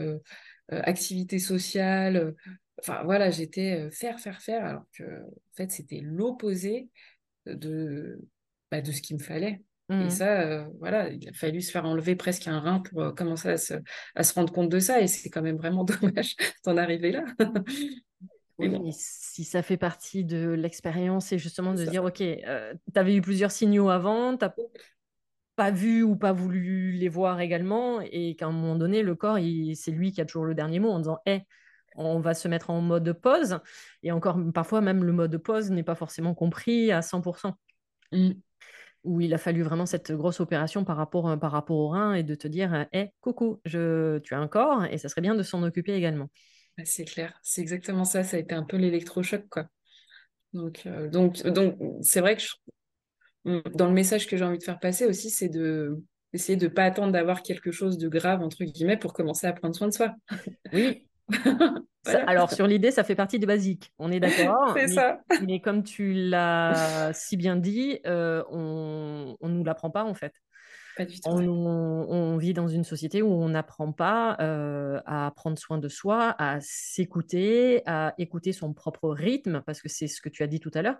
activité 0.68 1.38
sociale 1.38 2.34
Enfin, 2.82 3.02
voilà, 3.04 3.30
j'étais 3.30 3.90
faire, 3.90 4.18
faire, 4.18 4.40
faire, 4.40 4.64
alors 4.64 4.84
que, 4.96 5.04
en 5.04 5.54
fait, 5.56 5.70
c'était 5.70 6.00
l'opposé 6.02 6.88
de, 7.46 8.20
bah, 8.70 8.80
de 8.80 8.92
ce 8.92 9.00
qu'il 9.00 9.16
me 9.16 9.22
fallait. 9.22 9.62
Et 9.90 9.94
mmh. 10.04 10.10
ça, 10.10 10.68
voilà, 10.78 11.10
il 11.10 11.28
a 11.28 11.32
fallu 11.32 11.60
se 11.60 11.70
faire 11.70 11.84
enlever 11.84 12.16
presque 12.16 12.48
un 12.48 12.60
rein 12.60 12.80
pour 12.80 13.14
commencer 13.14 13.50
à 13.50 13.56
se, 13.58 13.74
à 14.14 14.22
se, 14.22 14.32
rendre 14.32 14.52
compte 14.52 14.70
de 14.70 14.78
ça. 14.78 15.00
Et 15.00 15.06
c'est 15.06 15.28
quand 15.28 15.42
même 15.42 15.58
vraiment 15.58 15.84
dommage 16.02 16.36
d'en 16.64 16.76
arriver 16.76 17.12
là. 17.12 17.24
oui, 18.58 18.92
si 18.92 19.44
ça 19.44 19.62
fait 19.62 19.76
partie 19.76 20.24
de 20.24 20.50
l'expérience, 20.50 21.32
et 21.32 21.38
justement 21.38 21.74
de 21.74 21.84
dire, 21.84 22.04
OK, 22.04 22.18
tu 22.18 22.44
avais 22.94 23.14
eu 23.14 23.20
plusieurs 23.20 23.50
signaux 23.50 23.90
avant, 23.90 24.36
tu 24.36 24.44
n'as 24.44 24.54
pas 25.56 25.70
vu 25.70 26.02
ou 26.02 26.16
pas 26.16 26.32
voulu 26.32 26.92
les 26.92 27.08
voir 27.08 27.40
également, 27.40 28.00
et 28.00 28.34
qu'à 28.36 28.46
un 28.46 28.52
moment 28.52 28.76
donné, 28.76 29.02
le 29.02 29.14
corps, 29.14 29.38
c'est 29.74 29.90
lui 29.90 30.12
qui 30.12 30.20
a 30.20 30.24
toujours 30.24 30.46
le 30.46 30.54
dernier 30.54 30.78
mot 30.78 30.90
en 30.90 30.98
disant, 31.00 31.18
hé, 31.26 31.42
on 31.96 32.20
va 32.20 32.35
se 32.35 32.48
mettre 32.48 32.70
en 32.70 32.81
mode 32.81 33.12
pause. 33.12 33.59
Et 34.02 34.12
encore, 34.12 34.38
parfois, 34.52 34.81
même 34.81 35.05
le 35.05 35.12
mode 35.12 35.37
pause 35.38 35.70
n'est 35.70 35.83
pas 35.83 35.94
forcément 35.94 36.35
compris 36.35 36.92
à 36.92 37.00
100%. 37.00 37.52
Mm. 38.12 38.33
Où 39.05 39.20
il 39.20 39.35
a 39.35 39.38
fallu 39.38 39.62
vraiment 39.62 39.87
cette 39.87 40.12
grosse 40.12 40.38
opération 40.38 40.85
par 40.85 40.96
rapport, 40.96 41.28
euh, 41.28 41.37
par 41.37 41.50
rapport 41.50 41.76
au 41.76 41.88
rein 41.88 42.14
et 42.14 42.22
de 42.22 42.37
te 42.37 42.46
dire 42.46 42.87
Hé, 42.92 42.98
euh, 42.98 43.07
coucou, 43.20 43.61
je, 43.64 44.18
tu 44.18 44.35
as 44.35 44.38
un 44.38 44.46
corps 44.46 44.85
et 44.85 44.98
ça 44.98 45.09
serait 45.09 45.22
bien 45.22 45.35
de 45.35 45.42
s'en 45.42 45.62
occuper 45.64 45.94
également. 45.94 46.28
C'est 46.85 47.05
clair, 47.05 47.38
c'est 47.42 47.61
exactement 47.61 48.05
ça. 48.05 48.22
Ça 48.22 48.37
a 48.37 48.40
été 48.40 48.55
un 48.55 48.62
peu 48.62 48.76
l'électrochoc, 48.76 49.48
quoi. 49.48 49.66
Donc, 50.52 50.83
euh, 50.87 51.09
donc, 51.09 51.42
donc 51.46 51.78
c'est 52.02 52.20
vrai 52.20 52.37
que 52.37 52.42
mm, 53.44 53.61
dans 53.74 53.87
le 53.87 53.92
message 53.92 54.26
que 54.26 54.37
j'ai 54.37 54.44
envie 54.44 54.59
de 54.59 54.62
faire 54.62 54.78
passer 54.78 55.07
aussi, 55.07 55.31
c'est 55.31 55.48
de 55.48 56.00
essayer 56.33 56.57
de 56.57 56.66
ne 56.66 56.72
pas 56.72 56.85
attendre 56.85 57.12
d'avoir 57.12 57.42
quelque 57.42 57.70
chose 57.72 57.98
de 57.98 58.09
grave, 58.09 58.40
entre 58.42 58.64
guillemets, 58.64 58.96
pour 58.96 59.12
commencer 59.12 59.46
à 59.46 59.52
prendre 59.52 59.74
soin 59.74 59.88
de 59.88 59.92
soi. 59.92 60.14
Oui, 60.72 61.07
alors, 62.26 62.52
sur 62.52 62.66
l'idée, 62.66 62.90
ça 62.90 63.04
fait 63.04 63.14
partie 63.14 63.38
des 63.38 63.46
basiques. 63.46 63.92
On 63.98 64.10
est 64.10 64.20
d'accord. 64.20 64.72
C'est 64.76 64.88
ça. 64.88 65.20
Mais 65.46 65.60
comme 65.60 65.82
tu 65.82 66.12
l'as 66.14 67.12
si 67.12 67.36
bien 67.36 67.56
dit, 67.56 68.00
euh, 68.06 68.42
on 68.50 69.36
ne 69.42 69.48
nous 69.48 69.64
l'apprend 69.64 69.90
pas, 69.90 70.04
en 70.04 70.14
fait. 70.14 70.32
Pas 70.96 71.04
du 71.04 71.20
tout. 71.20 71.28
On, 71.28 72.36
vit 72.36 72.52
dans 72.52 72.68
une 72.68 72.84
société 72.84 73.22
où 73.22 73.32
on 73.32 73.48
n'apprend 73.48 73.92
pas 73.92 74.36
euh, 74.40 75.00
à 75.06 75.30
prendre 75.34 75.58
soin 75.58 75.78
de 75.78 75.88
soi, 75.88 76.34
à 76.38 76.58
s'écouter, 76.60 77.82
à 77.86 78.14
écouter 78.18 78.52
son 78.52 78.74
propre 78.74 79.10
rythme, 79.10 79.62
parce 79.64 79.80
que 79.80 79.88
c'est 79.88 80.08
ce 80.08 80.20
que 80.20 80.28
tu 80.28 80.42
as 80.42 80.46
dit 80.46 80.60
tout 80.60 80.70
à 80.74 80.82
l'heure. 80.82 80.98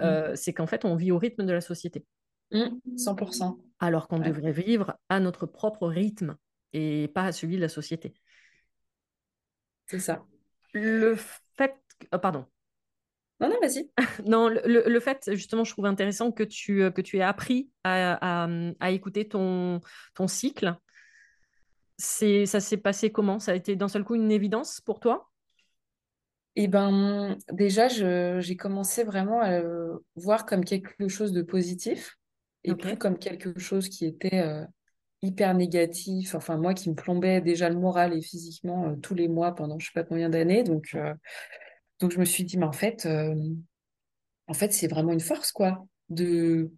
Euh, 0.00 0.32
mm. 0.32 0.36
C'est 0.36 0.52
qu'en 0.52 0.66
fait, 0.66 0.84
on 0.84 0.94
vit 0.94 1.12
au 1.12 1.18
rythme 1.18 1.46
de 1.46 1.52
la 1.52 1.60
société. 1.60 2.04
100%. 2.52 3.56
Mm. 3.56 3.56
Alors 3.78 4.08
qu'on 4.08 4.18
devrait 4.18 4.52
vivre 4.52 4.96
à 5.08 5.20
notre 5.20 5.46
propre 5.46 5.88
rythme 5.88 6.36
et 6.72 7.08
pas 7.14 7.24
à 7.24 7.32
celui 7.32 7.56
de 7.56 7.60
la 7.60 7.68
société. 7.68 8.14
C'est 9.90 9.98
ça. 9.98 10.24
Le 10.72 11.16
fait. 11.16 11.74
Oh, 12.12 12.18
pardon. 12.18 12.46
Non, 13.40 13.48
non, 13.48 13.56
vas-y. 13.60 13.90
non, 14.24 14.48
le, 14.48 14.84
le, 14.86 15.00
fait, 15.00 15.30
justement, 15.32 15.64
je 15.64 15.72
trouve 15.72 15.86
intéressant 15.86 16.30
que 16.30 16.44
tu, 16.44 16.84
euh, 16.84 16.92
que 16.92 17.00
tu 17.00 17.16
aies 17.18 17.22
appris 17.22 17.70
à, 17.82 18.44
à, 18.78 18.90
écouter 18.92 19.26
ton, 19.26 19.80
ton 20.14 20.28
cycle. 20.28 20.76
C'est, 21.98 22.46
ça 22.46 22.60
s'est 22.60 22.76
passé 22.76 23.10
comment? 23.10 23.40
Ça 23.40 23.50
a 23.50 23.54
été 23.56 23.74
d'un 23.74 23.88
seul 23.88 24.04
coup 24.04 24.14
une 24.14 24.30
évidence 24.30 24.80
pour 24.80 25.00
toi? 25.00 25.28
Eh 26.54 26.68
ben, 26.68 27.36
déjà, 27.50 27.88
j'ai 27.88 28.56
commencé 28.56 29.02
vraiment 29.02 29.40
à 29.40 29.58
le 29.58 30.04
voir 30.14 30.46
comme 30.46 30.64
quelque 30.64 31.08
chose 31.08 31.32
de 31.32 31.42
positif 31.42 32.16
et 32.62 32.76
plus 32.76 32.96
comme 32.96 33.18
quelque 33.18 33.58
chose 33.58 33.88
qui 33.88 34.06
était 34.06 34.38
euh, 34.38 34.64
hyper 35.22 35.54
négatif, 35.54 36.34
enfin 36.34 36.56
moi 36.56 36.74
qui 36.74 36.90
me 36.90 36.94
plombait 36.94 37.40
déjà 37.40 37.68
le 37.68 37.76
moral 37.76 38.14
et 38.14 38.22
physiquement 38.22 38.88
euh, 38.88 38.96
tous 38.96 39.14
les 39.14 39.28
mois 39.28 39.54
pendant 39.54 39.78
je 39.78 39.86
sais 39.86 39.92
pas 39.94 40.04
combien 40.04 40.28
d'années. 40.30 40.62
Donc, 40.62 40.90
euh, 40.94 41.14
donc 41.98 42.12
je 42.12 42.18
me 42.18 42.24
suis 42.24 42.44
dit, 42.44 42.56
mais 42.56 42.66
en 42.66 42.72
fait, 42.72 43.06
euh, 43.06 43.34
en 44.46 44.54
fait 44.54 44.72
c'est 44.72 44.88
vraiment 44.88 45.12
une 45.12 45.20
force 45.20 45.52
quoi, 45.52 45.86
de, 46.08 46.72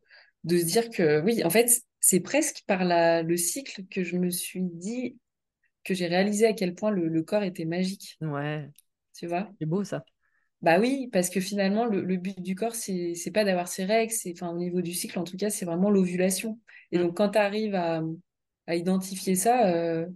de 0.45 0.59
se 0.59 0.65
dire 0.65 0.91
que 0.91 1.21
oui, 1.23 1.45
en 1.45 1.51
fait 1.51 1.71
c'est 2.01 2.21
presque 2.21 2.63
par 2.67 2.85
la, 2.85 3.23
le 3.23 3.37
cycle 3.37 3.85
que 3.91 4.03
je 4.03 4.17
me 4.17 4.31
suis 4.31 4.63
dit, 4.63 5.17
que 5.85 5.95
j'ai 5.95 6.07
réalisé 6.07 6.47
à 6.47 6.53
quel 6.53 6.75
point 6.75 6.91
le, 6.91 7.23
corps 7.23 7.43
était 7.43 7.65
magique. 7.65 8.17
Ouais. 8.21 8.69
Tu 9.15 9.27
vois? 9.27 9.49
C'est 9.59 9.67
beau 9.67 9.85
ça. 9.85 10.05
Bah 10.63 10.79
oui, 10.79 11.09
parce 11.13 11.29
que 11.29 11.41
finalement, 11.41 11.87
le, 11.87 12.17
but 12.17 12.41
du 12.41 12.55
corps, 12.55 12.75
c'est 12.75 13.33
pas 13.35 13.45
d'avoir 13.45 13.67
ses 13.67 13.85
règles, 13.85 14.13
c'est, 14.13 14.33
enfin, 14.33 14.53
au 14.53 14.59
niveau 14.59 14.81
du 14.81 14.95
cycle, 14.95 15.19
en 15.19 15.25
tout 15.25 15.37
cas, 15.37 15.51
c'est 15.51 15.65
vraiment 15.65 15.91
l'ovulation. 15.91 16.61
Et 16.93 16.99
mm. 16.99 17.03
donc, 17.03 17.17
quand 17.17 17.31
tu 17.31 17.39
arrives 17.39 17.75
à, 17.75 18.01
à 18.67 18.77
identifier 18.77 19.35
ça, 19.35 19.69
euh, 19.75 20.07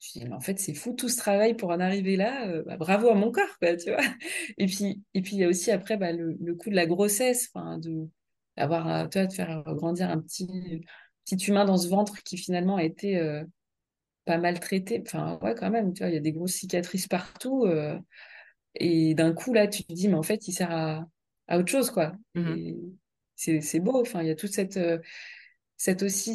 je 0.00 0.20
dis, 0.20 0.24
mais 0.26 0.34
en 0.34 0.40
fait, 0.40 0.58
c'est 0.58 0.74
fou 0.74 0.92
tout 0.94 1.08
ce 1.08 1.16
travail 1.16 1.54
pour 1.54 1.70
en 1.70 1.80
arriver 1.80 2.16
là. 2.16 2.48
Euh, 2.48 2.62
bah, 2.64 2.76
bravo 2.76 3.08
à 3.08 3.14
mon 3.14 3.30
corps, 3.32 3.58
quoi, 3.60 3.76
tu 3.76 3.90
vois. 3.90 4.00
Et 4.58 4.66
puis, 4.66 5.02
et 5.14 5.22
puis 5.22 5.36
il 5.36 5.38
y 5.40 5.44
a 5.44 5.48
aussi 5.48 5.70
après 5.70 5.96
bah, 5.96 6.12
le, 6.12 6.36
le 6.40 6.54
coup 6.54 6.70
de 6.70 6.74
la 6.76 6.86
grossesse, 6.86 7.50
de 7.54 8.08
d'avoir, 8.56 9.08
toi, 9.10 9.26
de 9.26 9.32
faire 9.32 9.62
grandir 9.74 10.10
un 10.10 10.20
petit 10.20 10.82
petit 11.24 11.46
humain 11.46 11.64
dans 11.64 11.76
ce 11.76 11.88
ventre 11.88 12.22
qui 12.24 12.36
finalement 12.36 12.76
a 12.76 12.82
été 12.82 13.18
euh, 13.18 13.44
pas 14.24 14.38
maltraité. 14.38 15.02
Enfin, 15.06 15.38
ouais, 15.42 15.54
quand 15.54 15.70
même, 15.70 15.92
tu 15.92 16.02
vois, 16.02 16.10
il 16.10 16.14
y 16.14 16.18
a 16.18 16.20
des 16.20 16.32
grosses 16.32 16.54
cicatrices 16.54 17.06
partout. 17.08 17.66
et 18.74 19.14
d'un 19.14 19.32
coup, 19.32 19.52
là, 19.52 19.66
tu 19.68 19.84
te 19.84 19.92
dis, 19.92 20.08
mais 20.08 20.14
en 20.14 20.22
fait, 20.22 20.48
il 20.48 20.52
sert 20.52 20.70
à, 20.70 21.06
à 21.48 21.58
autre 21.58 21.70
chose, 21.70 21.90
quoi. 21.90 22.12
Mmh 22.34 22.72
c'est 23.40 23.78
beau. 23.78 24.00
Enfin, 24.00 24.22
il 24.22 24.26
y 24.26 24.30
a 24.32 24.34
toute 24.34 24.52
cette 24.52 24.76
c'est 25.78 26.02
aussi 26.02 26.32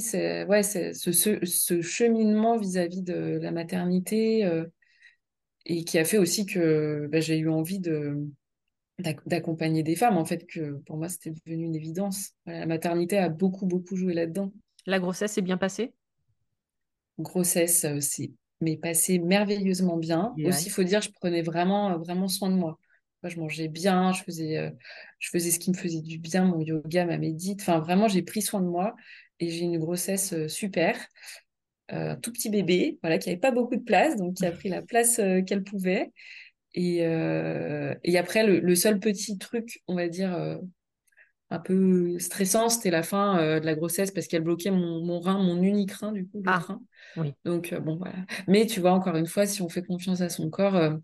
ouais, 0.48 0.64
ce, 0.64 0.94
ce, 0.94 1.82
cheminement 1.82 2.58
vis-à-vis 2.58 3.04
de 3.04 3.40
la 3.42 3.52
maternité 3.52 4.46
euh, 4.46 4.66
et 5.66 5.84
qui 5.84 6.00
a 6.00 6.06
fait 6.06 6.18
aussi 6.18 6.46
que 6.46 7.08
bah, 7.12 7.20
j'ai 7.20 7.38
eu 7.38 7.50
envie 7.50 7.80
de 7.80 8.18
d'accompagner 9.26 9.82
des 9.82 9.96
femmes 9.96 10.18
en 10.18 10.24
fait 10.24 10.46
que 10.46 10.78
pour 10.86 10.98
moi 10.98 11.10
c'était 11.10 11.32
devenu 11.32 11.66
une 11.66 11.76
évidence. 11.76 12.32
La 12.46 12.66
maternité 12.66 13.18
a 13.18 13.28
beaucoup 13.28 13.66
beaucoup 13.66 13.98
joué 13.98 14.14
là-dedans. 14.14 14.54
La 14.86 15.00
grossesse 15.00 15.38
est 15.38 15.42
bien 15.42 15.58
passée? 15.58 15.94
Grossesse 17.20 17.84
euh, 17.84 18.00
c'est 18.00 18.32
mais 18.62 18.78
passé 18.78 19.20
merveilleusement 19.20 19.98
bien. 19.98 20.34
Aussi 20.46 20.68
il 20.68 20.72
faut 20.72 20.84
dire 20.84 21.02
je 21.02 21.12
prenais 21.12 21.42
vraiment 21.42 21.98
vraiment 21.98 22.30
soin 22.30 22.50
de 22.50 22.56
moi 22.56 22.80
je 23.30 23.40
mangeais 23.40 23.68
bien, 23.68 24.12
je 24.12 24.24
faisais, 24.24 24.58
euh, 24.58 24.70
je 25.20 25.30
faisais 25.30 25.52
ce 25.52 25.60
qui 25.60 25.72
me 25.72 25.76
faisait 25.76 26.02
du 26.02 26.18
bien, 26.18 26.46
mon 26.46 26.60
yoga, 26.60 27.06
ma 27.06 27.18
médite. 27.18 27.62
Enfin, 27.62 27.80
vraiment, 27.80 28.08
j'ai 28.08 28.22
pris 28.22 28.42
soin 28.42 28.62
de 28.62 28.68
moi. 28.68 28.96
Et 29.40 29.50
j'ai 29.50 29.62
une 29.62 29.80
grossesse 29.80 30.48
super. 30.48 30.98
tout 31.90 32.32
petit 32.32 32.50
bébé, 32.50 32.98
voilà, 33.02 33.18
qui 33.18 33.30
n'avait 33.30 33.40
pas 33.40 33.52
beaucoup 33.52 33.76
de 33.76 33.84
place, 33.84 34.16
donc 34.16 34.36
qui 34.36 34.46
a 34.46 34.52
pris 34.52 34.70
la 34.70 34.82
place 34.82 35.18
qu'elle 35.46 35.64
pouvait. 35.64 36.12
Et, 36.74 36.98
et 38.04 38.18
après, 38.18 38.46
le, 38.46 38.76
seul 38.76 39.00
petit 39.00 39.38
truc, 39.38 39.82
on 39.88 39.96
va 39.96 40.08
dire, 40.08 40.60
un 41.50 41.60
peu 41.60 42.18
stressant, 42.20 42.70
c'était 42.70 42.90
la 42.90 43.04
fin 43.04 43.60
de 43.60 43.66
la 43.66 43.76
grossesse 43.76 44.12
parce 44.12 44.28
qu'elle 44.28 44.44
bloquait 44.44 44.72
mon, 44.72 45.20
rein, 45.20 45.38
mon 45.38 45.62
unique 45.62 45.92
rein, 45.92 46.12
du 46.12 46.28
coup, 46.28 46.42
le 46.42 46.50
ah, 46.50 46.80
Oui. 47.18 47.34
Donc, 47.46 47.74
bon, 47.76 47.98
voilà. 47.98 48.26
Mais 48.48 48.66
tu 48.66 48.80
vois, 48.80 48.94
encore 48.94 49.16
une 49.16 49.28
fois, 49.28 49.46
si 49.46 49.62
on 49.62 49.70
fait 49.70 49.84
confiance 49.84 50.22
à 50.22 50.30
son 50.30 50.50
corps, 50.50 50.98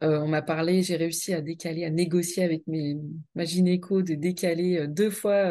on 0.00 0.28
m'a 0.28 0.42
parlé, 0.42 0.82
j'ai 0.82 0.96
réussi 0.96 1.32
à 1.32 1.40
décaler, 1.40 1.84
à 1.84 1.90
négocier 1.90 2.44
avec 2.44 2.66
mes, 2.66 2.96
ma 3.34 3.44
gynéco 3.44 4.02
de 4.02 4.14
décaler 4.14 4.86
deux 4.88 5.10
fois 5.10 5.50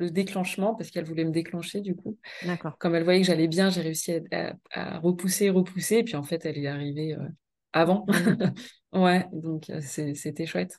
le 0.00 0.10
déclenchement 0.10 0.74
parce 0.74 0.90
qu'elle 0.90 1.04
voulait 1.04 1.24
me 1.24 1.30
déclencher 1.30 1.80
du 1.80 1.94
coup. 1.94 2.18
D'accord. 2.44 2.76
Comme 2.78 2.94
elle 2.94 3.04
voyait 3.04 3.20
que 3.20 3.26
j'allais 3.26 3.48
bien, 3.48 3.70
j'ai 3.70 3.82
réussi 3.82 4.14
à, 4.72 4.98
repousser, 4.98 5.50
repousser. 5.50 5.98
Et 5.98 6.04
puis 6.04 6.16
en 6.16 6.22
fait, 6.22 6.44
elle 6.44 6.58
est 6.58 6.66
arrivée 6.66 7.16
avant. 7.72 8.06
ouais, 8.92 9.26
donc 9.32 9.70
c'était 9.80 10.46
chouette. 10.46 10.78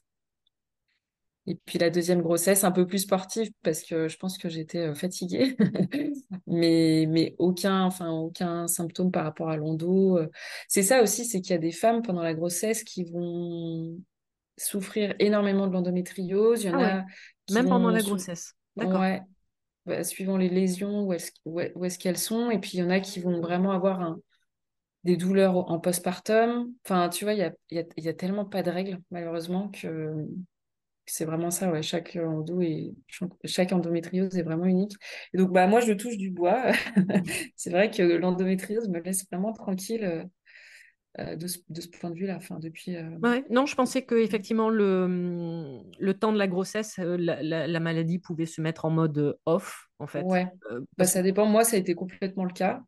Et 1.47 1.55
puis 1.65 1.79
la 1.79 1.89
deuxième 1.89 2.21
grossesse, 2.21 2.63
un 2.63 2.71
peu 2.71 2.85
plus 2.85 2.99
sportive 2.99 3.49
parce 3.63 3.81
que 3.83 4.07
je 4.07 4.17
pense 4.17 4.37
que 4.37 4.47
j'étais 4.47 4.93
fatiguée, 4.93 5.55
mais, 6.47 7.07
mais 7.09 7.35
aucun, 7.39 7.83
enfin, 7.83 8.11
aucun 8.11 8.67
symptôme 8.67 9.11
par 9.11 9.23
rapport 9.23 9.49
à 9.49 9.57
l'endo. 9.57 10.19
C'est 10.67 10.83
ça 10.83 11.01
aussi, 11.01 11.25
c'est 11.25 11.41
qu'il 11.41 11.51
y 11.51 11.55
a 11.55 11.59
des 11.59 11.71
femmes 11.71 12.03
pendant 12.03 12.21
la 12.21 12.35
grossesse 12.35 12.83
qui 12.83 13.05
vont 13.05 13.97
souffrir 14.57 15.15
énormément 15.19 15.67
de 15.67 15.73
l'endométriose. 15.73 16.63
Il 16.63 16.67
y 16.67 16.73
en 16.73 16.79
ah 16.79 16.99
a 16.99 17.53
Même 17.53 17.67
pendant 17.67 17.89
la 17.89 18.01
grossesse. 18.01 18.53
D'accord. 18.75 19.01
Ouais. 19.01 19.21
Bah, 19.85 20.03
suivant 20.03 20.37
les 20.37 20.49
lésions, 20.49 21.05
où 21.05 21.13
est-ce 21.13 21.99
qu'elles 21.99 22.17
sont. 22.17 22.51
Et 22.51 22.59
puis 22.59 22.71
il 22.75 22.79
y 22.79 22.83
en 22.83 22.89
a 22.89 22.99
qui 22.99 23.19
vont 23.19 23.41
vraiment 23.41 23.71
avoir 23.71 24.15
des 25.03 25.17
douleurs 25.17 25.71
en 25.71 25.79
postpartum. 25.79 26.73
Enfin, 26.85 27.09
tu 27.09 27.25
vois, 27.25 27.33
il 27.33 27.39
y 27.39 27.43
a, 27.43 27.53
y, 27.71 28.07
a, 28.07 28.13
tellement 28.13 28.45
pas 28.45 28.61
de 28.63 28.69
règles, 28.69 28.99
malheureusement, 29.09 29.69
que 29.69 30.27
c'est 31.05 31.25
vraiment 31.25 31.51
ça. 31.51 31.81
Chaque 31.81 32.15
endo 32.15 32.61
et 32.61 32.93
chaque 33.45 33.71
endométriose 33.71 34.37
est 34.37 34.43
vraiment 34.43 34.65
unique. 34.65 34.93
Et 35.33 35.37
donc, 35.37 35.51
bah, 35.51 35.67
moi, 35.67 35.79
je 35.81 35.93
touche 35.93 36.17
du 36.17 36.29
bois. 36.29 36.71
c'est 37.55 37.71
vrai 37.71 37.89
que 37.89 38.03
l'endométriose 38.03 38.87
me 38.89 38.99
laisse 38.99 39.25
vraiment 39.27 39.53
tranquille 39.53 40.03
euh, 40.03 40.23
de, 41.17 41.47
ce, 41.47 41.59
de, 41.69 41.81
ce, 41.81 41.87
point 41.87 42.09
de 42.09 42.15
vue-là. 42.15 42.37
Enfin, 42.37 42.59
depuis. 42.59 42.95
Euh, 42.95 43.17
ouais, 43.21 43.43
non, 43.49 43.65
je 43.65 43.75
pensais 43.75 44.03
que 44.03 44.15
effectivement 44.15 44.69
le, 44.69 45.81
le 45.99 46.13
temps 46.13 46.31
de 46.31 46.37
la 46.37 46.47
grossesse, 46.47 46.97
la, 46.97 47.41
la, 47.43 47.79
maladie 47.79 48.19
pouvait 48.19 48.45
se 48.45 48.61
mettre 48.61 48.85
en 48.85 48.89
mode 48.89 49.37
off, 49.45 49.89
en 49.99 50.07
fait. 50.07 50.23
Ouais. 50.23 50.47
Bah, 50.97 51.05
ça 51.05 51.21
dépend. 51.21 51.45
Moi, 51.45 51.63
ça 51.63 51.75
a 51.75 51.79
été 51.79 51.95
complètement 51.95 52.45
le 52.45 52.53
cas. 52.53 52.83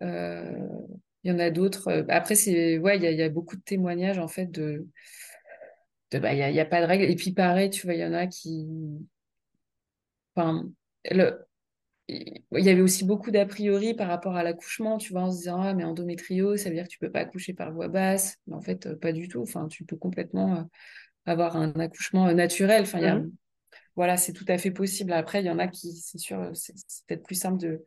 Il 0.00 1.30
y 1.30 1.32
en 1.32 1.38
a 1.38 1.50
d'autres. 1.50 2.06
Après, 2.08 2.34
c'est 2.34 2.78
ouais, 2.78 2.96
il 2.96 3.04
y, 3.04 3.14
y, 3.14 3.22
a 3.22 3.28
beaucoup 3.28 3.56
de 3.56 3.62
témoignages 3.62 4.18
en 4.18 4.28
fait 4.28 4.46
de 4.46 4.86
bah, 6.18 6.32
il 6.34 6.52
n'y 6.52 6.60
a, 6.60 6.64
pas 6.64 6.80
de 6.80 6.86
règle. 6.86 7.04
Et 7.04 7.14
puis 7.14 7.32
pareil, 7.32 7.70
tu 7.70 7.86
vois, 7.86 7.94
il 7.94 8.00
y 8.00 8.04
en 8.04 8.12
a 8.12 8.26
qui. 8.26 8.66
Enfin, 10.34 10.68
le... 11.10 11.38
il 12.52 12.64
y 12.64 12.68
avait 12.68 12.80
aussi 12.80 13.04
beaucoup 13.04 13.30
d'a 13.30 13.46
priori 13.46 13.94
par 13.94 14.08
rapport 14.08 14.36
à 14.36 14.42
l'accouchement, 14.42 14.98
tu 14.98 15.12
vois, 15.12 15.22
en 15.22 15.30
se 15.30 15.38
disant, 15.38 15.60
ah, 15.60 15.74
mais 15.74 15.84
endométriose, 15.84 16.60
ça 16.60 16.68
veut 16.68 16.74
dire 16.74 16.84
que 16.84 16.90
tu 16.90 16.98
peux 16.98 17.10
pas 17.10 17.20
accoucher 17.20 17.54
par 17.54 17.72
voie 17.72 17.88
basse. 17.88 18.36
Mais 18.46 18.54
en 18.54 18.60
fait, 18.60 18.94
pas 18.94 19.12
du 19.12 19.28
tout. 19.28 19.42
Enfin, 19.42 19.68
tu 19.68 19.84
peux 19.84 19.96
complètement 19.96 20.56
euh, 20.56 20.62
avoir 21.26 21.56
un 21.56 21.72
accouchement 21.74 22.28
euh, 22.28 22.34
naturel. 22.34 22.82
Enfin, 22.82 22.98
il 22.98 23.04
y 23.04 23.08
a... 23.08 23.16
Mmh. 23.16 23.30
Voilà, 23.96 24.16
c'est 24.16 24.32
tout 24.32 24.44
à 24.48 24.56
fait 24.56 24.70
possible. 24.70 25.12
Après, 25.12 25.42
il 25.42 25.46
y 25.46 25.50
en 25.50 25.58
a 25.58 25.68
qui, 25.68 25.92
c'est 25.92 26.18
sûr, 26.18 26.50
c'est 26.54 26.74
peut-être 27.06 27.24
plus 27.24 27.34
simple 27.34 27.58
de 27.58 27.84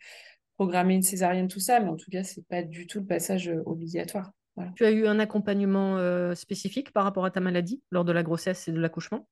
programmer 0.57 0.95
une 0.95 1.01
césarienne, 1.01 1.47
tout 1.47 1.59
ça, 1.59 1.79
mais 1.79 1.89
en 1.89 1.95
tout 1.95 2.11
cas, 2.11 2.23
c'est 2.23 2.45
pas 2.47 2.61
du 2.61 2.87
tout 2.87 2.99
le 2.99 3.05
passage 3.05 3.49
euh, 3.49 3.63
obligatoire. 3.65 4.31
Tu 4.75 4.85
as 4.85 4.91
eu 4.91 5.07
un 5.07 5.17
accompagnement 5.17 5.97
euh, 5.97 6.35
spécifique 6.35 6.91
par 6.91 7.05
rapport 7.05 7.25
à 7.25 7.31
ta 7.31 7.39
maladie 7.39 7.81
lors 7.89 8.05
de 8.05 8.11
la 8.11 8.21
grossesse 8.21 8.67
et 8.67 8.71
de 8.71 8.79
l'accouchement? 8.79 9.27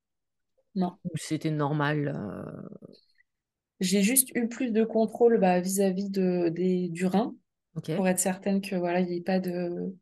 Non. 0.74 0.96
Ou 1.04 1.16
c'était 1.16 1.50
normal 1.50 2.12
euh? 2.16 2.96
J'ai 3.82 4.02
juste 4.02 4.30
eu 4.36 4.48
plus 4.48 4.70
de 4.70 4.84
contrôle 4.84 5.38
bah, 5.38 5.60
vis-à-vis 5.60 6.08
de, 6.08 6.48
des, 6.48 6.88
du 6.88 7.06
rein 7.06 7.34
pour 7.96 8.06
être 8.06 8.20
certaine 8.20 8.60
que 8.60 8.76
voilà, 8.76 9.00
il 9.00 9.08
n'y 9.08 9.16
ait 9.16 9.22
pas 9.22 9.40
de, 9.40 9.92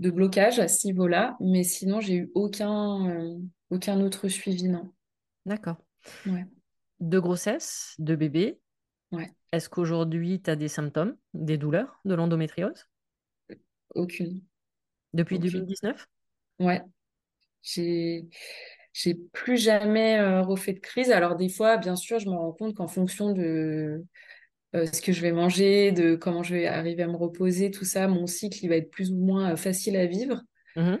de 0.00 0.10
blocage 0.10 0.58
à 0.58 0.66
ce 0.66 0.86
niveau-là. 0.86 1.36
Mais 1.40 1.62
sinon, 1.62 2.00
j'ai 2.00 2.14
eu 2.14 2.30
aucun, 2.34 3.08
euh, 3.08 3.38
aucun 3.70 4.00
autre 4.00 4.26
suivi, 4.28 4.68
non. 4.68 4.90
D'accord. 5.46 5.76
Ouais. 6.26 6.44
De 6.98 7.20
grossesse, 7.20 7.94
de 7.98 8.16
bébé. 8.16 8.58
Ouais. 9.12 9.30
Est-ce 9.52 9.68
qu'aujourd'hui, 9.68 10.42
tu 10.42 10.50
as 10.50 10.56
des 10.56 10.68
symptômes, 10.68 11.16
des 11.34 11.56
douleurs 11.56 12.00
de 12.04 12.14
l'endométriose? 12.14 12.88
Aucune. 13.94 14.42
Depuis 15.14 15.38
2019 15.38 16.08
Ouais. 16.58 16.82
J'ai 17.62 18.28
j'ai 18.98 19.14
plus 19.14 19.56
jamais 19.56 20.18
euh, 20.18 20.42
refait 20.42 20.72
de 20.72 20.80
crise. 20.80 21.12
Alors 21.12 21.36
des 21.36 21.48
fois, 21.48 21.76
bien 21.76 21.94
sûr, 21.94 22.18
je 22.18 22.28
me 22.28 22.34
rends 22.34 22.50
compte 22.50 22.74
qu'en 22.74 22.88
fonction 22.88 23.32
de 23.32 24.04
euh, 24.74 24.86
ce 24.92 25.00
que 25.00 25.12
je 25.12 25.22
vais 25.22 25.30
manger, 25.30 25.92
de 25.92 26.16
comment 26.16 26.42
je 26.42 26.56
vais 26.56 26.66
arriver 26.66 27.04
à 27.04 27.06
me 27.06 27.16
reposer, 27.16 27.70
tout 27.70 27.84
ça, 27.84 28.08
mon 28.08 28.26
cycle, 28.26 28.58
il 28.60 28.68
va 28.68 28.74
être 28.74 28.90
plus 28.90 29.12
ou 29.12 29.16
moins 29.16 29.52
euh, 29.52 29.56
facile 29.56 29.96
à 29.96 30.06
vivre. 30.06 30.42
Mmh 30.76 30.96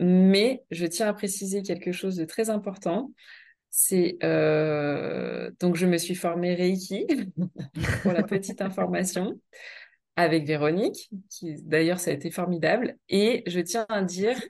mais 0.00 0.64
je 0.70 0.86
tiens 0.86 1.08
à 1.08 1.12
préciser 1.12 1.60
quelque 1.60 1.92
chose 1.92 2.16
de 2.16 2.24
très 2.24 2.48
important. 2.48 3.12
C'est 3.68 4.16
donc 5.60 5.76
je 5.76 5.84
me 5.84 5.98
suis 5.98 6.14
formée 6.14 6.54
Reiki 6.54 7.06
pour 8.02 8.12
la 8.12 8.22
petite 8.22 8.62
information 8.62 9.38
avec 10.16 10.46
Véronique, 10.46 11.10
qui 11.28 11.56
d'ailleurs 11.64 12.00
ça 12.00 12.12
a 12.12 12.14
été 12.14 12.30
formidable. 12.30 12.96
Et 13.10 13.42
je 13.46 13.60
tiens 13.60 13.84
à 13.90 14.00
dire 14.00 14.40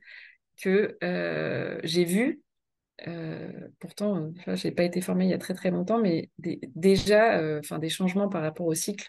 que 0.60 0.96
euh, 1.02 1.78
j'ai 1.82 2.04
vu, 2.04 2.40
euh, 3.06 3.50
pourtant 3.80 4.30
je 4.46 4.66
n'ai 4.66 4.72
pas 4.72 4.84
été 4.84 5.00
formée 5.00 5.24
il 5.24 5.30
y 5.30 5.34
a 5.34 5.38
très 5.38 5.54
très 5.54 5.70
longtemps, 5.70 5.98
mais 5.98 6.30
déjà 6.38 7.38
euh, 7.38 7.60
des 7.78 7.88
changements 7.88 8.28
par 8.28 8.42
rapport 8.42 8.66
au 8.66 8.74
cycle 8.74 9.08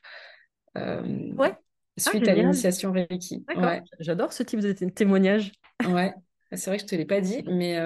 ouais. 0.76 1.54
suite 1.98 2.24
ah, 2.28 2.32
à 2.32 2.34
l'initiation 2.34 2.92
Reiki. 2.92 3.46
Ouais. 3.56 3.82
J'adore 4.00 4.34
ce 4.34 4.44
type 4.44 4.60
de 4.60 4.72
témoignage. 4.90 5.52
ouais, 5.88 6.14
c'est 6.52 6.70
vrai 6.70 6.78
que 6.78 6.82
je 6.82 6.86
ne 6.86 6.90
te 6.90 6.96
l'ai 6.96 7.06
pas 7.06 7.22
dit, 7.22 7.44
mais 7.48 7.80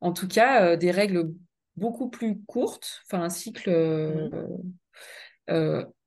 en 0.00 0.12
tout 0.12 0.28
cas, 0.28 0.76
des 0.76 0.90
règles 0.90 1.32
beaucoup 1.76 2.10
plus 2.10 2.40
courtes, 2.44 3.00
enfin 3.06 3.22
un 3.22 3.30
cycle. 3.30 3.70
Mmh 3.70 4.62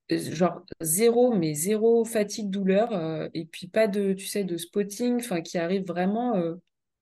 genre 0.10 0.64
zéro, 0.82 1.34
mais 1.34 1.54
zéro 1.54 2.06
fatigue, 2.06 2.50
douleur, 2.50 2.94
euh, 2.94 3.28
et 3.34 3.46
puis 3.46 3.68
pas 3.68 3.88
de, 3.88 4.14
tu 4.14 4.26
sais, 4.26 4.44
de 4.44 4.58
spotting, 4.58 5.18
enfin, 5.18 5.42
qui 5.42 5.58
arrive 5.58 5.86
vraiment, 5.86 6.36
euh, 6.36 6.56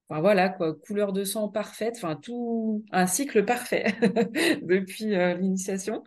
enfin, 0.09 0.21
voilà, 0.21 0.49
quoi, 0.49 0.73
couleur 0.75 1.13
de 1.13 1.23
sang 1.23 1.49
parfaite, 1.49 1.95
enfin, 1.97 2.15
tout, 2.15 2.83
un 2.91 3.07
cycle 3.07 3.45
parfait 3.45 3.95
depuis 4.61 5.15
euh, 5.15 5.35
l'initiation. 5.35 6.03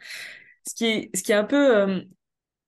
Ce 0.66 0.74
qui 0.74 0.86
est, 0.86 1.16
ce 1.16 1.22
qui 1.22 1.32
est 1.32 1.36
un 1.36 1.44
peu, 1.44 2.04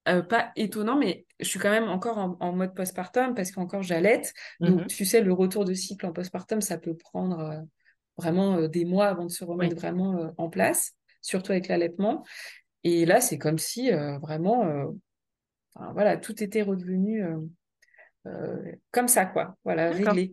pas 0.05 0.53
étonnant, 0.57 0.97
mais 0.97 1.27
je 1.38 1.47
suis 1.47 1.59
quand 1.59 1.71
même 1.71 1.88
encore 1.88 2.37
en, 2.40 2.53
mode 2.53 2.75
postpartum 2.75 3.35
parce 3.35 3.51
qu'encore 3.51 3.83
j'allaite. 3.83 4.33
Donc, 4.61 4.83
mmh 4.83 4.87
tu 4.87 5.05
sais, 5.05 5.21
le 5.21 5.33
retour 5.35 5.66
de 5.66 5.75
cycle 5.75 6.07
en 6.07 6.12
postpartum, 6.12 6.62
ça 6.62 6.79
peut 6.79 6.97
prendre 6.97 7.62
vraiment 8.16 8.69
des 8.69 8.87
mois 8.87 9.09
avant 9.09 9.27
de 9.27 9.31
se 9.31 9.45
remettre 9.45 9.77
vraiment 9.77 10.33
en 10.38 10.49
place, 10.49 10.95
surtout 11.21 11.53
avec 11.53 11.69
l'allaitement. 11.69 12.25
Et 12.85 13.05
là, 13.05 13.21
c'est 13.21 13.38
comme 13.38 13.59
si 13.59 13.93
euh, 13.93 14.19
vraiment, 14.19 14.64
euh, 14.64 14.87
voilà, 15.93 16.16
tout 16.16 16.43
était 16.43 16.62
redevenu 16.62 17.25
euh, 18.27 18.73
comme 18.90 19.09
ça, 19.09 19.27
quoi. 19.27 19.57
Voilà, 19.64 19.90
réglé. 19.90 20.33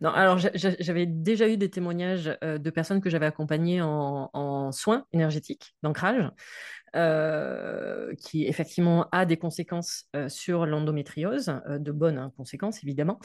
Non, 0.00 0.10
alors 0.10 0.38
j'avais 0.38 1.06
déjà 1.06 1.48
eu 1.48 1.56
des 1.56 1.70
témoignages 1.70 2.36
de 2.42 2.70
personnes 2.70 3.00
que 3.00 3.10
j'avais 3.10 3.26
accompagnées 3.26 3.80
en, 3.82 4.70
soins 4.72 5.06
énergétiques, 5.12 5.74
d'ancrage, 5.82 6.30
qui 8.18 8.44
effectivement 8.46 9.08
a 9.12 9.24
des 9.24 9.36
conséquences 9.36 10.08
sur 10.28 10.66
l'endométriose, 10.66 11.60
de 11.68 11.92
bonnes 11.92 12.18
hein, 12.18 12.32
conséquences 12.36 12.82
évidemment. 12.82 13.18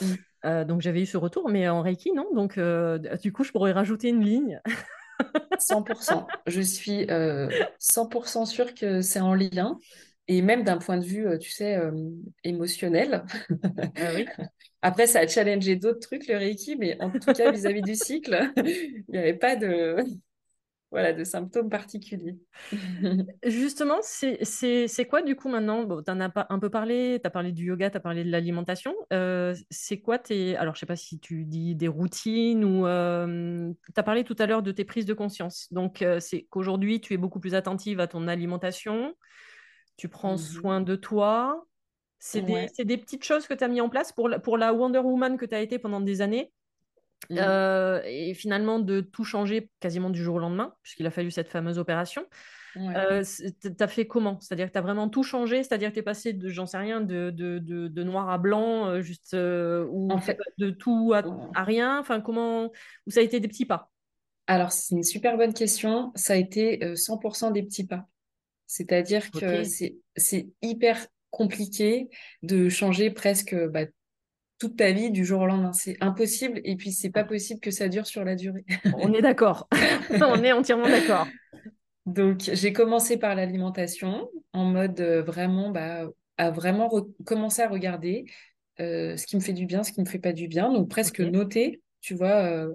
Mmh. 0.43 0.63
donc 0.65 0.81
j'avais 0.81 1.01
eu 1.01 1.05
ce 1.05 1.17
retour, 1.17 1.49
mais 1.49 1.67
en 1.67 1.81
Reiki, 1.81 2.11
non. 2.13 2.27
Donc 2.33 2.59
du 3.21 3.33
coup, 3.33 3.43
je 3.43 3.51
pourrais 3.51 3.71
rajouter 3.71 4.09
une 4.09 4.23
ligne 4.23 4.61
100%. 5.57 6.27
Je 6.47 6.61
suis 6.61 7.05
100% 7.05 8.41
euh, 8.41 8.45
sûre 8.45 8.73
que 8.73 9.01
c'est 9.01 9.19
en 9.19 9.33
lien. 9.33 9.77
Et 10.31 10.43
même 10.43 10.63
d'un 10.63 10.77
point 10.77 10.97
de 10.97 11.03
vue, 11.03 11.27
euh, 11.27 11.39
tu 11.39 11.49
sais, 11.49 11.75
euh, 11.75 11.91
émotionnel. 12.43 13.25
Ah 13.95 14.11
oui. 14.13 14.27
Après, 14.83 15.07
ça 15.07 15.21
a 15.21 15.27
challengé 15.27 15.75
d'autres 15.75 15.99
trucs, 15.99 16.27
le 16.27 16.37
Reiki, 16.37 16.75
mais 16.77 17.01
en 17.01 17.09
tout 17.09 17.33
cas, 17.33 17.51
vis-à-vis 17.51 17.81
du 17.81 17.95
cycle, 17.95 18.51
il 18.57 19.03
n'y 19.09 19.17
avait 19.17 19.33
pas 19.33 19.55
de... 19.55 19.97
voilà, 20.91 21.13
de 21.13 21.23
symptômes 21.23 21.69
particuliers. 21.69 22.37
Justement, 23.43 23.97
c'est 24.03 25.07
quoi 25.09 25.23
du 25.23 25.35
coup 25.35 25.49
maintenant? 25.49 25.83
Bon, 25.83 26.03
Tu 26.03 26.11
en 26.11 26.21
as 26.21 26.31
un 26.49 26.59
peu 26.59 26.69
parlé, 26.69 27.19
tu 27.19 27.25
as 27.27 27.31
parlé 27.31 27.51
du 27.51 27.65
yoga, 27.65 27.89
tu 27.89 27.97
as 27.97 27.99
parlé 27.99 28.23
de 28.23 28.29
l'alimentation. 28.29 28.93
Euh, 29.11 29.55
c'est 29.71 29.99
quoi 29.99 30.19
tes... 30.19 30.55
Alors, 30.57 30.75
je 30.75 30.81
sais 30.81 30.85
pas 30.85 30.95
si 30.95 31.19
tu 31.19 31.43
dis 31.45 31.73
des 31.73 31.87
routines 31.87 32.63
ou... 32.63 32.85
Euh, 32.85 33.71
tu 33.83 33.99
as 33.99 34.03
parlé 34.03 34.23
tout 34.23 34.35
à 34.37 34.45
l'heure 34.45 34.61
de 34.61 34.71
tes 34.71 34.85
prises 34.85 35.07
de 35.07 35.15
conscience. 35.15 35.73
Donc, 35.73 36.05
c'est 36.19 36.43
qu'aujourd'hui, 36.51 37.01
tu 37.01 37.15
es 37.15 37.17
beaucoup 37.17 37.39
plus 37.39 37.55
attentive 37.55 37.99
à 37.99 38.05
ton 38.05 38.27
alimentation, 38.27 39.15
tu 39.99 40.07
prends 40.09 40.31
Mhm. 40.33 40.37
soin 40.37 40.81
de 40.81 40.95
toi. 40.95 41.65
C'est 42.19 42.41
des, 42.41 42.53
Ouais. 42.53 42.67
c'est 42.73 42.85
des 42.85 42.97
petites 42.97 43.23
choses 43.23 43.47
que 43.47 43.53
tu 43.53 43.63
as 43.63 43.67
mis 43.67 43.81
en 43.81 43.89
place 43.89 44.11
pour 44.11 44.27
la, 44.29 44.39
pour 44.39 44.57
la 44.57 44.73
Wonder 44.73 44.99
Woman 44.99 45.37
que 45.37 45.45
tu 45.45 45.55
as 45.55 45.61
été 45.61 45.77
pendant 45.79 46.01
des 46.01 46.21
années. 46.21 46.51
Mm. 47.29 47.37
Euh, 47.37 48.01
et 48.05 48.33
finalement 48.33 48.79
de 48.79 49.01
tout 49.01 49.25
changer 49.25 49.69
quasiment 49.81 50.09
du 50.09 50.23
jour 50.23 50.35
au 50.35 50.39
lendemain, 50.39 50.73
puisqu'il 50.83 51.05
a 51.05 51.11
fallu 51.11 51.31
cette 51.31 51.49
fameuse 51.49 51.77
opération. 51.77 52.25
Ouais. 52.75 52.93
Euh, 52.95 53.23
t'as 53.77 53.87
fait 53.87 54.07
comment? 54.07 54.39
C'est-à-dire 54.39 54.67
que 54.67 54.71
tu 54.71 54.77
as 54.77 54.81
vraiment 54.81 55.09
tout 55.09 55.23
changé, 55.23 55.63
c'est-à-dire 55.63 55.89
que 55.89 55.95
tu 55.95 55.99
es 55.99 56.03
passé 56.03 56.31
de, 56.33 56.47
j'en 56.49 56.65
sais 56.65 56.77
rien, 56.77 57.01
de, 57.01 57.29
de, 57.31 57.59
de, 57.59 57.87
de 57.89 58.03
noir 58.03 58.29
à 58.29 58.37
blanc, 58.37 58.87
euh, 58.87 59.01
juste, 59.01 59.33
euh, 59.33 59.85
ou 59.89 60.09
En 60.11 60.15
t'es 60.19 60.21
fait, 60.27 60.35
pas- 60.35 60.43
de 60.59 60.69
tout 60.69 61.11
à, 61.13 61.23
à 61.55 61.63
rien, 61.63 61.99
enfin, 61.99 62.21
comment, 62.21 62.71
ou 63.05 63.11
ça 63.11 63.19
a 63.19 63.23
été 63.23 63.39
des 63.39 63.47
petits 63.49 63.65
pas? 63.65 63.91
alors 64.47 64.71
c'est 64.71 64.95
une 64.95 65.03
super 65.03 65.35
bonne 65.37 65.53
question. 65.53 66.11
Ça 66.15 66.33
a 66.33 66.35
été 66.37 66.83
euh, 66.83 66.95
100% 66.95 67.51
des 67.51 67.61
petits 67.63 67.85
pas. 67.85 68.07
C'est-à-dire 68.69 69.31
que 69.31 69.63
c'est 69.63 70.47
hyper 70.61 71.07
compliqué 71.31 72.07
de 72.43 72.69
changer 72.69 73.09
presque 73.09 73.55
bah, 73.55 73.85
toute 74.59 74.77
ta 74.77 74.91
vie 74.91 75.09
du 75.09 75.25
jour 75.25 75.41
au 75.41 75.47
lendemain. 75.47 75.73
C'est 75.73 75.97
impossible 76.01 76.61
et 76.63 76.75
puis 76.75 76.91
c'est 76.91 77.09
pas 77.09 77.23
possible 77.23 77.59
que 77.61 77.71
ça 77.71 77.87
dure 77.87 78.05
sur 78.05 78.23
la 78.23 78.35
durée. 78.35 78.65
on 78.93 79.11
est 79.13 79.23
d'accord. 79.23 79.67
On 80.21 80.43
est 80.43 80.51
entièrement 80.51 80.87
d'accord. 80.87 81.27
Donc 82.05 82.41
j'ai 82.41 82.71
commencé 82.71 83.17
par 83.17 83.33
l'alimentation 83.33 84.29
en 84.53 84.65
mode 84.65 84.99
euh, 85.01 85.23
vraiment 85.23 85.71
bah, 85.71 86.07
à 86.37 86.51
vraiment 86.51 86.91
commencer 87.25 87.63
à 87.63 87.69
regarder 87.69 88.25
euh, 88.79 89.17
ce 89.17 89.25
qui 89.25 89.35
me 89.35 89.41
fait 89.41 89.53
du 89.53 89.65
bien, 89.65 89.81
ce 89.81 89.91
qui 89.91 90.01
me 90.01 90.05
fait 90.05 90.19
pas 90.19 90.33
du 90.33 90.47
bien. 90.47 90.71
Donc 90.71 90.91
presque 90.91 91.21
noter, 91.21 91.81
tu 92.01 92.13
vois, 92.13 92.43
euh, 92.43 92.71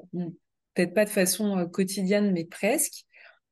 peut-être 0.75 0.93
pas 0.93 1.05
de 1.05 1.11
façon 1.11 1.69
quotidienne, 1.69 2.33
mais 2.33 2.45
presque, 2.45 3.05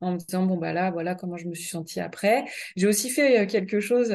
en 0.02 0.12
me 0.12 0.18
disant, 0.18 0.44
bon, 0.44 0.56
bah 0.56 0.72
là, 0.72 0.90
voilà 0.90 1.14
comment 1.14 1.36
je 1.36 1.48
me 1.48 1.54
suis 1.54 1.68
sentie 1.68 2.00
après. 2.00 2.44
J'ai 2.76 2.86
aussi 2.86 3.10
fait 3.10 3.40
euh, 3.40 3.46
quelque 3.46 3.80
chose 3.80 4.14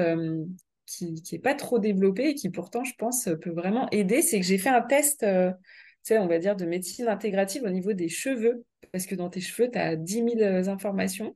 qui, 0.86 1.22
qui 1.22 1.36
est 1.36 1.40
pas 1.40 1.54
trop 1.54 1.80
développé 1.80 2.30
et 2.30 2.34
qui 2.36 2.50
pourtant, 2.50 2.84
je 2.84 2.94
pense, 2.98 3.28
euh, 3.28 3.36
peut 3.36 3.52
vraiment 3.52 3.90
aider. 3.92 4.22
C'est 4.22 4.40
que 4.40 4.46
j'ai 4.46 4.58
fait 4.58 4.70
un 4.70 4.82
test, 4.82 5.24
euh, 5.24 5.52
tu 5.52 6.14
sais, 6.14 6.18
on 6.18 6.28
va 6.28 6.40
dire, 6.40 6.56
de 6.56 6.66
médecine 6.66 7.08
intégrative 7.08 7.64
au 7.64 7.70
niveau 7.70 7.94
des 7.94 8.10
cheveux. 8.10 8.66
Parce 8.92 9.06
que 9.06 9.16
dans 9.16 9.30
tes 9.30 9.42
cheveux, 9.42 9.70
tu 9.70 9.78
as 9.78 9.96
10 9.96 10.24
000 10.38 10.70
informations. 10.70 11.36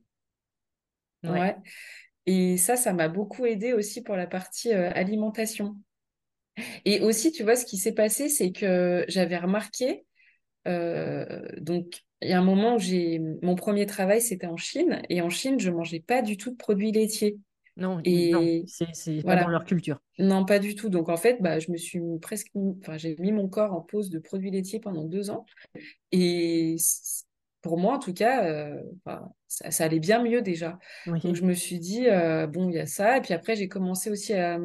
Ouais. 1.22 1.30
Ouais. 1.30 1.56
Et 2.26 2.56
ça, 2.56 2.76
ça 2.76 2.92
m'a 2.92 3.08
beaucoup 3.08 3.46
aidé 3.46 3.72
aussi 3.72 4.02
pour 4.02 4.16
la 4.16 4.26
partie 4.26 4.72
euh, 4.72 4.90
alimentation. 4.94 5.76
Et 6.84 7.00
aussi, 7.00 7.32
tu 7.32 7.42
vois, 7.42 7.56
ce 7.56 7.64
qui 7.64 7.78
s'est 7.78 7.94
passé, 7.94 8.28
c'est 8.28 8.52
que 8.52 9.04
j'avais 9.08 9.38
remarqué, 9.38 10.04
euh, 10.68 11.42
donc, 11.58 12.02
il 12.22 12.28
y 12.30 12.32
a 12.32 12.38
un 12.38 12.44
moment 12.44 12.76
où 12.76 12.78
j'ai, 12.78 13.20
mon 13.42 13.54
premier 13.54 13.86
travail, 13.86 14.20
c'était 14.20 14.46
en 14.46 14.56
Chine, 14.56 15.02
et 15.08 15.22
en 15.22 15.30
Chine, 15.30 15.58
je 15.60 15.70
mangeais 15.70 16.00
pas 16.00 16.22
du 16.22 16.36
tout 16.36 16.50
de 16.50 16.56
produits 16.56 16.92
laitiers. 16.92 17.38
Non, 17.76 18.00
Et 18.04 18.64
c'est 18.66 18.94
c'est 18.94 19.22
pas 19.24 19.36
dans 19.36 19.46
voilà, 19.46 19.50
leur 19.50 19.64
culture. 19.64 19.98
non, 20.18 20.44
pas 20.44 20.58
du 20.58 20.74
tout. 20.74 20.88
Donc, 20.90 21.08
en 21.08 21.16
fait, 21.16 21.38
bah, 21.42 21.58
je 21.58 21.70
me 21.72 21.76
suis 21.76 22.00
presque, 22.20 22.50
enfin, 22.80 22.98
j'ai 22.98 23.16
mis 23.18 23.32
mon 23.32 23.48
corps 23.48 23.72
en 23.72 23.80
pause 23.80 24.10
de 24.10 24.18
produits 24.18 24.50
laitiers 24.50 24.80
pendant 24.80 25.04
deux 25.04 25.30
ans. 25.30 25.46
Et 26.12 26.76
pour 27.62 27.78
moi, 27.78 27.94
en 27.96 27.98
tout 27.98 28.14
cas, 28.14 28.44
euh, 28.46 28.82
ça, 29.48 29.70
ça 29.70 29.84
allait 29.84 30.00
bien 30.00 30.22
mieux 30.22 30.42
déjà. 30.42 30.78
Donc, 31.22 31.36
je 31.36 31.44
me 31.44 31.54
suis 31.54 31.78
dit, 31.78 32.08
euh, 32.08 32.46
bon, 32.46 32.68
il 32.70 32.74
y 32.76 32.78
a 32.80 32.86
ça. 32.86 33.18
Et 33.18 33.20
puis 33.22 33.34
après, 33.34 33.56
j'ai 33.56 33.68
commencé 33.68 34.10
aussi 34.10 34.34
à 34.34 34.58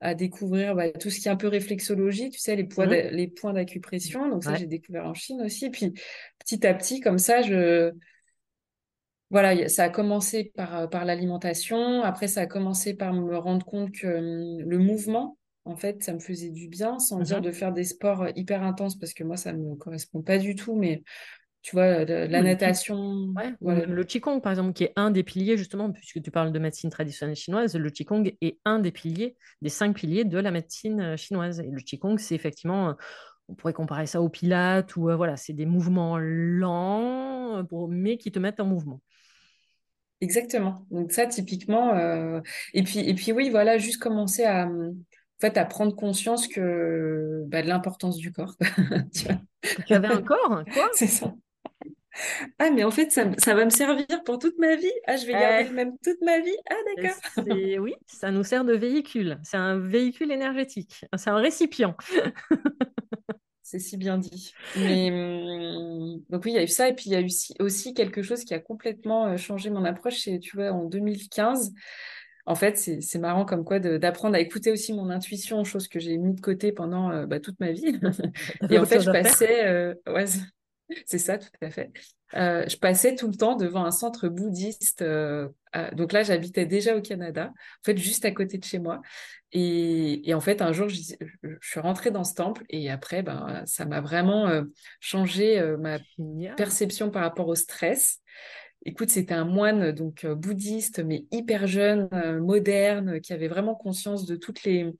à 0.00 0.14
découvrir 0.14 0.74
bah, 0.74 0.90
tout 0.92 1.10
ce 1.10 1.20
qui 1.20 1.28
est 1.28 1.30
un 1.30 1.36
peu 1.36 1.48
réflexologie, 1.48 2.30
tu 2.30 2.38
sais, 2.38 2.56
les 2.56 2.64
points 2.64 2.86
les 2.86 3.28
points 3.28 3.52
d'acupression. 3.54 4.28
Donc 4.28 4.44
ça, 4.44 4.52
Ouais. 4.52 4.56
j'ai 4.56 4.66
découvert 4.66 5.06
en 5.06 5.14
Chine 5.14 5.42
aussi. 5.42 5.70
Puis 5.70 5.94
petit 6.38 6.66
à 6.66 6.74
petit, 6.74 7.00
comme 7.00 7.18
ça, 7.18 7.42
je... 7.42 7.92
Voilà, 9.30 9.68
ça 9.68 9.84
a 9.84 9.88
commencé 9.88 10.52
par, 10.54 10.76
euh, 10.76 10.86
par 10.86 11.04
l'alimentation. 11.04 12.02
Après, 12.02 12.28
ça 12.28 12.42
a 12.42 12.46
commencé 12.46 12.94
par 12.94 13.12
me 13.12 13.36
rendre 13.36 13.66
compte 13.66 13.92
que 13.92 14.06
hum, 14.06 14.68
le 14.68 14.78
mouvement, 14.78 15.36
en 15.64 15.74
fait, 15.76 16.02
ça 16.04 16.12
me 16.12 16.20
faisait 16.20 16.50
du 16.50 16.68
bien, 16.68 16.98
sans 17.00 17.20
dire 17.20 17.40
Mhm. 17.40 17.42
de 17.42 17.50
faire 17.50 17.72
des 17.72 17.82
sports 17.84 18.22
euh, 18.22 18.30
hyper 18.36 18.62
intenses, 18.62 18.96
parce 18.98 19.14
que 19.14 19.24
moi, 19.24 19.36
ça 19.36 19.52
ne 19.52 19.58
me 19.70 19.74
correspond 19.74 20.22
pas 20.22 20.38
du 20.38 20.54
tout. 20.54 20.76
Mais 20.76 21.02
tu 21.66 21.76
vois, 21.76 22.04
de- 22.04 22.26
la 22.30 22.40
Ou 22.40 22.42
le 22.42 22.54
qi- 22.54 22.74
natation, 22.74 22.96
ouais, 23.36 23.54
ou 23.60 23.70
voilà, 23.70 23.86
le 23.86 24.04
Qigong, 24.04 24.40
par 24.40 24.52
exemple, 24.52 24.72
qui 24.74 24.84
est 24.84 24.92
un 24.96 25.10
des 25.10 25.22
piliers, 25.24 25.56
justement, 25.58 25.90
puisque 25.92 26.22
tu 26.22 26.30
parles 26.30 26.52
de 26.52 26.58
médecine 26.58 26.90
traditionnelle 26.90 27.36
chinoise, 27.36 27.76
le 27.76 27.90
Qigong 27.90 28.32
est 28.42 28.58
un 28.64 28.78
des 28.78 28.92
piliers, 28.92 29.36
des 29.62 29.70
cinq 29.70 29.96
piliers 29.96 30.24
de 30.24 30.38
la 30.38 30.50
médecine 30.50 31.00
euh, 31.00 31.16
chinoise. 31.16 31.60
Et 31.60 31.70
le 31.70 31.80
Qigong, 31.80 32.18
c'est 32.18 32.34
effectivement, 32.34 32.90
euh, 32.90 32.94
on 33.48 33.54
pourrait 33.54 33.72
comparer 33.74 34.06
ça 34.06 34.22
au 34.22 34.28
Pilates, 34.28 34.96
ou 34.96 35.10
euh, 35.10 35.16
voilà, 35.16 35.36
c'est 35.36 35.54
des 35.54 35.66
mouvements 35.66 36.18
lents, 36.18 37.64
pour- 37.68 37.88
mais 37.88 38.18
qui 38.18 38.32
te 38.32 38.38
mettent 38.38 38.60
en 38.60 38.66
mouvement. 38.66 39.00
Exactement. 40.22 40.86
Donc 40.90 41.12
ça, 41.12 41.26
typiquement, 41.26 41.94
euh, 41.94 42.40
et 42.72 42.82
puis 42.82 43.00
et 43.00 43.14
puis 43.14 43.32
oui, 43.32 43.50
voilà, 43.50 43.76
juste 43.76 43.98
commencer 44.02 44.44
à 44.44 44.66
en 44.66 44.94
fait 45.40 45.58
à 45.58 45.66
prendre 45.66 45.94
conscience 45.94 46.48
que 46.48 47.44
bah, 47.48 47.60
de 47.62 47.68
l'importance 47.68 48.16
du 48.16 48.32
corps. 48.32 48.54
Tu 49.14 49.24
vois, 49.28 49.36
tu 49.86 49.94
avais 49.94 50.08
un 50.08 50.22
corps, 50.22 50.64
quoi? 50.72 50.88
c'est 50.92 51.06
ça. 51.06 51.34
Ah, 52.58 52.70
mais 52.70 52.84
en 52.84 52.90
fait, 52.90 53.10
ça, 53.12 53.24
ça 53.38 53.54
va 53.54 53.64
me 53.64 53.70
servir 53.70 54.06
pour 54.24 54.38
toute 54.38 54.58
ma 54.58 54.76
vie. 54.76 54.90
Ah, 55.06 55.16
je 55.16 55.26
vais 55.26 55.36
garder 55.36 55.64
le 55.64 55.70
même 55.72 55.92
toute 56.02 56.20
ma 56.22 56.40
vie. 56.40 56.56
Ah, 56.70 56.74
d'accord. 56.86 57.16
oui, 57.80 57.94
ça 58.06 58.30
nous 58.30 58.44
sert 58.44 58.64
de 58.64 58.74
véhicule. 58.74 59.38
C'est 59.42 59.56
un 59.56 59.78
véhicule 59.78 60.32
énergétique. 60.32 61.04
C'est 61.16 61.30
un 61.30 61.36
récipient. 61.36 61.96
C'est 63.62 63.80
si 63.80 63.96
bien 63.96 64.18
dit. 64.18 64.52
Mais 64.76 65.10
hum, 65.10 66.22
donc 66.30 66.44
oui, 66.44 66.52
il 66.52 66.54
y 66.54 66.58
a 66.58 66.62
eu 66.62 66.68
ça, 66.68 66.88
et 66.88 66.94
puis 66.94 67.06
il 67.06 67.12
y 67.12 67.16
a 67.16 67.20
eu 67.20 67.28
si- 67.30 67.54
aussi 67.58 67.94
quelque 67.94 68.22
chose 68.22 68.44
qui 68.44 68.54
a 68.54 68.60
complètement 68.60 69.26
euh, 69.26 69.36
changé 69.36 69.70
mon 69.70 69.84
approche. 69.84 70.18
C'est, 70.20 70.38
tu 70.38 70.56
vois, 70.56 70.70
en 70.70 70.84
2015. 70.84 71.72
En 72.46 72.54
fait, 72.54 72.76
c'est 72.78 73.18
marrant 73.18 73.44
comme 73.44 73.64
quoi 73.64 73.80
d'apprendre 73.80 74.36
à 74.36 74.40
écouter 74.40 74.70
aussi 74.70 74.92
mon 74.92 75.10
intuition, 75.10 75.64
chose 75.64 75.88
que 75.88 75.98
j'ai 75.98 76.16
mis 76.16 76.32
de 76.34 76.40
côté 76.40 76.70
pendant 76.72 77.10
euh, 77.10 77.26
bah, 77.26 77.40
toute 77.40 77.58
ma 77.60 77.72
vie. 77.72 77.98
Et 78.70 78.78
en 78.78 78.84
fait, 78.84 79.00
je 79.00 79.10
passais, 79.10 79.66
euh, 79.66 79.94
ouais, 80.06 80.26
c'est 81.06 81.18
ça, 81.18 81.38
tout 81.38 81.48
à 81.60 81.70
fait. 81.70 81.90
Euh, 82.34 82.64
je 82.68 82.76
passais 82.76 83.14
tout 83.14 83.28
le 83.28 83.34
temps 83.34 83.56
devant 83.56 83.84
un 83.84 83.90
centre 83.90 84.28
bouddhiste. 84.28 85.02
euh, 85.02 85.48
à- 85.72 85.90
donc 85.92 86.12
là, 86.12 86.22
j'habitais 86.22 86.66
déjà 86.66 86.96
au 86.96 87.00
Canada, 87.02 87.52
en 87.54 87.84
fait, 87.84 87.96
juste 87.96 88.24
à 88.24 88.30
côté 88.32 88.58
de 88.58 88.64
chez 88.64 88.78
moi. 88.78 89.00
Et, 89.52 90.28
et 90.28 90.34
en 90.34 90.40
fait, 90.40 90.60
un 90.62 90.72
jour, 90.72 90.88
je, 90.88 91.00
je 91.42 91.68
suis 91.68 91.80
rentrée 91.80 92.10
dans 92.10 92.24
ce 92.24 92.34
temple 92.34 92.64
et 92.68 92.90
après, 92.90 93.22
ben, 93.22 93.62
ça 93.66 93.84
m'a 93.84 94.00
vraiment 94.00 94.48
euh, 94.48 94.62
changé 95.00 95.60
ma 95.78 95.98
perception 96.56 97.10
par 97.10 97.22
rapport 97.22 97.48
au 97.48 97.54
stress. 97.54 98.20
Écoute, 98.88 99.10
c'était 99.10 99.34
un 99.34 99.44
moine 99.44 99.90
donc 99.90 100.24
euh, 100.24 100.36
bouddhiste, 100.36 101.00
mais 101.04 101.26
hyper 101.32 101.66
jeune, 101.66 102.08
euh, 102.12 102.40
moderne, 102.40 103.20
qui 103.20 103.32
avait 103.32 103.48
vraiment 103.48 103.74
conscience 103.74 104.26
de 104.26 104.36
toutes 104.36 104.62
les 104.62 104.92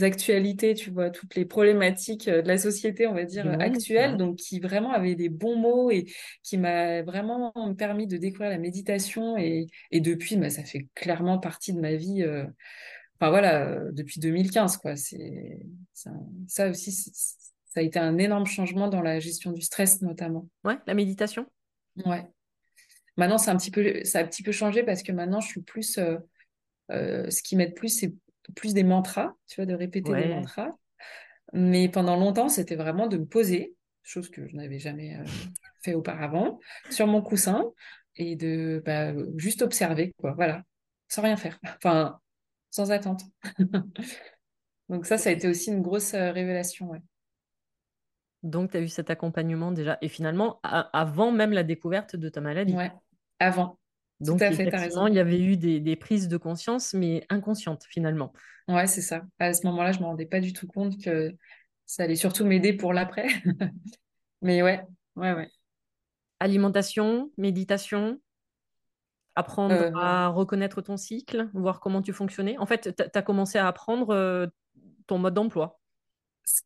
actualités, 0.00 0.74
tu 0.74 0.90
vois, 0.92 1.10
toutes 1.10 1.34
les 1.34 1.44
problématiques 1.44 2.28
euh, 2.28 2.40
de 2.40 2.46
la 2.46 2.56
société, 2.56 3.08
on 3.08 3.14
va 3.14 3.24
dire, 3.24 3.48
euh, 3.48 3.56
actuelle, 3.58 4.12
ouais. 4.12 4.16
donc 4.16 4.36
qui 4.36 4.60
vraiment 4.60 4.92
avait 4.92 5.16
des 5.16 5.28
bons 5.28 5.56
mots 5.56 5.90
et 5.90 6.06
qui 6.44 6.56
m'a 6.56 7.02
vraiment 7.02 7.52
permis 7.76 8.06
de 8.06 8.16
découvrir 8.16 8.50
la 8.50 8.58
méditation. 8.58 9.36
Et, 9.36 9.66
et 9.90 10.00
depuis, 10.00 10.36
bah, 10.36 10.48
ça 10.48 10.62
fait 10.62 10.86
clairement 10.94 11.38
partie 11.38 11.72
de 11.72 11.80
ma 11.80 11.96
vie. 11.96 12.22
euh, 12.22 12.44
Enfin 13.20 13.30
voilà, 13.30 13.66
euh, 13.68 13.90
depuis 13.92 14.20
2015, 14.20 14.76
quoi. 14.76 14.96
C'est, 14.96 15.58
ça 16.48 16.70
aussi, 16.70 16.90
ça 16.92 17.80
a 17.80 17.82
été 17.82 17.98
un 17.98 18.18
énorme 18.18 18.46
changement 18.46 18.88
dans 18.88 19.00
la 19.00 19.20
gestion 19.20 19.52
du 19.52 19.62
stress, 19.62 20.00
notamment. 20.02 20.48
Ouais, 20.64 20.78
la 20.86 20.94
méditation. 20.94 21.46
Ouais. 22.04 22.24
Maintenant, 23.16 23.38
c'est 23.38 23.50
un 23.50 23.56
petit 23.56 23.70
peu, 23.70 24.04
ça 24.04 24.18
a 24.18 24.22
un 24.22 24.26
petit 24.26 24.42
peu 24.42 24.52
changé 24.52 24.82
parce 24.82 25.02
que 25.02 25.12
maintenant, 25.12 25.40
je 25.40 25.48
suis 25.48 25.62
plus, 25.62 25.98
euh, 25.98 26.16
euh, 26.90 27.28
ce 27.30 27.42
qui 27.42 27.56
m'aide 27.56 27.74
plus, 27.74 27.88
c'est 27.88 28.14
plus 28.56 28.74
des 28.74 28.84
mantras, 28.84 29.34
tu 29.46 29.56
vois, 29.56 29.66
de 29.66 29.74
répéter 29.74 30.12
des 30.12 30.28
mantras. 30.28 30.70
Mais 31.52 31.88
pendant 31.88 32.16
longtemps, 32.16 32.48
c'était 32.48 32.76
vraiment 32.76 33.06
de 33.06 33.18
me 33.18 33.26
poser, 33.26 33.74
chose 34.02 34.30
que 34.30 34.48
je 34.48 34.56
n'avais 34.56 34.78
jamais 34.78 35.16
euh, 35.16 35.24
fait 35.82 35.94
auparavant, 35.94 36.58
sur 36.90 37.06
mon 37.06 37.20
coussin 37.20 37.64
et 38.16 38.36
de 38.36 38.82
bah, 38.84 39.12
juste 39.36 39.62
observer, 39.62 40.14
quoi, 40.18 40.32
voilà, 40.32 40.62
sans 41.08 41.22
rien 41.22 41.36
faire, 41.36 41.58
enfin, 41.76 42.18
sans 42.70 42.90
attente. 42.90 43.22
Donc 44.88 45.06
ça, 45.06 45.18
ça 45.18 45.28
a 45.30 45.32
été 45.32 45.48
aussi 45.48 45.70
une 45.70 45.82
grosse 45.82 46.12
révélation, 46.12 46.88
ouais. 46.90 47.02
Donc, 48.42 48.72
tu 48.72 48.76
as 48.76 48.80
eu 48.80 48.88
cet 48.88 49.10
accompagnement 49.10 49.72
déjà. 49.72 49.98
Et 50.02 50.08
finalement, 50.08 50.60
avant 50.62 51.30
même 51.32 51.52
la 51.52 51.62
découverte 51.62 52.16
de 52.16 52.28
ta 52.28 52.40
maladie. 52.40 52.74
Ouais, 52.74 52.90
avant, 53.38 53.78
tout 54.24 54.32
Donc, 54.32 54.42
à 54.42 54.50
fait, 54.52 54.66
effectivement, 54.66 54.80
raison. 54.80 55.06
il 55.06 55.14
y 55.14 55.18
avait 55.18 55.40
eu 55.40 55.56
des, 55.56 55.80
des 55.80 55.96
prises 55.96 56.28
de 56.28 56.36
conscience, 56.36 56.94
mais 56.94 57.24
inconscientes 57.28 57.84
finalement. 57.88 58.32
Ouais, 58.68 58.86
c'est 58.86 59.00
ça. 59.02 59.22
À 59.38 59.52
ce 59.52 59.66
moment-là, 59.66 59.92
je 59.92 59.98
me 59.98 60.04
rendais 60.04 60.26
pas 60.26 60.40
du 60.40 60.52
tout 60.52 60.66
compte 60.66 61.00
que 61.02 61.34
ça 61.86 62.04
allait 62.04 62.16
surtout 62.16 62.44
m'aider 62.44 62.72
pour 62.72 62.92
l'après. 62.92 63.26
Mais 64.42 64.62
ouais, 64.62 64.82
ouais, 65.16 65.32
ouais. 65.34 65.50
Alimentation, 66.40 67.30
méditation, 67.38 68.20
apprendre 69.34 69.74
Euh, 69.74 69.90
à 69.94 70.28
reconnaître 70.28 70.82
ton 70.82 70.96
cycle, 70.96 71.48
voir 71.54 71.80
comment 71.80 72.02
tu 72.02 72.12
fonctionnais. 72.12 72.58
En 72.58 72.66
fait, 72.66 72.94
tu 72.96 73.18
as 73.18 73.22
commencé 73.22 73.58
à 73.58 73.66
apprendre 73.66 74.10
euh, 74.10 74.46
ton 75.06 75.18
mode 75.18 75.34
d'emploi. 75.34 75.80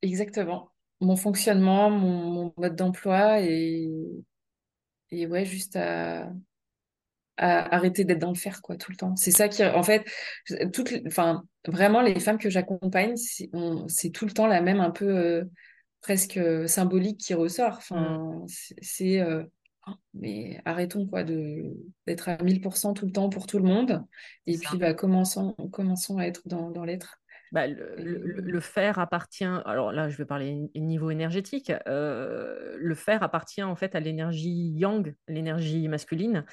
exactement. 0.02 0.72
Mon 1.00 1.16
fonctionnement, 1.16 1.90
mon, 1.90 2.30
mon 2.30 2.54
mode 2.58 2.76
d'emploi 2.76 3.40
et, 3.40 3.88
et 5.10 5.26
ouais, 5.26 5.44
juste 5.44 5.76
à, 5.76 6.30
à 7.38 7.74
arrêter 7.74 8.04
d'être 8.04 8.18
dans 8.18 8.30
le 8.30 8.34
faire, 8.36 8.62
quoi, 8.62 8.76
tout 8.76 8.90
le 8.90 8.96
temps. 8.96 9.14
C'est 9.16 9.30
ça 9.30 9.48
qui, 9.48 9.64
en 9.64 9.82
fait, 9.82 10.04
toutes, 10.72 10.94
enfin, 11.06 11.44
vraiment, 11.66 12.00
les 12.00 12.18
femmes 12.18 12.38
que 12.38 12.48
j'accompagne, 12.50 13.16
c'est 13.16 13.50
on- 13.52 13.86
c'est 13.88 14.10
tout 14.10 14.24
le 14.26 14.32
temps 14.32 14.46
la 14.46 14.62
même, 14.62 14.80
un 14.80 14.90
peu 14.90 15.04
euh, 15.06 15.44
presque 16.00 16.38
euh, 16.38 16.66
symbolique 16.66 17.18
qui 17.20 17.34
ressort. 17.34 17.74
Mm, 17.74 17.76
Enfin, 17.78 18.44
c'est, 18.48 18.76
c'est, 18.82 19.20
euh, 19.20 19.44
oh, 19.86 19.92
mais 20.14 20.60
arrêtons, 20.64 21.06
quoi, 21.06 21.24
de, 21.24 21.62
d'être 22.06 22.28
à 22.30 22.38
1000% 22.42 22.94
tout 22.94 23.04
le 23.06 23.12
temps 23.12 23.28
pour 23.28 23.46
tout 23.46 23.58
le 23.58 23.64
monde. 23.64 24.02
c'est 24.46 24.52
Et 24.54 24.58
puis, 24.58 24.78
bah, 24.78 24.94
commençons, 24.94 25.54
commençons 25.72 26.16
à 26.18 26.24
être 26.26 26.42
dans, 26.48 26.70
dans 26.70 26.84
l'être. 26.84 27.18
Bah, 27.56 27.66
le, 27.66 27.94
le- 27.96 28.60
faire 28.60 28.98
appartient, 28.98 29.46
alors 29.64 29.90
là 29.90 30.10
je 30.10 30.16
vais 30.18 30.26
parler 30.26 30.68
au 30.74 30.78
niveau 30.78 31.10
énergétique, 31.10 31.72
euh, 31.88 32.76
le 32.78 32.94
faire 32.94 33.22
appartient 33.22 33.62
en 33.62 33.74
fait 33.76 33.94
à 33.94 34.00
l'énergie 34.00 34.72
yang, 34.76 35.14
l'énergie 35.26 35.88
masculine, 35.88 36.44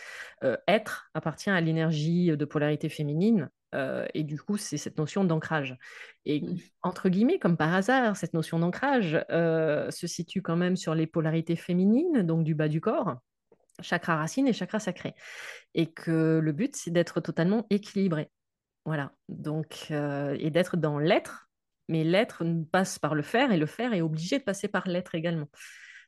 Euh, 0.46 0.56
être 0.66 1.10
appartient 1.14 1.50
à 1.50 1.60
l'énergie 1.60 2.38
de 2.38 2.46
polarité 2.46 2.88
féminine, 2.88 3.50
euh, 3.76 4.06
et 4.14 4.24
du 4.24 4.40
coup 4.42 4.56
c'est 4.58 4.78
cette 4.78 4.98
notion 4.98 5.26
d'ancrage. 5.26 5.78
Et 6.26 6.46
entre 6.84 7.10
guillemets, 7.10 7.40
comme 7.40 7.58
par 7.58 7.74
hasard, 7.74 8.16
cette 8.16 8.34
notion 8.34 8.60
d'ancrage 8.60 9.20
euh, 9.30 9.92
se 9.92 10.08
situe 10.08 10.42
quand 10.42 10.56
même 10.58 10.78
sur 10.78 10.96
les 10.96 11.08
polarités 11.08 11.58
féminines, 11.58 12.24
donc 12.24 12.46
du 12.46 12.56
bas 12.56 12.70
du 12.70 12.82
corps, 12.82 13.18
chakra 13.82 14.18
racine 14.18 14.48
et 14.48 14.54
chakra 14.54 14.80
sacré. 14.80 15.16
Et 15.76 15.88
que 15.94 16.40
le 16.44 16.52
but 16.54 16.76
c'est 16.76 16.92
d'être 16.92 17.22
totalement 17.22 17.68
équilibré. 17.72 18.30
Voilà, 18.86 19.14
donc, 19.30 19.88
euh, 19.92 20.36
et 20.40 20.50
d'être 20.50 20.76
dans 20.76 21.00
l'être, 21.00 21.50
mais 21.88 22.04
l'être 22.04 22.44
passe 22.72 23.00
par 23.00 23.16
le 23.16 23.22
faire, 23.22 23.52
et 23.52 23.58
le 23.58 23.66
faire 23.66 23.94
est 23.94 24.02
obligé 24.02 24.40
de 24.40 24.44
passer 24.44 24.68
par 24.68 24.88
l'être 24.88 25.16
également. 25.16 25.48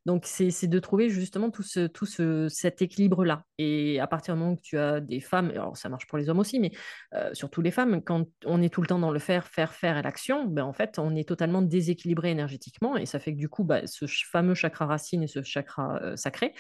Donc, 0.05 0.26
c'est 0.28 0.67
de 0.67 0.80
trouver 0.80 1.09
justement 1.09 1.49
tout, 1.49 1.63
ce, 1.63 1.88
tout 1.88 2.05
ce, 2.05 2.47
cet 2.47 2.84
équilibre-là. 2.84 3.43
Et 3.57 3.99
à 3.99 4.05
partir 4.05 4.36
du 4.36 4.39
moment 4.39 4.55
que 4.55 4.61
tu 4.61 4.78
as 4.78 4.99
des 5.01 5.19
femmes, 5.19 5.49
alors 5.49 5.78
ça 5.78 5.89
marche 5.89 6.05
pour 6.05 6.19
les 6.19 6.30
hommes 6.30 6.38
aussi, 6.38 6.59
mais 6.59 6.71
euh, 7.15 7.34
surtout 7.34 7.61
les 7.61 7.71
femmes, 7.71 8.03
quand 8.03 8.28
on 8.45 8.61
est 8.61 8.69
tout 8.69 8.82
le 8.82 8.88
temps 8.88 8.99
dans 8.99 9.09
le 9.09 9.17
faire, 9.17 9.47
faire, 9.47 9.73
faire 9.73 9.97
et 9.97 10.03
l'action, 10.03 10.45
ben, 10.45 10.63
en 10.63 10.73
fait, 10.73 10.99
on 10.99 11.15
est 11.15 11.28
totalement 11.28 11.63
déséquilibré 11.63 12.30
énergétiquement, 12.30 12.97
et 12.97 13.07
ça 13.07 13.17
fait 13.17 13.34
que 13.34 13.39
du 13.39 13.49
coup, 13.49 13.63
bah, 13.63 13.88
ce 13.88 14.05
fameux 14.05 14.53
chakra 14.53 14.86
racine 14.86 15.23
et 15.23 15.28
ce 15.28 15.41
chakra 15.41 15.99
euh, 16.03 16.15
sacré, 16.15 16.53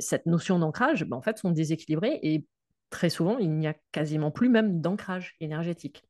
cette 0.00 0.26
notion 0.26 0.58
d'ancrage, 0.58 1.04
ben, 1.04 1.16
en 1.16 1.22
fait, 1.22 1.38
sont 1.38 1.52
déséquilibrés, 1.52 2.18
et 2.22 2.46
très 2.90 3.10
souvent, 3.10 3.38
il 3.38 3.50
n'y 3.52 3.66
a 3.66 3.74
quasiment 3.92 4.30
plus 4.30 4.48
même 4.48 4.80
d'ancrage 4.80 5.36
énergétique. 5.40 6.04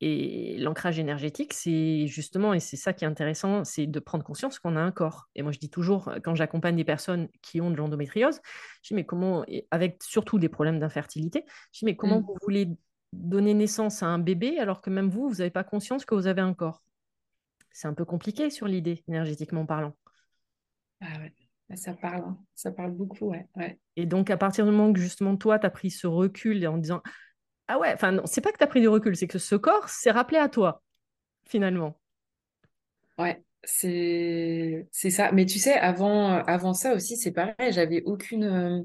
Et 0.00 0.58
l'ancrage 0.58 0.98
énergétique, 0.98 1.54
c'est 1.54 2.06
justement, 2.08 2.52
et 2.52 2.60
c'est 2.60 2.76
ça 2.76 2.92
qui 2.92 3.04
est 3.04 3.08
intéressant, 3.08 3.64
c'est 3.64 3.86
de 3.86 4.00
prendre 4.00 4.24
conscience 4.24 4.58
qu'on 4.58 4.76
a 4.76 4.80
un 4.80 4.90
corps. 4.92 5.28
Et 5.34 5.42
moi, 5.42 5.52
je 5.52 5.58
dis 5.58 5.70
toujours, 5.70 6.12
quand 6.22 6.34
j'accompagne 6.34 6.76
des 6.76 6.84
personnes 6.84 7.28
qui 7.42 7.60
ont 7.60 7.70
de 7.70 7.76
l'endométriose, 7.76 8.40
je 8.82 8.88
dis, 8.88 8.94
mais 8.94 9.06
comment, 9.06 9.44
avec 9.70 10.02
surtout 10.02 10.38
des 10.38 10.48
problèmes 10.48 10.78
d'infertilité, 10.80 11.44
je 11.72 11.78
dis, 11.80 11.84
mais 11.86 11.96
comment 11.96 12.20
Mm. 12.20 12.26
vous 12.26 12.36
voulez 12.42 12.68
donner 13.12 13.54
naissance 13.54 14.02
à 14.02 14.06
un 14.06 14.18
bébé 14.18 14.58
alors 14.58 14.80
que 14.82 14.90
même 14.90 15.08
vous, 15.08 15.28
vous 15.28 15.36
n'avez 15.36 15.50
pas 15.50 15.64
conscience 15.64 16.04
que 16.04 16.14
vous 16.14 16.26
avez 16.26 16.42
un 16.42 16.54
corps? 16.54 16.82
C'est 17.72 17.88
un 17.88 17.94
peu 17.94 18.04
compliqué 18.04 18.50
sur 18.50 18.66
l'idée, 18.68 19.04
énergétiquement 19.08 19.66
parlant. 19.66 19.94
Ah 21.00 21.18
ouais, 21.20 21.32
ça 21.74 21.94
parle, 21.94 22.22
hein. 22.24 22.38
Ça 22.54 22.72
parle 22.72 22.92
beaucoup, 22.92 23.26
ouais, 23.26 23.46
ouais. 23.56 23.78
Et 23.96 24.06
donc, 24.06 24.30
à 24.30 24.36
partir 24.36 24.64
du 24.64 24.72
moment 24.72 24.92
que 24.92 25.00
justement, 25.00 25.36
toi, 25.36 25.58
tu 25.58 25.66
as 25.66 25.70
pris 25.70 25.90
ce 25.90 26.06
recul 26.06 26.66
en 26.66 26.78
disant, 26.78 27.02
ah 27.68 27.78
ouais, 27.78 27.92
enfin, 27.94 28.12
non, 28.12 28.22
c'est 28.26 28.40
pas 28.42 28.52
que 28.52 28.58
tu 28.58 28.64
as 28.64 28.68
pris 28.68 28.80
du 28.82 28.88
recul, 28.88 29.16
c'est 29.16 29.28
que 29.28 29.38
ce 29.38 29.56
corps 29.56 29.88
s'est 29.88 30.10
rappelé 30.12 30.38
à 30.38 30.48
toi, 30.48 30.82
finalement. 31.48 32.00
Ouais, 33.18 33.42
c'est 33.62 34.88
c'est 34.92 35.10
ça. 35.10 35.30
Mais 35.32 35.46
tu 35.46 35.58
sais, 35.58 35.74
avant, 35.74 36.30
avant 36.44 36.74
ça 36.74 36.94
aussi, 36.94 37.16
c'est 37.16 37.32
pareil, 37.32 37.72
j'avais 37.72 38.02
aucune, 38.04 38.44
euh, 38.44 38.82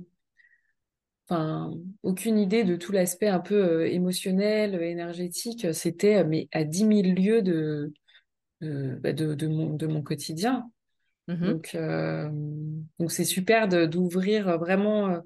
enfin, 1.30 1.74
aucune 2.04 2.38
idée 2.40 2.64
de 2.64 2.76
tout 2.76 2.92
l'aspect 2.92 3.28
un 3.28 3.40
peu 3.40 3.56
euh, 3.56 3.88
émotionnel, 3.92 4.82
énergétique. 4.82 5.74
C'était 5.74 6.24
mais 6.24 6.48
à 6.52 6.64
dix 6.64 6.86
mille 6.86 7.14
lieues 7.16 7.42
de, 7.42 7.94
de, 8.62 8.98
bah, 9.02 9.14
de, 9.14 9.36
de 9.36 9.48
mon, 9.48 9.76
de 9.76 9.88
mon 9.88 10.04
quotidien. 10.04 10.72
Donc, 11.36 11.76
euh, 11.76 12.30
donc 13.00 13.12
c'est 13.12 13.26
super 13.26 13.68
d'ouvrir 13.68 14.58
vraiment 14.58 15.10
euh, 15.10 15.20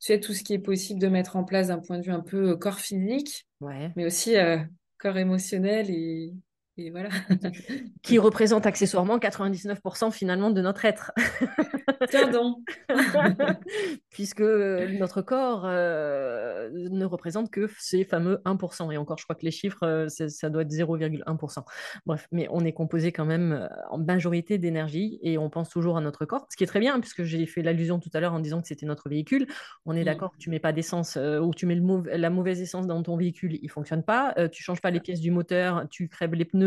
tu 0.00 0.06
sais, 0.06 0.20
tout 0.20 0.32
ce 0.34 0.42
qui 0.42 0.54
est 0.54 0.58
possible 0.58 1.00
de 1.00 1.08
mettre 1.08 1.36
en 1.36 1.44
place 1.44 1.68
d'un 1.68 1.78
point 1.78 1.98
de 1.98 2.04
vue 2.04 2.12
un 2.12 2.20
peu 2.20 2.50
euh, 2.50 2.56
corps 2.56 2.80
physique, 2.80 3.46
Ouais. 3.60 3.92
mais 3.94 4.04
aussi 4.04 4.36
euh, 4.36 4.58
corps 4.98 5.16
émotionnel 5.18 5.90
et, 5.90 6.32
et 6.76 6.90
voilà. 6.90 7.08
qui 8.02 8.18
représente 8.18 8.66
accessoirement 8.66 9.18
99% 9.18 10.10
finalement 10.12 10.50
de 10.50 10.60
notre 10.60 10.84
être. 10.84 11.12
Tiens 12.10 12.30
donc. 12.30 12.58
Puisque 14.10 14.42
notre 14.42 15.22
corps 15.22 15.62
euh, 15.64 16.70
ne 16.72 17.04
représente 17.04 17.50
que 17.50 17.68
ces 17.78 18.04
fameux 18.04 18.40
1%. 18.44 18.92
Et 18.92 18.96
encore, 18.98 19.18
je 19.18 19.24
crois 19.24 19.36
que 19.36 19.44
les 19.44 19.50
chiffres, 19.50 19.86
euh, 19.86 20.08
ça 20.08 20.50
doit 20.50 20.62
être 20.62 20.70
0,1%. 20.72 21.64
Bref, 22.06 22.28
mais 22.32 22.46
on 22.50 22.64
est 22.64 22.72
composé 22.72 23.12
quand 23.12 23.24
même 23.24 23.52
euh, 23.52 23.68
en 23.90 23.98
majorité 23.98 24.58
d'énergie 24.58 25.18
et 25.22 25.38
on 25.38 25.48
pense 25.48 25.70
toujours 25.70 25.96
à 25.96 26.00
notre 26.00 26.24
corps, 26.26 26.46
ce 26.50 26.56
qui 26.56 26.64
est 26.64 26.66
très 26.66 26.80
bien, 26.80 27.00
puisque 27.00 27.22
j'ai 27.22 27.46
fait 27.46 27.62
l'allusion 27.62 27.98
tout 27.98 28.10
à 28.12 28.20
l'heure 28.20 28.34
en 28.34 28.40
disant 28.40 28.60
que 28.60 28.68
c'était 28.68 28.86
notre 28.86 29.08
véhicule. 29.08 29.46
On 29.86 29.94
est 29.96 30.02
Mm. 30.02 30.04
d'accord 30.04 30.32
que 30.32 30.38
tu 30.38 30.50
mets 30.50 30.58
pas 30.58 30.72
d'essence 30.72 31.16
euh, 31.16 31.40
ou 31.40 31.54
tu 31.54 31.66
mets 31.66 31.74
le 31.74 31.82
la 32.16 32.30
mauvaise 32.30 32.60
essence 32.60 32.86
dans 32.86 33.02
ton 33.02 33.16
véhicule, 33.16 33.58
il 33.60 33.68
fonctionne 33.68 34.02
pas. 34.02 34.34
Euh, 34.38 34.48
tu 34.48 34.62
changes 34.62 34.80
pas 34.80 34.90
les 34.90 35.00
pièces 35.00 35.20
du 35.20 35.30
moteur, 35.30 35.86
tu 35.90 36.08
crèves 36.08 36.34
les 36.34 36.44
pneus. 36.44 36.61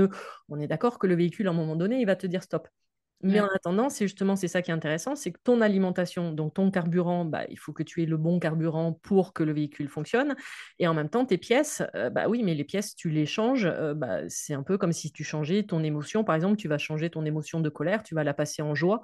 On 0.49 0.59
est 0.59 0.67
d'accord 0.67 0.99
que 0.99 1.07
le 1.07 1.15
véhicule, 1.15 1.47
à 1.47 1.51
un 1.51 1.53
moment 1.53 1.75
donné, 1.75 1.99
il 1.99 2.05
va 2.05 2.15
te 2.15 2.27
dire 2.27 2.43
stop. 2.43 2.67
Mais 3.21 3.39
en 3.39 3.47
attendant, 3.55 3.89
c'est 3.89 4.05
justement 4.05 4.35
c'est 4.35 4.47
ça 4.47 4.61
qui 4.61 4.69
est 4.69 4.73
intéressant, 4.73 5.15
c'est 5.15 5.31
que 5.31 5.39
ton 5.43 5.61
alimentation, 5.61 6.31
donc 6.31 6.53
ton 6.53 6.69
carburant, 6.69 7.25
bah, 7.25 7.45
il 7.49 7.57
faut 7.57 7.73
que 7.73 7.81
tu 7.81 8.03
aies 8.03 8.05
le 8.05 8.17
bon 8.17 8.39
carburant 8.39 8.93
pour 9.01 9.33
que 9.33 9.41
le 9.41 9.51
véhicule 9.53 9.87
fonctionne. 9.89 10.35
Et 10.77 10.87
en 10.87 10.93
même 10.93 11.09
temps, 11.09 11.25
tes 11.25 11.39
pièces, 11.39 11.81
euh, 11.95 12.11
bah 12.11 12.27
oui, 12.27 12.43
mais 12.43 12.53
les 12.53 12.63
pièces, 12.65 12.93
tu 12.95 13.09
les 13.09 13.25
changes. 13.25 13.65
euh, 13.65 13.95
bah, 13.95 14.29
c'est 14.29 14.53
un 14.53 14.61
peu 14.63 14.77
comme 14.77 14.91
si 14.93 15.11
tu 15.11 15.23
changeais 15.23 15.63
ton 15.63 15.83
émotion. 15.83 16.23
Par 16.23 16.35
exemple, 16.35 16.57
tu 16.57 16.67
vas 16.67 16.77
changer 16.77 17.09
ton 17.09 17.25
émotion 17.25 17.61
de 17.61 17.69
colère, 17.69 18.03
tu 18.03 18.13
vas 18.13 18.23
la 18.23 18.33
passer 18.35 18.61
en 18.61 18.75
joie. 18.75 19.01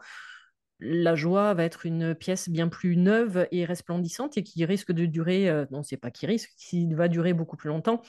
La 0.79 1.15
joie 1.15 1.53
va 1.53 1.63
être 1.63 1.85
une 1.85 2.13
pièce 2.15 2.49
bien 2.49 2.67
plus 2.67 2.97
neuve 2.97 3.47
et 3.51 3.65
resplendissante 3.65 4.37
et 4.37 4.43
qui 4.43 4.65
risque 4.65 4.91
de 4.91 5.05
durer, 5.05 5.49
euh, 5.49 5.65
non, 5.71 5.83
c'est 5.83 5.97
pas 5.97 6.11
qui 6.11 6.25
risque, 6.25 6.51
qui 6.57 6.93
va 6.93 7.07
durer 7.07 7.33
beaucoup 7.33 7.55
plus 7.57 7.69
longtemps 7.69 8.01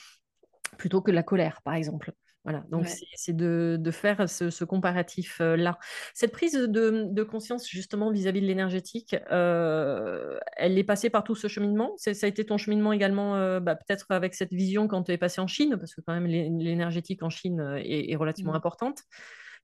plutôt 0.78 1.03
que 1.03 1.11
la 1.11 1.22
colère, 1.22 1.62
par 1.62 1.74
exemple. 1.74 2.12
Voilà, 2.45 2.64
donc 2.70 2.88
ouais. 2.88 2.97
c'est 3.14 3.36
de, 3.36 3.76
de 3.80 3.90
faire 3.93 4.28
ce, 4.28 4.51
ce 4.51 4.64
comparatif-là. 4.64 5.78
Cette 6.12 6.32
prise 6.32 6.55
de, 6.55 7.07
de 7.09 7.22
conscience, 7.22 7.68
justement, 7.68 8.11
vis-à-vis 8.11 8.40
de 8.40 8.47
l'énergétique, 8.47 9.14
euh, 9.30 10.40
elle 10.57 10.76
est 10.76 10.82
passée 10.82 11.09
par 11.09 11.22
tout 11.22 11.36
ce 11.36 11.47
cheminement? 11.47 11.95
Ça 11.99 12.11
a 12.11 12.26
été 12.26 12.45
ton 12.45 12.59
cheminement 12.59 12.93
également, 12.93 13.36
euh, 13.36 13.61
bah, 13.61 13.76
peut-être 13.76 14.07
avec 14.11 14.34
cette 14.34 14.53
vision 14.53 14.88
quand 14.88 15.05
tu 15.05 15.12
es 15.12 15.18
passé 15.18 15.40
en 15.40 15.47
Chine, 15.47 15.76
parce 15.78 15.95
que 15.95 16.01
quand 16.01 16.12
même 16.14 16.26
l'é- 16.26 16.51
l'énergétique 16.51 17.22
en 17.22 17.30
Chine 17.30 17.61
euh, 17.61 17.76
est, 17.76 18.11
est 18.11 18.16
relativement 18.16 18.55
Mm. 18.55 18.57
importante. 18.57 19.03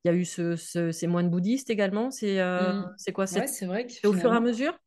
Il 0.04 0.08
y 0.08 0.10
a 0.10 0.14
eu 0.14 0.24
ce, 0.24 0.56
ce- 0.56 0.92
ces 0.92 1.06
moines 1.08 1.30
bouddhistes 1.30 1.70
également. 1.70 2.10
C'est 2.12 2.40
euh, 2.40 2.72
Mm. 2.72 2.94
c'est 2.96 3.12
quoi? 3.12 3.26
Ouais, 3.30 3.46
C'est 3.46 3.46
c'est 3.46 3.66
vrai 3.66 3.86
que 3.86 3.92
c'est 3.92 4.06
au 4.06 4.12
fur 4.12 4.32
et 4.32 4.36
à 4.36 4.40
finalement, 4.40 4.40
mesure? 4.40 4.78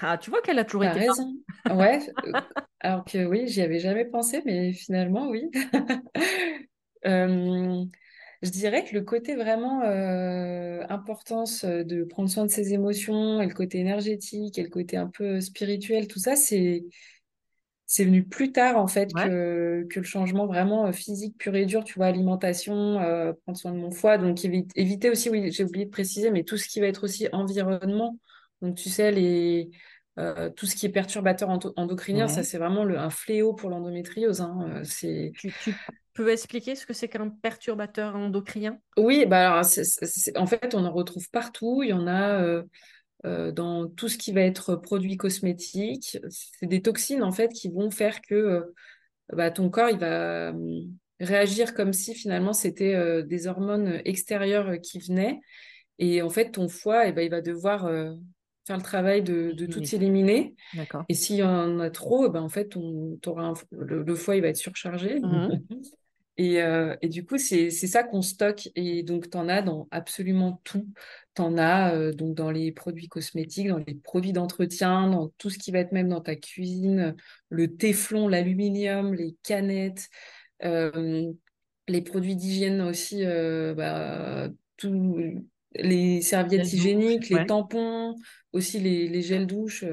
Ah, 0.00 0.18
tu 0.18 0.30
vois 0.30 0.42
qu'elle 0.42 0.58
a 0.58 0.64
toujours 0.64 0.84
été 0.84 0.98
raison. 1.00 1.34
Ouais, 1.70 2.00
euh, 2.26 2.34
alors 2.80 3.04
que 3.04 3.24
oui, 3.26 3.46
j'y 3.48 3.62
avais 3.62 3.78
jamais 3.80 4.04
pensé, 4.06 4.42
mais 4.44 4.72
finalement, 4.72 5.28
oui. 5.28 5.50
Je 7.04 8.50
dirais 8.50 8.84
que 8.84 8.94
le 8.94 9.02
côté 9.02 9.36
vraiment 9.36 9.82
euh, 9.82 10.84
importance 10.88 11.64
de 11.64 12.04
prendre 12.04 12.28
soin 12.28 12.44
de 12.44 12.50
ses 12.50 12.74
émotions 12.74 13.40
et 13.40 13.46
le 13.46 13.54
côté 13.54 13.78
énergétique 13.78 14.58
et 14.58 14.62
le 14.64 14.68
côté 14.68 14.96
un 14.96 15.06
peu 15.08 15.40
spirituel, 15.40 16.08
tout 16.08 16.18
ça, 16.18 16.34
c'est 16.36 16.84
c'est 17.86 18.04
venu 18.04 18.24
plus 18.26 18.52
tard 18.52 18.76
en 18.78 18.86
fait 18.86 19.14
Ouais. 19.14 19.32
que, 19.32 19.86
que 19.90 20.00
le 20.00 20.04
changement 20.06 20.46
vraiment 20.46 20.90
physique 20.92 21.36
pur 21.38 21.54
et 21.56 21.66
dur, 21.66 21.84
tu 21.84 21.94
vois, 21.94 22.06
alimentation, 22.06 23.00
euh, 23.00 23.32
prendre 23.44 23.58
soin 23.58 23.72
de 23.72 23.76
mon 23.78 23.90
foie, 23.90 24.16
donc 24.18 24.38
évi- 24.38 24.66
éviter 24.76 25.10
aussi, 25.10 25.28
oui, 25.28 25.52
j'ai 25.52 25.64
oublié 25.64 25.84
de 25.86 25.90
préciser, 25.90 26.30
mais 26.30 26.44
tout 26.44 26.56
ce 26.56 26.68
qui 26.68 26.80
va 26.80 26.86
être 26.86 27.04
aussi 27.04 27.28
environnement, 27.32 28.18
donc 28.62 28.76
tu 28.76 28.88
sais, 28.88 29.12
les, 29.12 29.70
euh, 30.18 30.50
tout 30.50 30.66
ce 30.66 30.76
qui 30.76 30.86
est 30.86 30.90
perturbateur 30.90 31.48
endo- 31.48 31.72
endocrinien, 31.76 32.28
ça 32.28 32.42
c'est 32.42 32.58
vraiment 32.58 32.84
le, 32.84 32.98
un 32.98 33.10
fléau 33.10 33.54
pour 33.54 33.70
l'endométriose, 33.70 34.40
hein, 34.40 34.82
euh. 34.84 34.84
Tu, 35.34 35.52
tu 35.54 35.74
peux 36.12 36.30
expliquer 36.30 36.74
ce 36.74 36.86
que 36.86 36.92
c'est 36.92 37.08
qu'un 37.08 37.28
perturbateur 37.30 38.14
endocrinien? 38.16 38.78
Oui, 38.98 39.24
bah 39.26 39.52
alors, 39.54 39.64
en 40.36 40.46
fait, 40.46 40.74
on 40.74 40.84
en 40.84 40.92
retrouve 40.92 41.28
partout, 41.30 41.82
il 41.82 41.88
y 41.90 41.92
en 41.92 42.06
a... 42.06 42.40
euh, 42.42 42.62
euh, 43.26 43.52
dans 43.52 43.88
tout 43.88 44.08
ce 44.08 44.18
qui 44.18 44.32
va 44.32 44.42
être 44.42 44.76
produits 44.76 45.16
cosmétiques. 45.16 46.18
C'est 46.30 46.66
des 46.66 46.82
toxines 46.82 47.22
en 47.22 47.32
fait 47.32 47.48
qui 47.50 47.70
vont 47.70 47.90
faire 47.90 48.20
que 48.22 48.72
bah, 49.32 49.50
ton 49.50 49.70
corps 49.70 49.90
il 49.90 49.98
va 49.98 50.50
euh, 50.50 50.82
réagir 51.20 51.74
comme 51.74 51.92
si 51.92 52.14
finalement 52.14 52.52
c'était 52.52 53.22
des 53.24 53.46
hormones 53.46 54.00
extérieures 54.04 54.80
qui 54.82 54.98
venaient. 55.00 55.40
Et 55.98 56.22
en 56.22 56.30
fait, 56.30 56.52
ton 56.52 56.68
foie, 56.68 57.06
eh 57.08 57.12
ben, 57.12 57.22
il 57.22 57.30
va 57.30 57.40
devoir 57.42 57.86
euh, 57.86 58.12
faire 58.66 58.76
le 58.76 58.82
travail 58.82 59.22
de, 59.22 59.52
de 59.52 59.66
tout 59.66 59.82
éliminer. 59.94 60.54
D'accord. 60.74 61.04
Et 61.08 61.14
s'il 61.14 61.36
y 61.36 61.42
en 61.42 61.80
a 61.80 61.90
trop, 61.90 62.28
ben, 62.28 62.42
en 62.42 62.48
fait, 62.48 62.76
on, 62.76 63.18
un, 63.36 63.54
le, 63.70 64.14
foie 64.14 64.36
il 64.36 64.42
va 64.42 64.48
être 64.48 64.56
surchargé. 64.56 65.20
Mmh. 65.20 65.60
Et, 66.38 66.62
euh, 66.62 66.96
et, 67.02 67.08
du 67.08 67.26
coup, 67.26 67.36
c'est 67.36 67.70
ça 67.70 68.02
qu'on 68.02 68.22
stocke. 68.22 68.70
Et 68.74 69.02
donc, 69.02 69.28
tu 69.28 69.36
en 69.36 69.48
as 69.50 69.60
dans 69.60 69.86
absolument 69.90 70.60
tout. 70.64 70.88
Tu 71.34 71.42
en 71.42 71.58
as 71.58 71.94
euh, 71.94 72.12
donc 72.12 72.34
dans 72.34 72.50
les 72.50 72.72
produits 72.72 73.08
cosmétiques, 73.08 73.68
dans 73.68 73.82
les 73.86 73.94
produits 73.94 74.32
d'entretien, 74.32 75.08
dans 75.08 75.28
tout 75.36 75.50
ce 75.50 75.58
qui 75.58 75.72
va 75.72 75.80
être 75.80 75.92
même 75.92 76.08
dans 76.08 76.22
ta 76.22 76.34
cuisine, 76.34 77.14
le 77.50 77.76
téflon, 77.76 78.28
l'aluminium, 78.28 79.12
les 79.12 79.36
canettes, 79.42 80.08
euh, 80.64 81.30
les 81.86 82.00
produits 82.00 82.36
d'hygiène 82.36 82.80
aussi, 82.80 83.24
bah, 83.76 84.48
tout, 84.78 85.44
les 85.74 86.20
serviettes 86.20 86.72
hygiéniques, 86.72 87.28
les 87.28 87.46
tampons, 87.46 88.14
aussi 88.52 88.78
les, 88.78 89.08
les 89.08 89.22
gels 89.22 89.46
douche, 89.46 89.84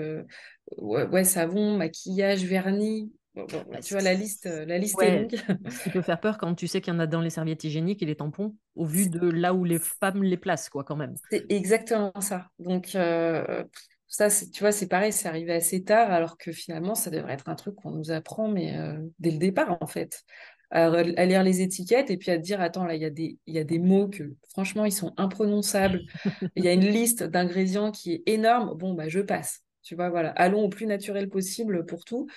ouais, 0.77 1.05
ouais, 1.05 1.23
savon, 1.23 1.77
maquillage, 1.77 2.43
vernis. 2.43 3.11
Bah, 3.35 3.79
tu 3.81 3.93
vois, 3.93 4.03
la 4.03 4.13
liste, 4.13 4.47
euh, 4.47 4.65
la 4.65 4.77
liste 4.77 5.01
est 5.01 5.21
longue. 5.21 5.35
ce 5.69 5.83
qui 5.83 5.89
peut 5.89 6.01
faire 6.01 6.19
peur 6.19 6.37
quand 6.37 6.55
tu 6.55 6.67
sais 6.67 6.81
qu'il 6.81 6.93
y 6.93 6.95
en 6.95 6.99
a 6.99 7.07
dans 7.07 7.21
les 7.21 7.29
serviettes 7.29 7.63
hygiéniques 7.63 8.01
et 8.01 8.05
les 8.05 8.15
tampons, 8.15 8.55
au 8.75 8.85
vu 8.85 9.09
de 9.09 9.29
là 9.29 9.53
où 9.53 9.63
les 9.63 9.79
femmes 9.79 10.23
les 10.23 10.37
placent, 10.37 10.69
quoi, 10.69 10.83
quand 10.83 10.95
même. 10.95 11.13
C'est 11.29 11.45
exactement 11.49 12.19
ça. 12.21 12.47
Donc, 12.59 12.95
euh, 12.95 13.63
ça, 14.07 14.29
tu 14.29 14.59
vois, 14.61 14.71
c'est 14.71 14.87
pareil, 14.87 15.13
c'est 15.13 15.27
arrivé 15.27 15.53
assez 15.53 15.83
tard, 15.83 16.11
alors 16.11 16.37
que 16.37 16.51
finalement, 16.51 16.95
ça 16.95 17.11
devrait 17.11 17.33
être 17.33 17.49
un 17.49 17.55
truc 17.55 17.75
qu'on 17.75 17.91
nous 17.91 18.11
apprend, 18.11 18.49
mais 18.49 18.77
euh, 18.77 18.97
dès 19.19 19.31
le 19.31 19.37
départ, 19.37 19.77
en 19.79 19.87
fait. 19.87 20.23
À, 20.71 21.01
lire 21.01 21.43
les 21.43 21.61
étiquettes 21.61 22.11
et 22.11 22.17
puis 22.17 22.29
à 22.29 22.37
dire, 22.37 22.61
attends, 22.61 22.85
là, 22.85 22.93
il 22.93 23.01
y, 23.01 23.05
a 23.05 23.09
des, 23.09 23.39
y 23.47 23.57
a 23.57 23.63
des 23.63 23.79
mots 23.79 24.07
que, 24.07 24.35
franchement, 24.49 24.85
ils 24.85 24.91
sont 24.91 25.13
imprononçables. 25.17 26.01
Il 26.55 26.63
y 26.63 26.67
a 26.67 26.73
une 26.73 26.87
liste 26.87 27.23
d'ingrédients 27.23 27.91
qui 27.91 28.13
est 28.13 28.23
énorme. 28.27 28.77
Bon, 28.77 28.93
bah, 28.93 29.07
je 29.07 29.19
passe. 29.19 29.63
Tu 29.81 29.95
vois, 29.95 30.09
voilà. 30.09 30.29
Allons 30.31 30.61
au 30.61 30.69
plus 30.69 30.85
naturel 30.85 31.27
possible 31.27 31.87
pour 31.87 32.05
tout. 32.05 32.27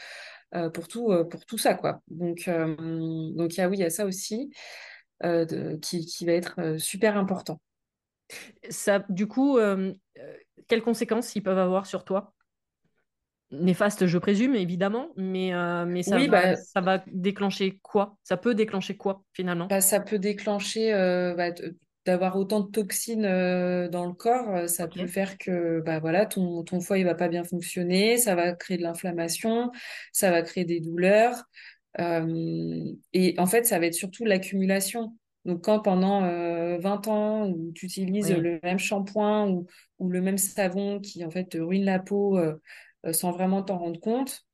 Euh, 0.54 0.68
pour, 0.68 0.86
tout, 0.86 1.10
euh, 1.10 1.24
pour 1.24 1.46
tout 1.46 1.56
ça. 1.56 1.74
Quoi. 1.74 2.02
Donc, 2.08 2.46
euh, 2.46 2.76
donc 3.32 3.52
oui, 3.56 3.76
il 3.76 3.80
y 3.80 3.84
a 3.84 3.90
ça 3.90 4.04
aussi 4.04 4.50
qui, 5.80 6.04
qui, 6.04 6.26
va 6.26 6.32
être 6.32 6.76
super 6.78 7.16
important. 7.16 7.60
Ça, 8.68 9.04
du 9.08 9.28
coup, 9.28 9.56
quelles 10.66 10.82
conséquences 10.82 11.36
ils 11.36 11.44
peuvent 11.44 11.58
avoir 11.58 11.86
sur 11.86 12.04
toi? 12.04 12.34
Néfaste, 13.52 14.06
je 14.06 14.18
présume, 14.18 14.54
évidemment, 14.54 15.10
mais, 15.16 15.52
mais 15.86 16.02
ça, 16.02 16.18
va, 16.18 16.26
bah 16.26 16.56
ça 16.56 16.80
va 16.80 17.04
déclencher 17.06 17.78
quoi? 17.82 18.16
Ça 18.22 18.36
peut 18.36 18.54
déclencher 18.54 18.96
quoi, 18.96 19.22
finalement? 19.32 19.66
Bah, 19.66 19.80
Ça 19.80 20.00
peut 20.00 20.18
déclencher 20.18 20.92
bah, 21.36 21.50
d'avoir 22.04 22.36
autant 22.36 22.60
de 22.60 22.70
toxines 22.70 23.24
euh, 23.24 23.88
dans 23.88 24.06
le 24.06 24.12
corps, 24.12 24.48
euh, 24.54 24.66
ça 24.66 24.88
peut 24.88 25.06
faire 25.06 25.38
que 25.38 25.80
bah 25.80 26.00
voilà, 26.00 26.26
ton, 26.26 26.64
ton 26.64 26.80
foie 26.80 26.98
il 26.98 27.04
va 27.04 27.14
pas 27.14 27.28
bien 27.28 27.44
fonctionner, 27.44 28.18
ça 28.18 28.34
va 28.34 28.52
créer 28.52 28.76
de 28.76 28.82
l'inflammation, 28.82 29.70
ça 30.12 30.30
va 30.30 30.42
créer 30.42 30.64
des 30.64 30.80
douleurs. 30.80 31.44
Euh, 32.00 32.84
et 33.12 33.34
en 33.38 33.46
fait, 33.46 33.66
ça 33.66 33.78
va 33.78 33.86
être 33.86 33.94
surtout 33.94 34.24
l'accumulation. 34.24 35.16
Donc, 35.44 35.64
quand 35.64 35.80
pendant 35.80 36.20
20 36.78 37.08
ans, 37.08 37.48
où 37.48 37.72
tu 37.74 37.86
utilises 37.86 38.32
le 38.32 38.60
même 38.62 38.78
shampoing 38.78 39.48
ou, 39.48 39.66
ou, 39.98 40.08
le 40.08 40.20
même 40.20 40.38
savon 40.38 41.00
qui 41.00 41.24
en 41.24 41.30
fait 41.30 41.44
te 41.44 41.58
ruine 41.58 41.84
la 41.84 41.98
peau 41.98 42.38
sans 43.10 43.32
vraiment 43.32 43.62
t'en 43.62 43.78
rendre 43.78 44.00
compte, 44.00 44.46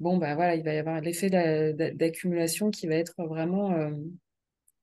bon, 0.00 0.18
bah 0.18 0.34
voilà, 0.34 0.54
il 0.54 0.64
va 0.64 0.74
y 0.74 0.78
avoir 0.78 1.00
l'effet 1.00 1.30
d'accumulation 1.94 2.70
qui 2.70 2.86
va 2.86 2.96
être 2.96 3.14
vraiment 3.24 3.72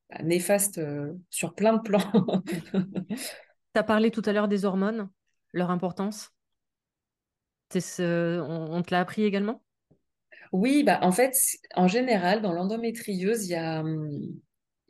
bah, 0.10 0.22
néfaste 0.24 0.78
euh, 0.78 1.14
sur 1.30 1.56
plein 1.56 1.74
de 1.74 1.82
plans. 1.82 2.12
tu 3.10 3.80
as 3.80 3.84
parlé 3.84 4.12
tout 4.12 4.22
à 4.26 4.34
l'heure 4.34 4.48
des 4.48 4.66
hormones, 4.66 5.10
leur 5.54 5.72
importance. 5.72 6.32
Ce... 7.72 8.40
On, 8.40 8.82
te 8.84 8.92
l'a 8.92 9.02
appris 9.02 9.24
également? 9.24 9.62
Oui, 10.52 10.84
bah, 10.84 11.00
en 11.02 11.12
fait, 11.12 11.36
en 11.76 11.88
général, 11.88 12.42
dans 12.42 12.54
l'endométriose, 12.54 13.48
il 13.48 13.52
y 13.52 13.56
a, 13.56 13.82
hum, 13.82 14.22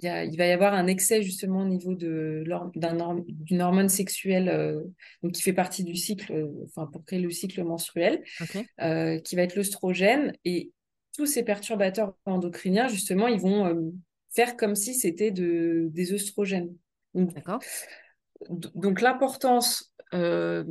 y 0.03 0.07
a, 0.07 0.25
il 0.25 0.37
va 0.37 0.45
y 0.45 0.51
avoir 0.51 0.73
un 0.73 0.87
excès 0.87 1.21
justement 1.21 1.61
au 1.61 1.67
niveau 1.67 1.95
d'une 1.95 3.61
hormone 3.61 3.89
sexuelle 3.89 4.49
euh, 4.49 4.81
donc 5.23 5.33
qui 5.33 5.41
fait 5.41 5.53
partie 5.53 5.83
du 5.83 5.95
cycle, 5.95 6.33
euh, 6.33 6.65
enfin 6.65 6.87
pour 6.87 7.05
créer 7.05 7.19
le 7.19 7.31
cycle 7.31 7.63
menstruel, 7.63 8.21
qui 8.23 9.35
va 9.35 9.41
être 9.41 9.55
l'œstrogène. 9.55 10.33
Et 10.43 10.71
tous 11.15 11.25
ces 11.25 11.43
perturbateurs 11.43 12.13
endocriniens, 12.25 12.87
justement, 12.89 13.27
ils 13.27 13.39
vont 13.39 13.93
faire 14.35 14.57
comme 14.57 14.75
si 14.75 14.93
c'était 14.93 15.31
de, 15.31 15.87
des 15.91 16.13
œstrogènes. 16.13 16.75
D'accord. 17.13 17.59
Donc, 18.49 19.01
l'importance 19.01 19.93
euh, 20.13 20.65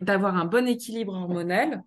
d'avoir 0.00 0.36
un 0.36 0.44
bon 0.44 0.66
équilibre 0.66 1.14
hormonal, 1.14 1.82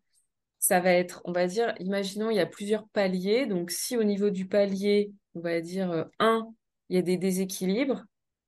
ça 0.60 0.80
va 0.80 0.92
être, 0.92 1.22
on 1.26 1.32
va 1.32 1.48
dire, 1.48 1.74
imaginons, 1.80 2.30
il 2.30 2.38
y 2.38 2.42
a 2.42 2.46
plusieurs 2.46 2.88
paliers. 2.90 3.46
Donc, 3.46 3.72
si 3.72 3.98
au 3.98 4.04
niveau 4.04 4.30
du 4.30 4.48
palier, 4.48 5.12
on 5.36 5.42
va 5.42 5.62
dire 5.62 6.08
1, 6.20 6.38
euh, 6.38 6.42
il 6.90 6.96
y 6.96 7.00
a 7.00 7.02
des 7.02 7.18
déséquilibres, 7.18 8.04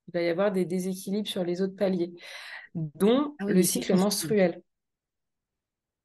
il 0.08 0.14
va 0.14 0.22
y 0.22 0.28
avoir 0.28 0.52
des 0.52 0.64
déséquilibres 0.64 1.28
sur 1.28 1.44
les 1.44 1.62
autres 1.62 1.76
paliers, 1.76 2.12
dont 2.74 3.34
ah 3.38 3.44
le 3.44 3.62
cycle 3.62 3.94
menstruel. 3.94 4.62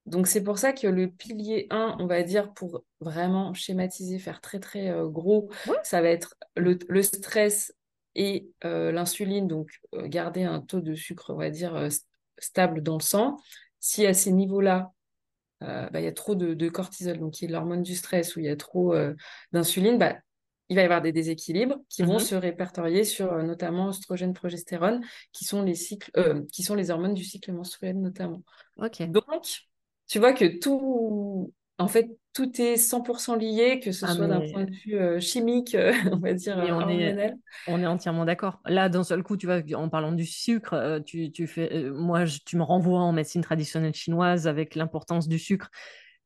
Donc 0.07 0.27
c'est 0.27 0.41
pour 0.41 0.57
ça 0.57 0.71
que 0.71 0.87
le 0.87 1.09
pilier 1.09 1.67
1, 1.69 1.97
on 1.99 2.07
va 2.07 2.23
dire, 2.23 2.53
pour 2.53 2.83
vraiment 3.01 3.53
schématiser, 3.53 4.19
faire 4.19 4.39
très 4.39 4.59
très 4.59 4.89
euh, 4.89 5.07
gros, 5.07 5.49
ça 5.83 6.01
va 6.01 6.07
être 6.07 6.35
le, 6.55 7.01
stress 7.01 7.73
et 8.15 8.49
euh, 8.63 8.93
l'insuline, 8.93 9.49
donc 9.49 9.69
euh, 9.93 10.07
garder 10.07 10.43
un 10.43 10.61
taux 10.61 10.79
de 10.79 10.95
sucre, 10.95 11.33
on 11.33 11.37
va 11.37 11.49
dire, 11.49 11.89
stable 12.37 12.81
dans 12.81 12.97
le 12.97 13.03
sang. 13.03 13.37
Si 13.81 14.05
à 14.05 14.13
ces 14.13 14.31
niveaux-là, 14.31 14.91
bah, 15.59 15.89
il 15.95 16.03
y 16.03 16.07
a 16.07 16.13
trop 16.13 16.35
de, 16.35 16.69
cortisol, 16.69 17.19
donc 17.19 17.33
qui 17.33 17.45
est 17.45 17.49
l'hormone 17.49 17.83
du 17.83 17.95
stress, 17.95 18.35
ou 18.35 18.39
il 18.39 18.45
y 18.45 18.49
a 18.49 18.55
trop 18.55 18.95
d'insuline, 19.51 19.97
bah, 19.97 20.15
il 20.69 20.75
va 20.75 20.81
y 20.81 20.85
avoir 20.85 21.01
des 21.01 21.11
déséquilibres 21.11 21.77
qui 21.89 22.03
vont 22.03 22.17
mmh 22.17 22.19
se 22.19 22.35
répertorier 22.35 23.03
sur 23.03 23.41
notamment 23.43 23.87
oestrogène, 23.87 24.33
progestérone, 24.33 25.01
qui 25.31 25.45
sont 25.45 25.61
les 25.61 25.75
cycles, 25.75 26.11
qui 26.51 26.63
sont 26.63 26.75
les 26.75 26.91
hormones 26.91 27.13
du 27.13 27.23
cycle 27.23 27.51
menstruel 27.53 27.99
notamment. 27.99 28.43
Ok. 28.77 29.01
Donc, 29.09 29.65
tu 30.07 30.19
vois 30.19 30.33
que 30.33 30.59
tout, 30.59 31.53
en 31.77 31.87
fait, 31.87 32.09
tout 32.33 32.61
est 32.61 32.75
100% 32.75 33.37
lié, 33.37 33.79
que 33.79 33.91
ce 33.91 34.05
ah, 34.05 34.13
soit 34.13 34.27
d'un 34.27 34.41
point 34.51 34.65
de 34.65 34.71
vue 34.71 34.95
euh, 34.95 35.19
chimique, 35.19 35.75
euh, 35.75 35.91
on 36.11 36.17
va 36.17 36.33
dire, 36.33 36.57
on 36.57 36.87
Est, 36.89 37.33
on 37.67 37.81
est 37.81 37.87
entièrement 37.87 38.25
d'accord. 38.25 38.59
Là, 38.65 38.89
d'un 38.89 39.03
seul 39.03 39.23
coup, 39.23 39.37
tu 39.37 39.47
vois, 39.47 39.61
en 39.75 39.89
parlant 39.89 40.11
du 40.11 40.25
sucre, 40.25 40.73
euh, 40.73 40.99
tu, 40.99 41.31
tu 41.31 41.47
fais, 41.47 41.89
moi, 41.89 42.25
tu 42.45 42.57
me 42.57 42.63
renvoies 42.63 42.99
en 42.99 43.11
médecine 43.11 43.41
traditionnelle 43.41 43.93
chinoise 43.93 44.47
avec 44.47 44.75
l'importance 44.75 45.27
du 45.27 45.39
sucre 45.39 45.69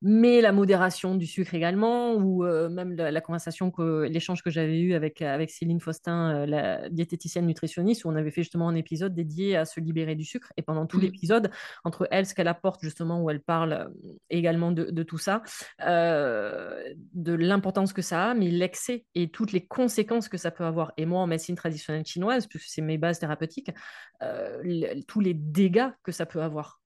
mais 0.01 0.41
la 0.41 0.51
modération 0.51 1.13
du 1.13 1.27
sucre 1.27 1.53
également, 1.53 2.15
ou 2.15 2.43
euh, 2.43 2.69
même 2.69 2.95
la, 2.95 3.21
conversation, 3.21 3.69
que, 3.69 4.07
l'échange 4.09 4.41
que 4.41 4.49
j'avais 4.49 4.79
eu 4.79 4.93
avec, 4.95 5.21
avec 5.21 5.51
Céline 5.51 5.79
Faustin, 5.79 6.33
euh, 6.33 6.45
la 6.47 6.89
diététicienne 6.89 7.45
nutritionniste, 7.45 8.03
où 8.05 8.09
on 8.09 8.15
avait 8.15 8.31
fait 8.31 8.41
justement 8.41 8.67
un 8.67 8.73
épisode 8.73 9.13
dédié 9.13 9.55
à 9.55 9.65
se 9.65 9.79
libérer 9.79 10.15
du 10.15 10.25
sucre. 10.25 10.51
Et 10.57 10.63
pendant 10.63 10.87
tout 10.87 10.97
mmh. 10.97 11.01
l'épisode, 11.01 11.51
entre 11.83 12.07
elle, 12.09 12.25
ce 12.25 12.33
qu'elle 12.33 12.47
apporte 12.47 12.81
justement, 12.81 13.21
où 13.21 13.29
elle 13.29 13.41
parle 13.41 13.73
euh, 13.73 13.87
également 14.31 14.71
de, 14.71 15.03
tout 15.03 15.17
ça, 15.17 15.43
de 15.79 17.33
l'importance 17.33 17.93
que 17.93 18.01
ça 18.01 18.31
a, 18.31 18.33
mais 18.33 18.49
l'excès 18.49 19.05
et 19.13 19.29
toutes 19.29 19.51
les 19.51 19.65
conséquences 19.67 20.29
que 20.29 20.37
ça 20.37 20.49
peut 20.49 20.65
avoir. 20.65 20.93
Et 20.97 21.05
moi, 21.05 21.21
en 21.21 21.27
médecine 21.27 21.55
traditionnelle 21.55 22.05
chinoise, 22.05 22.47
puisque 22.47 22.67
c'est 22.67 22.81
mes 22.81 22.97
bases 22.97 23.19
thérapeutiques, 23.19 23.71
tous 25.07 25.19
les 25.19 25.33
dégâts 25.33 25.89
que 26.03 26.11
ça 26.11 26.25
peut 26.25 26.41
avoir 26.41 26.80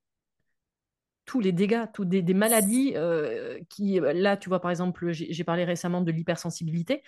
tous 1.25 1.39
les 1.39 1.51
dégâts, 1.51 1.85
toutes 1.93 2.09
des, 2.09 2.33
maladies 2.33 2.93
euh, 2.95 3.59
qui, 3.69 3.99
euh, 3.99 4.13
là, 4.13 4.37
tu 4.37 4.49
vois, 4.49 4.61
par 4.61 4.71
exemple, 4.71 5.11
j'ai 5.11 5.43
parlé 5.43 5.63
récemment 5.63 6.01
de 6.01 6.11
l'hypersensibilité, 6.11 7.03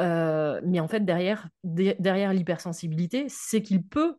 euh, 0.00 0.60
mais 0.64 0.80
en 0.80 0.88
fait, 0.88 1.04
derrière, 1.04 1.48
derrière 1.62 2.32
l'hypersensibilité, 2.32 3.26
c'est 3.28 3.62
qu'il 3.62 3.84
peut, 3.84 4.16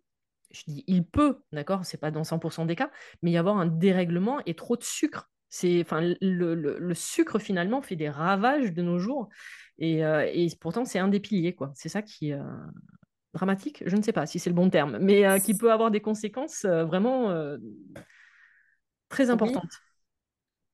je 0.51 0.63
dis 0.67 0.83
il 0.87 1.05
peut, 1.05 1.39
d'accord, 1.51 1.85
c'est 1.85 1.99
pas 1.99 2.11
dans 2.11 2.23
100% 2.23 2.65
des 2.65 2.75
cas, 2.75 2.91
mais 3.21 3.31
y 3.31 3.37
avoir 3.37 3.57
un 3.57 3.65
dérèglement 3.65 4.39
et 4.45 4.53
trop 4.53 4.77
de 4.77 4.83
sucre. 4.83 5.29
C'est, 5.49 5.81
enfin, 5.81 6.13
le, 6.21 6.93
sucre 6.93 7.37
finalement 7.37 7.81
fait 7.81 7.97
des 7.97 8.09
ravages 8.09 8.71
de 8.71 8.81
nos 8.81 8.99
jours, 8.99 9.27
et, 9.79 9.99
et 9.99 10.47
pourtant 10.61 10.85
c'est 10.85 10.99
un 10.99 11.09
des 11.09 11.19
piliers, 11.19 11.55
quoi. 11.55 11.73
C'est 11.75 11.89
ça 11.89 12.01
qui 12.01 12.31
est 12.31 12.39
dramatique, 13.33 13.83
je 13.85 13.97
ne 13.97 14.01
sais 14.01 14.13
pas 14.13 14.25
si 14.25 14.39
c'est 14.39 14.49
le 14.49 14.55
bon 14.55 14.69
terme, 14.69 14.97
mais 15.01 15.41
qui 15.41 15.57
peut 15.57 15.73
avoir 15.73 15.91
des 15.91 15.99
conséquences 15.99 16.63
vraiment 16.65 17.57
très 19.11 19.29
importante. 19.29 19.69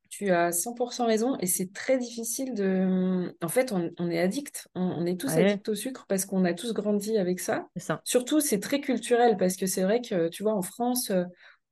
tu 0.09 0.31
as 0.31 0.51
100% 0.51 1.05
raison 1.05 1.37
et 1.39 1.47
c'est 1.47 1.73
très 1.73 1.97
difficile 1.97 2.53
de... 2.53 3.35
En 3.41 3.49
fait, 3.49 3.73
on, 3.73 4.09
est 4.09 4.19
addict, 4.19 4.69
on, 4.75 5.05
est 5.05 5.19
tous 5.19 5.29
addicts 5.31 5.67
au 5.69 5.75
sucre 5.75 6.05
parce 6.07 6.25
qu'on 6.25 6.45
a 6.45 6.53
tous 6.53 6.73
grandi 6.73 7.17
avec 7.17 7.39
ça. 7.39 7.67
ça. 7.75 7.99
Surtout, 8.05 8.39
c'est 8.39 8.59
très 8.59 8.79
culturel 8.79 9.35
parce 9.37 9.57
que 9.57 9.65
c'est 9.65 9.83
vrai 9.83 10.01
que, 10.01 10.29
tu 10.29 10.43
vois, 10.43 10.53
en 10.53 10.61
France, 10.61 11.11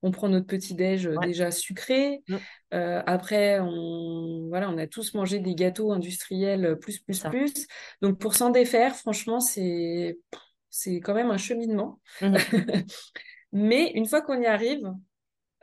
on 0.05 0.11
prend 0.11 0.30
notre 0.30 0.45
petit-déj 0.45 1.09
déjà 1.24 1.49
sucré. 1.51 2.22
Mm. 2.28 2.36
Euh, 2.74 3.01
après, 3.07 3.59
on, 3.59 4.47
voilà, 4.49 4.70
on 4.70 4.78
a 4.78 4.86
tous 4.86 5.16
mangé 5.16 5.39
des 5.39 5.55
gâteaux 5.55 5.91
industriels 5.91 6.78
plus, 6.80 6.99
plus, 6.99 7.20
plus. 7.22 7.53
Donc, 8.01 8.20
pour 8.20 8.36
s'en 8.36 8.51
défaire, 8.51 8.95
franchement, 8.95 9.39
c'est, 9.39 10.18
quand 11.03 11.16
même 11.16 11.32
un 11.32 11.38
cheminement. 11.38 11.99
Mm. 12.22 12.36
Mais 13.51 13.91
une 13.95 14.05
fois 14.05 14.22
qu'on 14.22 14.39
y 14.39 14.45
arrive, 14.45 14.91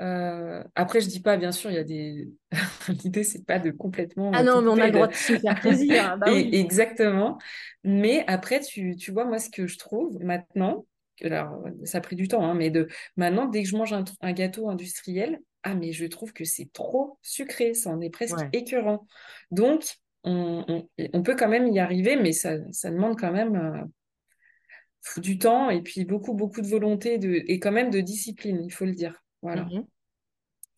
Euh, 0.01 0.65
après, 0.75 1.01
je 1.01 1.09
dis 1.09 1.21
pas, 1.21 1.37
bien 1.37 1.53
sûr, 1.53 1.71
il 1.71 1.75
y 1.75 1.79
a 1.79 1.85
des. 1.85 2.29
L'idée, 3.05 3.25
c'est 3.25 3.45
pas 3.45 3.59
de 3.59 3.71
complètement 3.71 4.33
Ah 4.33 4.41
euh, 4.41 4.45
non, 4.45 4.63
mais 4.63 4.69
on 4.69 4.81
a 4.81 4.87
le 4.87 4.93
droit 4.93 5.09
de- 5.09 5.15
se 5.15 5.39
faire 5.39 5.61
plaisir. 5.61 6.05
Ah 6.13 6.17
bah 6.17 6.33
oui. 6.33 6.51
exactement. 6.53 7.39
Mais 7.85 8.25
après, 8.27 8.61
tu, 8.61 8.97
tu 8.97 9.13
vois, 9.13 9.25
moi, 9.25 9.39
ce 9.39 9.51
que 9.51 9.67
je 9.67 9.79
trouve 9.79 10.19
maintenant, 10.21 10.87
alors 11.23 11.65
ça 11.85 11.99
a 11.99 12.01
pris 12.01 12.17
du 12.17 12.27
temps, 12.27 12.45
hein, 12.45 12.55
mais 12.55 12.71
de 12.71 12.89
maintenant, 13.17 13.47
dès 13.47 13.63
que 13.63 13.69
je 13.69 13.77
mange 13.77 13.93
un, 13.93 14.33
gâteau 14.33 14.69
industriel, 14.69 15.41
ah, 15.63 15.75
mais 15.75 15.93
je 15.93 16.07
trouve 16.07 16.33
que 16.33 16.45
c'est 16.45 16.73
trop 16.73 17.19
sucré, 17.23 17.75
ça 17.75 17.91
en 17.91 18.01
est 18.01 18.11
presque 18.11 18.39
Ouais. 18.39 18.49
écœurant. 18.53 19.07
Donc, 19.51 19.85
on, 20.25 20.65
on- 20.69 20.89
on 21.13 21.23
peut 21.23 21.37
quand 21.37 21.49
même 21.49 21.69
y 21.69 21.79
arriver, 21.79 22.17
mais 22.17 22.33
ça, 22.33 22.57
ça 22.73 22.91
demande 22.91 23.19
quand 23.19 23.33
même 23.33 23.57
euh, 23.57 25.21
du 25.21 25.39
temps 25.39 25.71
et 25.71 25.83
puis 25.83 26.05
beaucoup, 26.05 26.35
beaucoup 26.35 26.61
de 26.61 26.67
volonté 26.67 27.19
de, 27.19 27.43
et 27.47 27.59
quand 27.59 27.73
même 27.73 27.91
de 27.91 28.01
discipline, 28.01 28.63
il 28.65 28.73
faut 28.73 28.85
le 28.85 28.93
dire. 28.93 29.23
Voilà. 29.43 29.71
Mhm. 29.71 29.87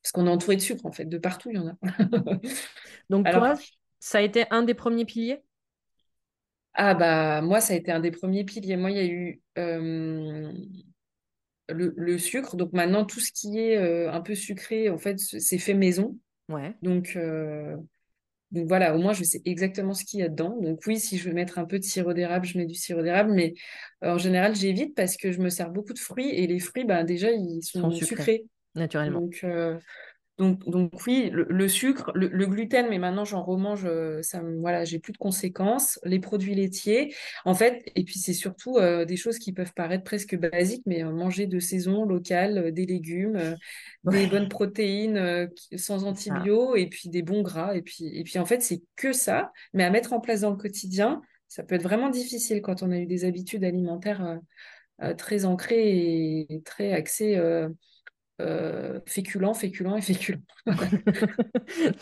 Parce 0.03 0.13
qu'on 0.13 0.27
est 0.27 0.31
entouré 0.31 0.57
de 0.57 0.61
sucre, 0.61 0.85
en 0.87 0.93
fait, 0.93 1.07
de 1.07 1.19
partout, 1.19 1.51
il 1.51 1.57
y 1.57 1.59
en 1.59 1.69
a. 1.69 1.77
Donc 3.11 3.31
Alors, 3.31 3.31
toi, 3.31 3.55
ça 4.01 4.19
a 4.19 4.21
été 4.23 4.47
un 4.51 4.63
des 4.63 4.75
premiers 4.75 5.05
piliers? 5.05 5.43
ah 6.75 6.95
bah, 6.95 7.41
moi, 7.43 7.61
ça 7.61 7.75
a 7.75 7.77
été 7.77 7.93
un 7.93 8.01
des 8.01 8.11
premiers 8.11 8.45
piliers. 8.45 8.77
Moi, 8.77 8.91
il 8.91 8.97
y 8.97 9.01
a 9.01 9.07
eu 9.07 9.43
euh, 9.59 10.53
le, 11.69 11.95
le 11.97 12.19
sucre. 12.19 12.57
Donc 12.57 12.73
maintenant, 12.73 13.05
tout 13.05 13.21
ce 13.21 13.33
qui 13.33 13.59
est 13.59 13.77
euh, 13.77 14.11
un 14.13 14.21
peu 14.21 14.35
sucré, 14.35 14.91
en 14.91 14.99
fait, 14.99 15.19
c'est 15.19 15.59
fait 15.59 15.75
maison. 15.75 16.19
Ouais. 16.49 16.75
Donc, 16.83 17.15
euh, 17.17 17.77
donc 18.53 18.69
voilà, 18.69 18.95
au 18.97 18.99
moins, 19.01 19.13
je 19.15 19.25
sais 19.25 19.43
exactement 19.45 19.95
ce 19.95 20.05
qu'il 20.05 20.21
y 20.21 20.25
a 20.25 20.29
dedans. 20.29 20.59
Donc 20.63 20.81
oui, 20.87 21.01
si 21.01 21.19
je 21.19 21.29
veux 21.29 21.35
mettre 21.35 21.59
un 21.59 21.67
peu 21.67 21.79
de 21.79 21.85
sirop 21.85 22.15
d'érable, 22.15 22.47
je 22.47 22.59
mets 22.59 22.67
du 22.67 22.75
sirop 22.77 23.03
d'érable. 23.03 23.33
Mais 23.33 23.55
en 24.03 24.19
général, 24.19 24.57
j'évite 24.57 24.95
parce 24.97 25.17
que 25.19 25.33
je 25.33 25.41
me 25.41 25.51
sers 25.51 25.71
beaucoup 25.71 25.95
de 25.95 25.99
fruits. 26.01 26.31
Et 26.31 26.47
les 26.47 26.61
fruits, 26.61 26.85
bah, 26.85 27.05
déjà, 27.05 27.31
ils 27.33 27.63
Ils 27.75 27.79
sont 27.79 27.91
sont 27.91 28.01
sucrés, 28.01 28.31
sucrés. 28.31 28.47
Naturellement. 28.75 29.21
Donc, 29.21 29.41
euh, 29.45 29.79
Donc, 30.39 30.65
donc 30.69 30.93
oui, 31.07 31.31
le, 31.33 31.47
le 31.49 31.69
sucre, 31.69 32.11
le, 32.17 32.27
le 32.29 32.47
gluten, 32.47 32.89
mais 32.91 32.99
maintenant 32.99 33.25
j'en 33.25 33.45
remange, 33.45 33.85
euh, 33.87 34.21
ça, 34.23 34.43
voilà, 34.59 34.85
j'ai 34.85 34.99
plus 34.99 35.13
de 35.13 35.19
conséquences. 35.19 36.01
Les 36.05 36.19
produits 36.19 36.57
laitiers, 36.57 37.15
en 37.45 37.55
fait, 37.55 37.85
et 37.95 38.03
puis 38.03 38.19
c'est 38.19 38.33
surtout 38.33 38.79
euh, 38.79 39.05
des 39.05 39.17
choses 39.17 39.39
qui 39.39 39.53
peuvent 39.53 39.73
paraître 39.75 40.03
presque 40.05 40.37
basiques, 40.37 40.83
mais 40.87 41.05
euh, 41.05 41.13
manger 41.13 41.47
de 41.47 41.61
saison, 41.61 42.05
local, 42.05 42.59
euh, 42.59 42.71
des 42.73 42.85
légumes, 42.87 43.57
des 44.05 44.27
bonnes 44.27 44.49
protéines 44.49 45.49
sans 45.77 46.05
antibio, 46.05 46.75
et 46.75 46.89
puis 46.89 47.11
des 47.11 47.23
bons 47.23 47.43
gras. 47.43 47.77
Et 47.77 47.83
puis, 47.83 48.07
et 48.07 48.25
puis 48.25 48.41
en 48.41 48.47
fait, 48.47 48.61
c'est 48.61 48.83
que 48.97 49.13
ça, 49.13 49.53
mais 49.73 49.85
à 49.85 49.91
mettre 49.91 50.13
en 50.13 50.21
place 50.21 50.41
dans 50.41 50.51
le 50.51 50.57
quotidien, 50.57 51.23
ça 51.49 51.63
peut 51.63 51.77
être 51.77 51.83
vraiment 51.85 52.11
difficile 52.11 52.61
quand 52.61 52.83
on 52.83 52.91
a 52.91 52.99
eu 52.99 53.07
des 53.07 53.25
habitudes 53.25 53.63
alimentaires 53.63 54.41
très 55.19 55.45
ancrées 55.45 56.47
et 56.49 56.63
très 56.65 56.93
axées. 56.93 57.39
Euh, 58.41 59.01
féculents, 59.07 59.55
féculents 59.55 59.97
et 59.97 60.03
féculents. 60.03 60.41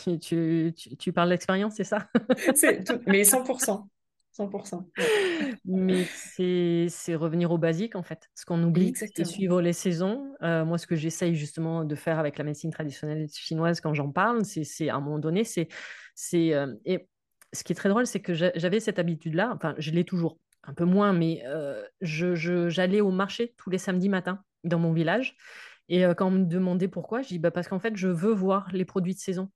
Tu, 0.03 0.19
tu, 0.19 0.73
tu, 0.77 0.97
tu 0.97 1.13
parles 1.13 1.29
d'expérience, 1.29 1.75
c'est 1.77 1.85
ça? 1.85 2.09
Tout, 2.87 3.01
mais 3.07 3.25
100%. 3.25 3.89
100%. 4.33 4.89
Ouais. 4.97 5.55
Mais 5.67 6.05
c'est 6.05 7.15
revenir 7.15 7.51
au 7.53 7.59
basique, 7.59 7.97
en 7.97 8.03
fait. 8.03 8.29
Ce 8.35 8.45
qu'on 8.45 8.63
oublie, 8.63 8.95
c'est 8.97 9.25
suivre 9.25 9.61
les 9.61 9.73
saisons. 9.75 10.35
Euh, 10.43 10.65
moi, 10.65 10.79
ce 10.79 10.87
que 10.87 10.97
j'essaye 10.97 11.35
justement 11.35 11.85
de 11.85 11.95
faire 11.95 12.19
avec 12.19 12.39
la 12.39 12.45
médecine 12.45 12.71
traditionnelle 12.71 13.29
chinoise 13.31 13.81
quand 13.81 13.93
j'en 13.95 14.11
parle, 14.11 14.45
c'est 14.45 14.89
à 14.89 14.97
un 14.97 15.01
moment 15.01 15.19
donné, 15.19 15.45
c'est... 15.45 15.69
euh, 16.35 16.75
et 16.87 17.09
ce 17.53 17.65
qui 17.65 17.73
est 17.73 17.77
très 17.77 17.91
drôle, 17.91 18.07
c'est 18.07 18.21
que 18.21 18.33
j'a- 18.33 18.53
j'avais 18.55 18.81
cette 18.81 18.99
habitude-là, 18.99 19.53
enfin, 19.55 19.75
je 19.77 19.91
l'ai 19.91 20.05
toujours, 20.05 20.39
un 20.63 20.73
peu 20.73 20.85
moins, 20.85 21.13
mais 21.13 21.43
euh, 21.45 21.83
je, 22.01 22.35
je- 22.35 22.71
j'allais 22.71 23.03
au 23.03 23.11
marché 23.11 23.53
tous 23.59 23.69
les 23.69 23.77
samedis 23.77 24.09
matins 24.09 24.43
dans 24.65 24.79
mon 24.79 24.93
village. 24.95 25.37
Et 25.89 26.05
euh, 26.05 26.15
quand 26.15 26.29
on 26.29 26.31
me 26.33 26.45
demandait 26.45 26.89
pourquoi, 26.89 27.23
je 27.23 27.29
dis 27.29 27.39
bah, 27.39 27.51
parce 27.51 27.69
qu'en 27.69 27.79
fait, 27.79 27.97
je 27.97 28.09
veux 28.09 28.33
voir 28.33 28.69
les 28.73 28.85
produits 28.85 29.15
de 29.15 29.21
saison. 29.21 29.51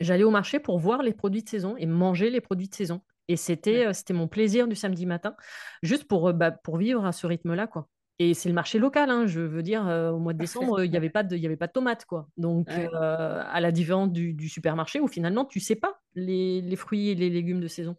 J'allais 0.00 0.24
au 0.24 0.30
marché 0.30 0.60
pour 0.60 0.78
voir 0.78 1.02
les 1.02 1.14
produits 1.14 1.42
de 1.42 1.48
saison 1.48 1.76
et 1.76 1.86
manger 1.86 2.28
les 2.30 2.40
produits 2.40 2.68
de 2.68 2.74
saison. 2.74 3.00
Et 3.28 3.36
c'était 3.36 3.70
Ouais. 3.78 3.86
euh, 3.86 3.92
c'était 3.92 4.12
mon 4.14 4.28
plaisir 4.28 4.68
du 4.68 4.76
samedi 4.76 5.06
matin, 5.06 5.34
juste 5.82 6.04
pour, 6.04 6.28
euh, 6.28 6.32
bah, 6.32 6.50
pour 6.50 6.76
vivre 6.76 7.04
à 7.04 7.12
ce 7.12 7.26
rythme-là, 7.26 7.66
quoi. 7.66 7.88
Et 8.18 8.32
c'est 8.34 8.48
le 8.48 8.54
marché 8.54 8.78
local, 8.78 9.10
hein, 9.10 9.26
je 9.26 9.40
veux 9.40 9.62
dire, 9.62 9.86
euh, 9.88 10.10
au 10.10 10.18
mois 10.18 10.32
de 10.32 10.38
décembre, 10.38 10.82
il 10.84 10.90
n'y 10.90 10.96
avait 10.96 11.10
pas 11.10 11.22
de, 11.22 11.36
il 11.36 11.42
y 11.42 11.46
avait 11.46 11.56
pas 11.56 11.66
de 11.66 11.72
tomates, 11.72 12.04
quoi. 12.06 12.28
Donc, 12.36 12.78
euh, 12.78 13.42
à 13.44 13.60
la 13.60 13.72
différence 13.72 14.10
du, 14.12 14.32
du 14.32 14.48
supermarché 14.48 15.00
où 15.00 15.08
finalement, 15.08 15.44
tu 15.44 15.60
sais 15.60 15.76
pas 15.76 16.00
les, 16.14 16.60
les 16.62 16.76
fruits 16.76 17.08
et 17.10 17.14
les 17.14 17.28
légumes 17.30 17.60
de 17.60 17.68
saison. 17.68 17.96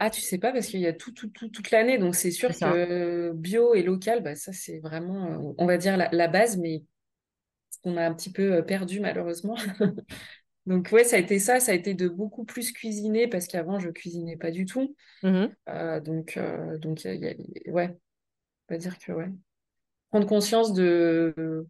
Ah, 0.00 0.10
tu 0.10 0.20
sais 0.22 0.38
pas, 0.38 0.52
parce 0.52 0.66
qu'il 0.68 0.80
y 0.80 0.86
a 0.86 0.94
tout, 0.94 1.12
tout, 1.12 1.28
tout- 1.28 1.48
toute 1.50 1.70
l'année. 1.70 1.98
Donc, 1.98 2.14
c'est 2.14 2.30
sûr 2.30 2.50
que 2.58 3.32
bio 3.34 3.74
et 3.74 3.82
local, 3.82 4.22
bah, 4.22 4.34
ça, 4.34 4.52
c'est 4.52 4.78
vraiment, 4.80 5.54
on 5.58 5.66
va 5.66 5.76
dire, 5.78 5.96
la, 5.98 6.08
la 6.12 6.28
base, 6.28 6.56
mais 6.58 6.82
qu'on 7.82 7.96
a 7.96 8.06
un 8.06 8.14
petit 8.14 8.32
peu 8.32 8.54
euh, 8.56 8.62
perdu, 8.62 9.00
malheureusement. 9.00 9.56
Donc, 10.66 10.90
ouais, 10.92 11.04
ça 11.04 11.16
a 11.16 11.18
été 11.20 11.38
ça. 11.38 11.60
Ça 11.60 11.72
a 11.72 11.74
été 11.74 11.94
de 11.94 12.08
beaucoup 12.08 12.44
plus 12.44 12.72
cuisiner, 12.72 13.28
parce 13.28 13.46
qu'avant, 13.46 13.78
je 13.80 13.90
cuisinais 13.90 14.36
pas 14.36 14.50
du 14.50 14.66
tout. 14.66 14.96
Mhm, 15.22 15.54
Euh, 15.68 16.00
donc, 16.00 16.36
euh, 16.38 16.78
donc 16.78 17.04
y 17.04 17.08
a- 17.08 17.14
il 17.14 17.22
y 17.24 17.28
a- 17.70 17.72
ouais, 17.72 17.96
on 18.70 18.74
va 18.74 18.78
dire 18.78 18.98
que, 18.98 19.12
ouais. 19.12 19.30
Prendre 20.10 20.26
conscience 20.28 20.74
de, 20.74 21.66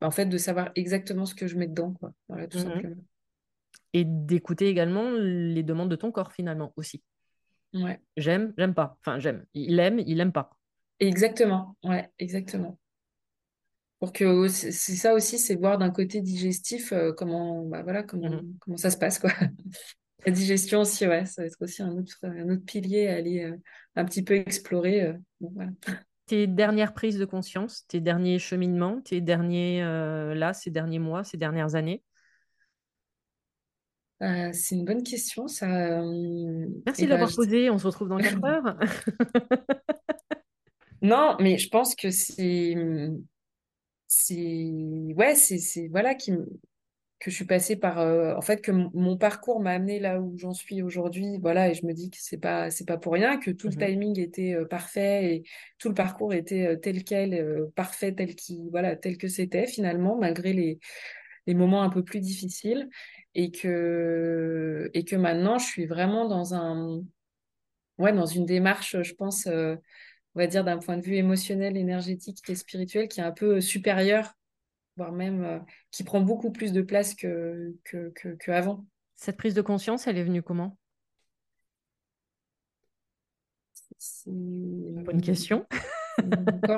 en 0.00 0.10
fait, 0.10 0.26
de 0.26 0.38
savoir 0.38 0.70
exactement 0.76 1.26
ce 1.26 1.34
que 1.34 1.46
je 1.48 1.56
mets 1.58 1.68
dedans, 1.68 1.92
quoi. 1.94 2.12
Voilà, 2.28 2.48
tout 2.48 2.58
mhm. 2.58 2.58
simplement. 2.58 3.02
Et 3.92 4.04
d'écouter 4.06 4.68
également 4.68 5.10
les 5.10 5.62
demandes 5.62 5.90
de 5.90 5.96
ton 5.96 6.10
corps, 6.12 6.32
finalement, 6.32 6.72
aussi. 6.76 7.02
Ouais. 7.74 8.00
J'aime, 8.16 8.52
j'aime 8.56 8.74
pas. 8.74 8.96
Enfin, 9.00 9.18
j'aime. 9.18 9.44
Il 9.54 9.78
aime, 9.78 9.98
il 10.00 10.20
aime 10.20 10.32
pas. 10.32 10.50
Exactement. 11.00 11.76
Ouais, 11.84 12.10
exactement. 12.18 12.78
Pour 13.98 14.12
que 14.12 14.46
c'est 14.48 14.70
ça 14.72 15.12
aussi, 15.14 15.38
c'est 15.38 15.56
voir 15.56 15.76
d'un 15.78 15.90
côté 15.90 16.20
digestif 16.20 16.92
euh, 16.92 17.12
comment, 17.12 17.64
bah 17.66 17.82
voilà, 17.82 18.02
comment, 18.04 18.30
Mhm. 18.30 18.54
comment 18.60 18.76
ça 18.76 18.90
se 18.90 18.96
passe, 18.96 19.18
quoi. 19.18 19.30
La 20.26 20.32
digestion 20.32 20.80
aussi, 20.80 21.06
ouais, 21.06 21.26
ça 21.26 21.42
va 21.42 21.46
être 21.46 21.56
aussi 21.60 21.82
un 21.82 21.90
autre, 21.92 22.16
un 22.22 22.48
autre 22.50 22.64
pilier 22.64 23.08
à 23.08 23.16
aller 23.16 23.44
euh, 23.44 23.56
un 23.96 24.04
petit 24.04 24.22
peu 24.22 24.34
explorer. 24.34 25.02
euh. 25.02 25.12
Bon, 25.40 25.50
voilà. 25.54 25.70
Tes 26.26 26.46
dernières 26.46 26.92
prises 26.94 27.18
de 27.18 27.24
conscience, 27.24 27.86
tes 27.88 28.00
derniers 28.00 28.38
cheminements, 28.38 29.00
tes 29.00 29.20
derniers, 29.20 29.80
là, 29.82 30.52
ces 30.52 30.70
derniers 30.70 30.98
mois, 30.98 31.24
ces 31.24 31.38
dernières 31.38 31.74
années. 31.74 32.02
Euh, 34.22 34.50
c'est 34.52 34.74
une 34.74 34.84
bonne 34.84 35.02
question, 35.02 35.46
ça. 35.46 36.00
euh, 36.00 36.66
Merci 36.86 37.02
et 37.02 37.04
de 37.06 37.10
l'avoir 37.10 37.30
je- 37.30 37.36
posé. 37.36 37.70
On 37.70 37.78
se 37.78 37.86
retrouve 37.86 38.08
dans 38.08 38.18
quatre 38.18 38.42
heures. 38.44 38.76
Non, 41.02 41.36
mais 41.40 41.58
je 41.58 41.68
pense 41.68 41.94
que 41.94 42.10
c'est, 42.10 42.74
c'est, 44.06 44.72
ouais, 45.16 45.34
c'est, 45.34 45.58
c'est, 45.58 45.88
voilà, 45.88 46.14
qui, 46.14 46.32
que 47.20 47.30
je 47.30 47.36
suis 47.36 47.46
passée 47.46 47.76
par 47.76 47.98
euh, 48.00 48.34
en 48.36 48.42
fait 48.42 48.60
que 48.62 48.70
m- 48.72 48.90
mon 48.94 49.16
parcours 49.18 49.60
m'a 49.60 49.72
amené 49.72 50.00
là 50.00 50.20
où 50.20 50.38
j'en 50.38 50.54
suis 50.54 50.82
aujourd'hui 50.82 51.38
voilà 51.40 51.70
et 51.70 51.74
je 51.74 51.86
me 51.86 51.92
dis 51.94 52.10
que 52.10 52.18
c'est 52.20 52.38
pas 52.38 52.70
c'est 52.70 52.86
pas 52.86 52.98
pour 52.98 53.14
rien 53.14 53.38
que 53.38 53.50
tout 53.50 53.68
le 53.68 53.74
Mhm. 53.74 53.80
timing 53.80 54.20
était 54.20 54.54
euh, 54.54 54.66
parfait 54.66 55.34
et 55.36 55.44
tout 55.78 55.88
le 55.88 55.94
parcours 55.94 56.34
était 56.34 56.66
euh, 56.66 56.76
tel 56.76 57.04
quel 57.04 57.66
parfait 57.76 58.12
tel 58.14 58.36
qui 58.36 58.68
voilà 58.70 58.96
tel 58.96 59.18
que 59.18 59.28
c'était 59.28 59.66
finalement 59.66 60.18
malgré 60.18 60.52
les 60.52 60.78
les 61.46 61.54
moments 61.54 61.82
un 61.82 61.90
peu 61.90 62.04
plus 62.04 62.20
difficiles 62.20 62.88
et 63.38 63.52
que 63.52 64.90
et 64.94 65.04
que 65.04 65.14
maintenant 65.14 65.58
je 65.58 65.66
suis 65.66 65.86
vraiment 65.86 66.26
dans 66.26 66.54
un 66.54 67.04
ouais 67.98 68.12
dans 68.12 68.26
une 68.26 68.44
démarche 68.44 69.00
je 69.00 69.14
pense 69.14 69.46
euh, 69.46 69.76
on 70.34 70.40
va 70.40 70.48
dire 70.48 70.64
d'un 70.64 70.78
point 70.78 70.96
de 70.96 71.02
vue 71.02 71.14
émotionnel 71.14 71.76
énergétique 71.76 72.42
et 72.48 72.56
spirituel 72.56 73.06
qui 73.06 73.20
est 73.20 73.22
un 73.22 73.30
peu 73.30 73.56
euh, 73.56 73.60
supérieur 73.60 74.34
voire 74.96 75.12
même 75.12 75.44
euh, 75.44 75.60
qui 75.92 76.02
prend 76.02 76.20
beaucoup 76.20 76.50
plus 76.50 76.72
de 76.72 76.82
place 76.82 77.14
que, 77.14 77.76
que, 77.84 78.10
que, 78.16 78.30
que 78.30 78.50
avant. 78.50 78.84
Cette 79.14 79.36
prise 79.36 79.54
de 79.54 79.62
conscience, 79.62 80.08
elle 80.08 80.18
est 80.18 80.24
venue 80.24 80.42
comment? 80.42 80.76
C'est 83.98 84.32
Bonne 84.32 85.22
question. 85.22 85.64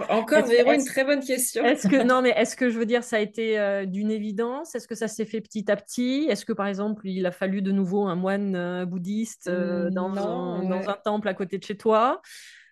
Encore, 0.08 0.44
Véro, 0.46 0.72
une 0.72 0.84
très 0.84 1.04
bonne 1.04 1.20
question. 1.20 1.64
est-ce 1.64 1.88
que, 1.88 2.02
non, 2.02 2.22
mais 2.22 2.30
est-ce 2.30 2.56
que 2.56 2.70
je 2.70 2.78
veux 2.78 2.86
dire, 2.86 3.04
ça 3.04 3.16
a 3.16 3.20
été 3.20 3.58
euh, 3.58 3.86
d'une 3.86 4.10
évidence? 4.10 4.74
Est-ce 4.74 4.88
que 4.88 4.94
ça 4.94 5.08
s'est 5.08 5.24
fait 5.24 5.40
petit 5.40 5.70
à 5.70 5.76
petit? 5.76 6.26
Est-ce 6.28 6.44
que, 6.44 6.52
par 6.52 6.66
exemple, 6.66 7.08
il 7.08 7.26
a 7.26 7.30
fallu 7.30 7.62
de 7.62 7.72
nouveau 7.72 8.06
un 8.06 8.16
moine 8.16 8.54
euh, 8.56 8.86
bouddhiste 8.86 9.48
euh, 9.48 9.90
dans 9.90 10.10
un, 10.16 10.62
Non, 10.62 10.68
dans 10.68 10.88
un 10.88 10.96
temple 11.04 11.28
à 11.28 11.34
côté 11.34 11.58
de 11.58 11.64
chez 11.64 11.76
toi? 11.76 12.20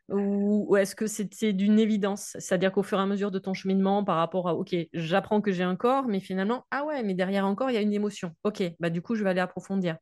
Ou, 0.09 0.67
ou 0.69 0.77
est-ce 0.77 0.97
que 0.97 1.07
c'était 1.07 1.53
d'une 1.53 1.79
évidence? 1.79 2.35
C'est-à-dire 2.39 2.73
qu'au 2.73 2.83
fur 2.83 2.99
et 2.99 3.03
à 3.03 3.07
mesure 3.07 3.31
de 3.31 3.39
ton 3.39 3.53
cheminement 3.53 4.05
par 4.05 4.17
rapport 4.17 4.49
à, 4.49 4.55
OK, 4.55 4.75
j'apprends 4.95 5.43
que 5.43 5.53
j'ai 5.53 5.65
un 5.65 5.77
corps, 5.77 6.09
mais 6.09 6.21
finalement, 6.21 6.65
ah 6.71 6.85
ouais, 6.85 7.03
mais 7.03 7.15
derrière 7.15 7.47
encore, 7.47 7.71
il 7.71 7.75
y 7.75 7.77
a 7.77 7.83
une 7.83 7.93
émotion. 7.93 8.33
OK, 8.45 8.63
bah 8.81 8.89
du 8.89 9.03
coup, 9.03 9.15
je 9.17 9.23
vais 9.23 9.31
aller 9.31 9.41
approfondir. 9.41 9.97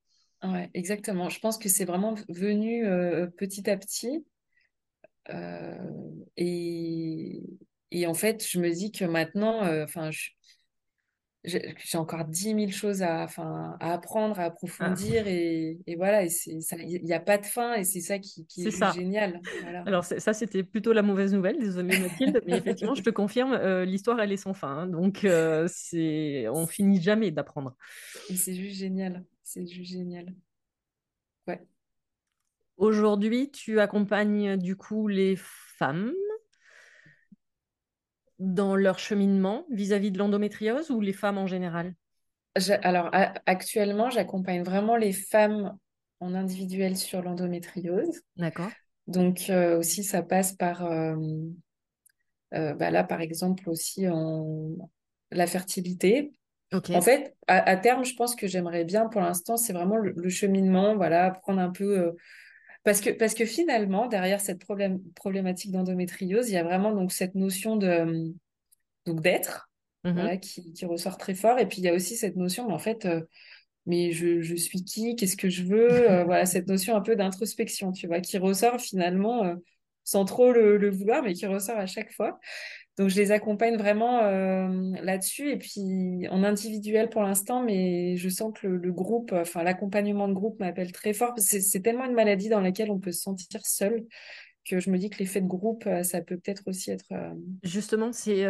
Ouais, 0.44 0.70
exactement. 0.74 1.28
Je 1.28 1.40
pense 1.40 1.58
que 1.58 1.68
c'est 1.68 1.84
vraiment 1.84 2.14
venu 2.28 2.86
euh, 2.86 3.26
petit 3.26 3.68
à 3.70 3.76
petit. 3.76 4.24
Euh, 5.30 5.76
et, 6.36 7.42
et 7.90 8.06
en 8.06 8.14
fait, 8.14 8.46
je 8.48 8.58
me 8.60 8.70
dis 8.70 8.92
que 8.92 9.04
maintenant, 9.04 9.64
euh, 9.64 9.84
enfin, 9.84 10.10
j'ai 11.44 11.96
encore 11.96 12.24
dix 12.24 12.54
mille 12.54 12.72
choses 12.72 13.02
à, 13.02 13.22
enfin, 13.22 13.76
à 13.78 13.92
apprendre, 13.92 14.40
à 14.40 14.44
Ah, 14.44 14.46
approfondir. 14.46 15.28
Et, 15.28 15.78
et 15.86 15.94
voilà, 15.94 16.24
et 16.24 16.28
c'est 16.28 16.60
ça, 16.60 16.76
il 16.76 17.04
n'y 17.04 17.12
a 17.12 17.20
pas 17.20 17.38
de 17.38 17.46
fin 17.46 17.74
et 17.74 17.84
c'est 17.84 18.00
ça 18.00 18.18
qui, 18.18 18.44
qui 18.46 18.66
est 18.66 18.70
ça. 18.72 18.90
génial. 18.90 19.42
Voilà. 19.60 19.86
Alors 19.86 20.04
ça, 20.04 20.32
c'était 20.34 20.64
plutôt 20.64 20.92
la 20.92 21.02
mauvaise 21.02 21.32
nouvelle, 21.32 21.58
désolée 21.60 21.94
Mathilde, 21.94 22.42
mais 22.46 22.54
effectivement, 22.58 22.94
je 22.96 23.02
te 23.02 23.10
confirme, 23.10 23.52
euh, 23.52 23.84
l'histoire, 23.84 24.20
elle 24.20 24.32
est 24.32 24.36
sans 24.36 24.54
fin. 24.54 24.68
hein. 24.68 24.86
donc, 24.88 25.24
euh, 25.24 25.68
c'est... 25.72 26.48
on 26.48 26.66
finit 26.66 27.00
jamais 27.00 27.30
d'apprendre. 27.30 27.76
C'est 28.34 28.54
juste 28.54 28.76
génial. 28.78 29.24
C'est 29.42 29.66
juste 29.66 29.90
génial. 29.92 30.34
Aujourd'hui, 32.76 33.50
tu 33.50 33.80
accompagnes 33.80 34.56
du 34.56 34.76
coup 34.76 35.08
les 35.08 35.36
femmes 35.36 36.12
dans 38.38 38.76
leur 38.76 38.98
cheminement 38.98 39.64
vis-à-vis 39.70 40.10
de 40.10 40.18
l'endométriose 40.18 40.90
ou 40.90 41.00
les 41.00 41.14
femmes 41.14 41.38
en 41.38 41.46
général? 41.46 41.94
Alors, 42.82 43.10
actuellement, 43.46 44.10
j'accompagne 44.10 44.62
vraiment 44.62 44.96
les 44.96 45.12
femmes 45.12 45.76
en 46.20 46.34
individuel 46.34 46.96
sur 46.96 47.22
l'endométriose. 47.22 48.20
D'accord. 48.36 48.70
Donc, 49.06 49.48
euh, 49.48 49.78
aussi, 49.78 50.04
ça 50.04 50.22
passe 50.22 50.52
par, 50.52 50.84
euh, 50.84 51.16
euh, 52.54 52.74
bah 52.74 52.90
là, 52.90 53.04
par 53.04 53.20
exemple, 53.20 53.70
aussi 53.70 54.06
en 54.08 54.76
la 55.30 55.46
fertilité. 55.46 56.32
Ok. 56.72 56.90
En 56.90 57.00
fait, 57.00 57.34
à, 57.46 57.58
à 57.70 57.76
terme, 57.76 58.04
je 58.04 58.14
pense 58.14 58.34
que 58.34 58.46
j'aimerais 58.46 58.84
bien, 58.84 59.06
pour 59.06 59.20
l'instant, 59.20 59.56
c'est 59.56 59.72
vraiment 59.72 59.96
le, 59.96 60.12
le 60.16 60.28
cheminement, 60.28 60.94
voilà, 60.96 61.30
prendre 61.30 61.60
un 61.60 61.70
peu... 61.70 62.14
parce 62.86 63.02
que, 63.02 63.10
parce 63.10 63.34
que 63.34 63.44
finalement, 63.44 64.06
derrière 64.06 64.40
cette 64.40 64.60
problème, 64.60 65.02
problématique 65.14 65.72
d'endométriose, 65.72 66.48
il 66.48 66.54
y 66.54 66.56
a 66.56 66.62
vraiment 66.62 66.94
donc 66.94 67.12
cette 67.12 67.34
notion 67.34 67.76
de, 67.76 67.86
euh, 67.88 68.28
donc 69.06 69.22
d'être, 69.22 69.70
voilà, 70.14 70.36
qui, 70.36 70.72
qui 70.72 70.86
ressort 70.86 71.18
très 71.18 71.34
fort. 71.34 71.58
Et 71.58 71.66
puis, 71.66 71.78
il 71.78 71.84
y 71.84 71.88
a 71.88 71.94
aussi 71.94 72.16
cette 72.16 72.36
notion, 72.36 72.68
mais 72.68 72.74
en 72.74 72.78
fait, 72.78 73.06
euh, 73.06 73.22
mais 73.86 74.12
je, 74.12 74.40
je 74.42 74.54
suis 74.56 74.84
qui? 74.84 75.16
Qu'est-ce 75.16 75.36
que 75.36 75.50
je 75.50 75.64
veux? 75.64 76.10
Euh, 76.10 76.24
voilà, 76.26 76.46
cette 76.46 76.68
notion 76.68 76.96
un 76.96 77.02
peu 77.02 77.16
d'introspection, 77.16 77.92
tu 77.92 78.06
vois, 78.06 78.20
qui 78.20 78.38
ressort 78.38 78.80
finalement, 78.80 79.44
euh, 79.44 79.56
sans 80.04 80.24
trop 80.24 80.52
le, 80.52 80.76
le 80.78 80.90
vouloir, 80.90 81.22
mais 81.24 81.34
qui 81.34 81.46
ressort 81.46 81.78
à 81.78 81.86
chaque 81.86 82.12
fois. 82.12 82.38
Donc, 82.96 83.10
je 83.10 83.16
les 83.16 83.30
accompagne 83.30 83.76
vraiment 83.76 84.20
euh, 84.20 84.68
là-dessus. 85.02 85.50
Et 85.50 85.58
puis, 85.58 86.26
en 86.30 86.42
individuel 86.42 87.10
pour 87.10 87.22
l'instant, 87.22 87.62
mais 87.62 88.16
je 88.16 88.28
sens 88.30 88.52
que 88.54 88.66
le, 88.66 88.92
groupe, 88.92 89.32
enfin, 89.32 89.62
l'accompagnement 89.62 90.28
de 90.28 90.32
groupe 90.32 90.58
m'appelle 90.60 90.92
très 90.92 91.12
fort. 91.12 91.34
C'est 91.36 91.82
tellement 91.82 92.06
une 92.06 92.14
maladie 92.14 92.48
dans 92.48 92.60
laquelle 92.60 92.90
on 92.90 92.98
peut 92.98 93.12
se 93.12 93.20
sentir 93.20 93.60
seul 93.66 94.06
que 94.68 94.80
je 94.80 94.90
me 94.90 94.98
dis 94.98 95.10
que 95.10 95.18
l'effet 95.18 95.40
de 95.40 95.46
groupe, 95.46 95.86
euh, 95.86 96.02
ça 96.02 96.22
peut 96.22 96.38
peut-être 96.38 96.62
aussi 96.66 96.90
être. 96.90 97.12
euh, 97.12 97.34
Justement, 97.62 98.12
c'est 98.12 98.46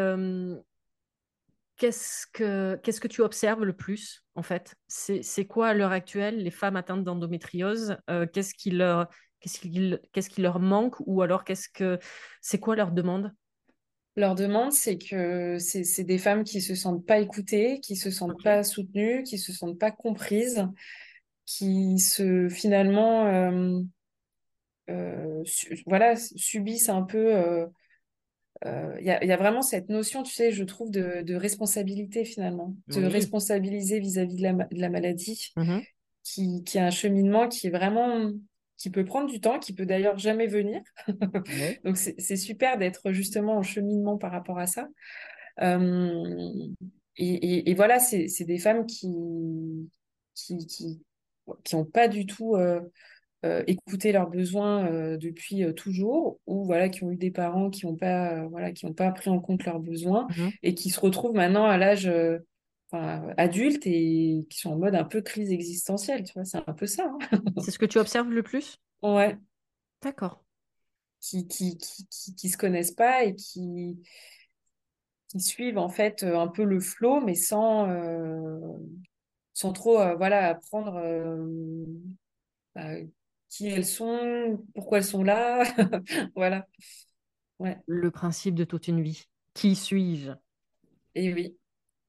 qu'est-ce 1.77 2.27
que 2.31 3.09
tu 3.09 3.21
observes 3.21 3.65
le 3.65 3.75
plus 3.75 4.25
en 4.35 4.43
fait? 4.43 4.77
C'est 4.87 5.47
quoi 5.47 5.69
à 5.69 5.75
l'heure 5.75 5.93
actuelle 5.93 6.43
les 6.43 6.51
femmes 6.51 6.77
atteintes 6.77 7.05
d'endométriose? 7.05 7.99
qu'est-ce 8.33 8.55
qui 8.55 8.71
leur 8.71 9.09
qui 9.41 10.41
leur 10.41 10.61
manque? 10.61 10.97
Ou 11.01 11.23
alors 11.23 11.45
qu'est-ce 11.45 11.69
que 11.69 11.99
c'est 12.41 12.61
quoi 12.61 12.77
leur 12.77 12.93
demande? 12.93 13.33
Leur 14.17 14.35
demande, 14.35 14.73
c'est 14.73 14.97
que 14.97 15.59
c'est 15.59 16.05
des 16.05 16.19
femmes 16.19 16.43
qui 16.43 16.61
se 16.63 16.75
sentent 16.75 17.05
pas 17.05 17.19
écoutées, 17.21 17.81
qui 17.81 17.97
se 17.97 18.11
sentent 18.11 18.43
pas 18.43 18.65
soutenues, 18.65 19.23
qui 19.25 19.39
se 19.39 19.53
sentent 19.53 19.79
pas 19.79 19.91
comprises, 19.91 20.67
qui 21.45 21.99
se 21.99 22.49
finalement 22.49 23.27
euh, 23.27 23.81
euh, 24.89 25.43
su- 25.45 25.83
voilà 25.87 26.17
subissent 26.17 26.89
un 26.89 27.03
peu. 27.03 27.35
euh, 27.35 27.67
euh, 28.65 28.97
Il 29.01 29.07
y 29.07 29.11
a, 29.11 29.23
il 29.23 29.29
y 29.29 29.33
a 29.33 29.37
vraiment 29.37 29.63
cette 29.63 29.91
notion, 29.91 30.23
tu 30.23 30.33
sais, 30.33 30.51
je 30.51 30.65
trouve, 30.65 30.91
de, 30.91 31.23
de 31.23 31.35
responsabilité 31.35 32.25
finalement, 32.25 32.75
de 32.89 33.01
Oui. 33.01 33.07
responsabiliser 33.07 34.01
vis-à-vis 34.01 34.37
de 34.37 34.43
la, 34.43 34.53
ma- 34.55 34.65
de 34.65 34.81
la 34.81 34.89
maladie, 34.89 35.53
Mhm. 35.57 35.83
qui, 36.23 36.65
qui 36.65 36.79
a 36.79 36.87
un 36.87 36.91
cheminement 36.91 37.49
qui 37.49 37.67
est 37.67 37.71
vraiment, 37.71 38.31
qui 38.79 38.91
peut 38.91 39.05
prendre 39.05 39.31
du 39.31 39.41
temps, 39.41 39.59
qui 39.59 39.73
peut 39.73 39.87
d'ailleurs 39.87 40.19
jamais 40.19 40.47
venir. 40.47 40.81
Ouais. 41.09 41.81
Donc 41.85 41.97
c'est 41.97 42.37
super 42.37 42.79
d'être 42.79 43.13
justement 43.13 43.57
en 43.57 43.63
cheminement 43.63 44.19
par 44.19 44.33
rapport 44.33 44.59
à 44.59 44.67
ça. 44.67 44.89
Euh, 45.63 46.43
et, 47.17 47.35
et- 47.35 47.71
et 47.71 47.75
voilà, 47.75 47.99
c'est 47.99 48.45
des 48.45 48.59
femmes 48.59 48.87
qui 48.87 49.09
qui 50.35 50.67
qui 50.67 51.01
qui 51.65 51.75
ont 51.77 51.85
pas 51.85 52.09
du 52.09 52.27
tout 52.27 52.57
euh, 52.57 52.81
euh, 53.45 53.63
écouté 53.67 54.13
leurs 54.13 54.29
besoins 54.29 55.17
depuis 55.17 55.65
toujours, 55.75 56.41
ou 56.47 56.65
voilà, 56.65 56.89
qui 56.89 57.05
ont 57.05 57.11
eu 57.11 57.17
des 57.17 57.31
parents 57.31 57.71
qui 57.71 57.87
ont 57.87 57.97
pas 57.97 58.47
voilà, 58.49 58.73
qui 58.73 58.85
ont 58.87 58.93
pas 58.95 59.11
pris 59.13 59.31
en 59.31 59.41
compte 59.41 59.65
leurs 59.65 59.81
besoins 59.81 60.27
Mhm. 60.37 60.51
et 60.63 60.75
qui 60.75 60.91
se 60.91 61.01
retrouvent 61.01 61.35
maintenant 61.35 61.65
à 61.67 61.79
l'âge 61.79 62.11
enfin, 62.91 63.35
adulte 63.37 63.87
et 63.87 64.47
qui 64.51 64.59
sont 64.59 64.73
en 64.73 64.79
mode 64.79 64.95
un 64.95 65.05
peu 65.05 65.21
crise 65.23 65.51
existentielle, 65.53 66.25
tu 66.25 66.35
vois, 66.35 66.45
c'est 66.45 66.59
un 66.59 66.73
peu 66.75 66.87
ça. 66.87 67.05
hein. 67.33 67.41
C'est 67.57 67.71
ce 67.71 67.79
que 67.79 67.85
tu 67.85 67.99
observes 67.99 68.31
le 68.31 68.43
plus? 68.43 68.79
Ouais, 69.03 69.39
D'accord. 70.03 70.43
qui 71.21 71.47
qui, 71.49 71.77
qui 71.79 72.07
qui 72.09 72.35
qui 72.35 72.49
se 72.49 72.57
connaissent 72.57 72.93
pas 72.93 73.25
et 73.25 73.35
qui 73.35 73.99
qui 75.29 75.41
suivent 75.41 75.79
en 75.79 75.89
fait 75.89 76.23
euh, 76.23 76.39
un 76.39 76.49
peu 76.49 76.65
le 76.65 76.81
flot, 76.81 77.21
mais 77.21 77.35
sans 77.35 77.89
euh, 77.91 78.79
sans 79.55 79.73
trop 79.73 80.01
euh, 80.01 80.15
voilà 80.17 80.49
apprendre 80.49 80.97
euh, 80.97 81.87
bah, 82.75 82.95
qui 83.49 83.69
elles 83.69 83.87
sont, 83.87 84.65
pourquoi 84.75 84.99
elles 84.99 85.05
sont 85.05 85.23
là, 85.25 85.65
voilà. 86.37 86.67
Ouais. 87.59 87.79
Le 87.89 88.13
principe 88.13 88.55
de 88.55 88.63
toute 88.63 88.87
une 88.87 89.03
vie. 89.03 89.25
Qui 89.53 89.75
suis-je? 89.75 90.31
Et 91.15 91.33
oui. 91.33 91.57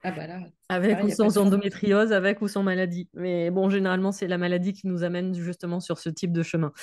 Ah 0.08 0.12
bah 0.12 0.28
là, 0.28 0.40
Avec 0.70 0.98
pareil, 0.98 1.06
ou 1.06 1.10
sans 1.10 1.38
endométriose, 1.38 2.12
avec 2.12 2.42
ou 2.42 2.48
sans 2.48 2.64
maladie. 2.64 3.10
Mais 3.14 3.52
bon, 3.52 3.70
généralement, 3.70 4.12
c'est 4.12 4.28
la 4.28 4.38
maladie 4.38 4.74
qui 4.74 4.88
nous 4.88 5.04
amène 5.04 5.34
justement 5.34 5.80
sur 5.80 5.98
ce 5.98 6.10
type 6.10 6.34
de 6.34 6.44
chemin 6.44 6.74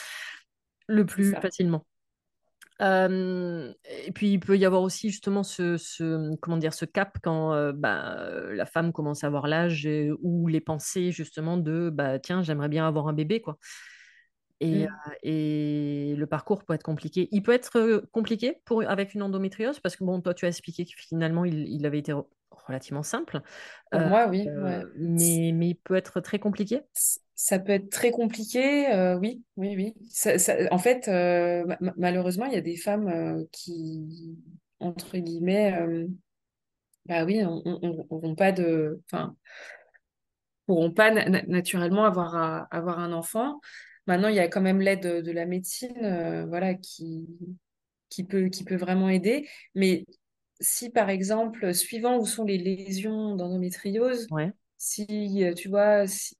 le 0.88 1.04
plus 1.06 1.34
facilement. 1.40 1.86
Euh, 2.82 3.72
et 4.04 4.10
puis 4.12 4.32
il 4.32 4.40
peut 4.40 4.58
y 4.58 4.64
avoir 4.64 4.82
aussi 4.82 5.10
justement 5.10 5.44
ce, 5.44 5.76
ce- 5.76 6.34
comment 6.36 6.56
dire, 6.56 6.74
ce 6.74 6.84
cap 6.84 7.18
quand 7.22 7.52
euh, 7.54 7.72
bah, 7.72 8.18
euh, 8.20 8.54
la 8.54 8.66
femme 8.66 8.92
commence 8.92 9.24
à 9.24 9.28
avoir 9.28 9.46
l'âge 9.46 9.88
ou 10.22 10.48
les 10.48 10.60
pensées 10.60 11.12
justement 11.12 11.56
de 11.56 11.90
bah, 11.90 12.18
tiens, 12.18 12.42
j'aimerais 12.42 12.68
bien 12.68 12.86
avoir 12.88 13.06
un 13.08 13.12
bébé 13.12 13.40
quoi. 13.40 13.58
Et, 14.60 14.84
euh, 14.84 14.86
Mm. 14.86 15.10
et 15.22 16.14
le 16.16 16.26
parcours 16.26 16.64
peut 16.64 16.74
être 16.74 16.82
compliqué. 16.82 17.28
Il 17.32 17.42
peut 17.42 17.52
être 17.52 17.76
euh, 17.78 18.08
compliqué 18.12 18.60
pour, 18.64 18.82
avec 18.88 19.14
une 19.14 19.22
endométriose 19.22 19.80
parce 19.80 19.96
que 19.96 20.04
bon, 20.04 20.20
toi 20.20 20.32
tu 20.34 20.44
as 20.46 20.48
expliqué 20.48 20.84
que 20.84 20.92
finalement 20.96 21.44
il, 21.44 21.68
il 21.68 21.84
avait 21.86 21.98
été 21.98 22.12
relativement 22.66 23.02
simple, 23.02 23.40
Pour 23.90 24.00
Euh, 24.00 24.08
moi, 24.08 24.26
oui, 24.28 24.48
euh, 24.48 24.62
ouais. 24.62 24.84
Mais, 24.96 25.52
mais 25.54 25.68
il 25.68 25.74
peut 25.76 25.94
être 25.94 26.20
très 26.20 26.38
compliqué. 26.38 26.80
Ça 27.34 27.58
peut 27.58 27.72
être 27.72 27.90
très 27.90 28.10
compliqué, 28.10 28.92
euh, 28.92 29.18
oui, 29.18 29.42
oui, 29.56 29.74
oui. 29.76 29.94
Ça- 30.10 30.38
ça- 30.38 30.56
en 30.70 30.78
fait, 30.78 31.08
euh, 31.08 31.64
ma- 31.66 31.78
ma- 31.80 31.94
malheureusement, 31.96 32.46
il 32.46 32.52
y 32.54 32.56
a 32.56 32.60
des 32.60 32.76
femmes 32.76 33.44
qui, 33.52 34.36
entre 34.80 35.18
guillemets, 35.18 35.74
bah 37.06 37.24
oui, 37.24 37.42
on, 37.44 37.62
on, 37.66 37.78
on- 37.82 38.06
auront 38.10 38.34
pas 38.34 38.52
de, 38.52 39.00
enfin, 39.06 39.36
pourront 40.66 40.90
pas 40.92 41.10
na- 41.10 41.28
na- 41.28 41.42
naturellement 41.46 42.04
avoir, 42.04 42.34
à- 42.36 42.62
avoir 42.70 42.98
un 42.98 43.12
enfant. 43.12 43.60
Maintenant, 44.06 44.28
il 44.28 44.34
y 44.36 44.40
a 44.40 44.48
quand 44.48 44.60
même 44.60 44.80
l'aide 44.80 45.02
de, 45.02 45.20
de 45.20 45.32
la 45.32 45.46
médecine, 45.46 46.46
voilà, 46.48 46.74
qui, 46.74 47.26
qui 48.08 48.24
peut, 48.24 48.48
qui 48.48 48.64
peut 48.64 48.76
vraiment 48.76 49.08
aider. 49.08 49.48
Mais 49.74 50.04
si, 50.60 50.90
par 50.90 51.10
exemple, 51.10 51.74
suivant 51.74 52.18
où 52.18 52.26
sont 52.26 52.44
les 52.44 52.58
lésions 52.58 53.36
d'endométriose, 53.36 54.30
Ouais, 54.30 54.52
si, 54.78 55.44
euh, 55.44 55.54
tu 55.54 55.68
vois, 55.68 56.06
si- 56.06 56.36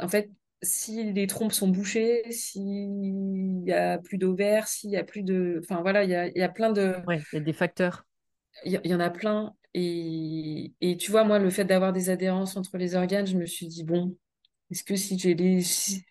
en 0.00 0.08
fait, 0.08 0.30
si 0.62 1.12
les 1.12 1.26
trompes 1.26 1.52
sont 1.52 1.68
bouchées, 1.68 2.22
s'il 2.30 3.62
y 3.66 3.72
a 3.72 3.98
plus 3.98 4.18
d'ovaires, 4.18 4.68
s'il 4.68 4.90
y 4.90 4.96
a 4.96 5.04
plus 5.04 5.22
de... 5.22 5.60
Enfin, 5.62 5.82
voilà, 5.82 6.04
il 6.04 6.10
y 6.10 6.14
a, 6.14 6.26
il 6.28 6.36
y 6.38 6.42
a 6.42 6.48
plein 6.48 6.70
de... 6.72 6.94
ouais, 7.06 7.26
il 7.32 7.36
y 7.36 7.38
a 7.38 7.40
des 7.40 7.52
facteurs. 7.52 8.04
Il 8.64 8.80
y, 8.84 8.94
en 8.94 9.00
a 9.00 9.10
plein. 9.10 9.54
Et, 9.74 10.72
et 10.80 10.96
tu 10.96 11.10
vois, 11.10 11.24
moi, 11.24 11.38
le 11.38 11.50
fait 11.50 11.64
d'avoir 11.64 11.92
des 11.92 12.08
adhérences 12.08 12.56
entre 12.56 12.78
les 12.78 12.94
organes, 12.94 13.26
je 13.26 13.36
me 13.36 13.46
suis 13.46 13.66
dit, 13.66 13.84
bon, 13.84 14.16
est-ce 14.70 14.84
que 14.84 14.96
si 14.96 15.18
j'ai 15.18 15.34
les... 15.34 15.60
si, 15.62 16.04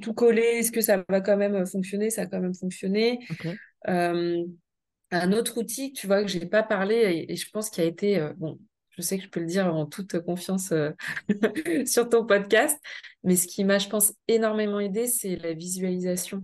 tout 0.00 0.14
collé, 0.14 0.42
est-ce 0.42 0.72
que 0.72 0.80
ça 0.80 1.04
va 1.08 1.20
quand 1.20 1.36
même 1.36 1.66
fonctionner? 1.66 2.10
Ça 2.10 2.22
a 2.22 2.26
quand 2.26 2.40
même 2.40 2.54
fonctionné. 2.54 3.20
Ok. 3.30 3.46
Euh, 3.88 4.44
un 5.10 5.32
autre 5.32 5.58
outil, 5.58 5.92
tu 5.92 6.06
vois, 6.06 6.22
que 6.22 6.28
j'ai 6.28 6.46
pas 6.46 6.62
parlé 6.62 6.96
et, 6.96 7.32
et 7.32 7.36
je 7.36 7.50
pense 7.50 7.70
qu'il 7.70 7.84
a 7.84 7.86
été, 7.86 8.18
euh, 8.18 8.32
bon, 8.36 8.58
je 8.90 9.02
sais 9.02 9.18
que 9.18 9.24
je 9.24 9.28
peux 9.30 9.40
le 9.40 9.46
dire 9.46 9.74
en 9.74 9.86
toute 9.86 10.20
confiance 10.20 10.72
euh, 10.72 10.90
sur 11.86 12.08
ton 12.08 12.26
podcast, 12.26 12.78
mais 13.24 13.36
ce 13.36 13.46
qui 13.46 13.64
m'a, 13.64 13.78
je 13.78 13.88
pense, 13.88 14.12
énormément 14.28 14.80
aidé, 14.80 15.06
c'est 15.06 15.36
la 15.36 15.52
visualisation. 15.54 16.42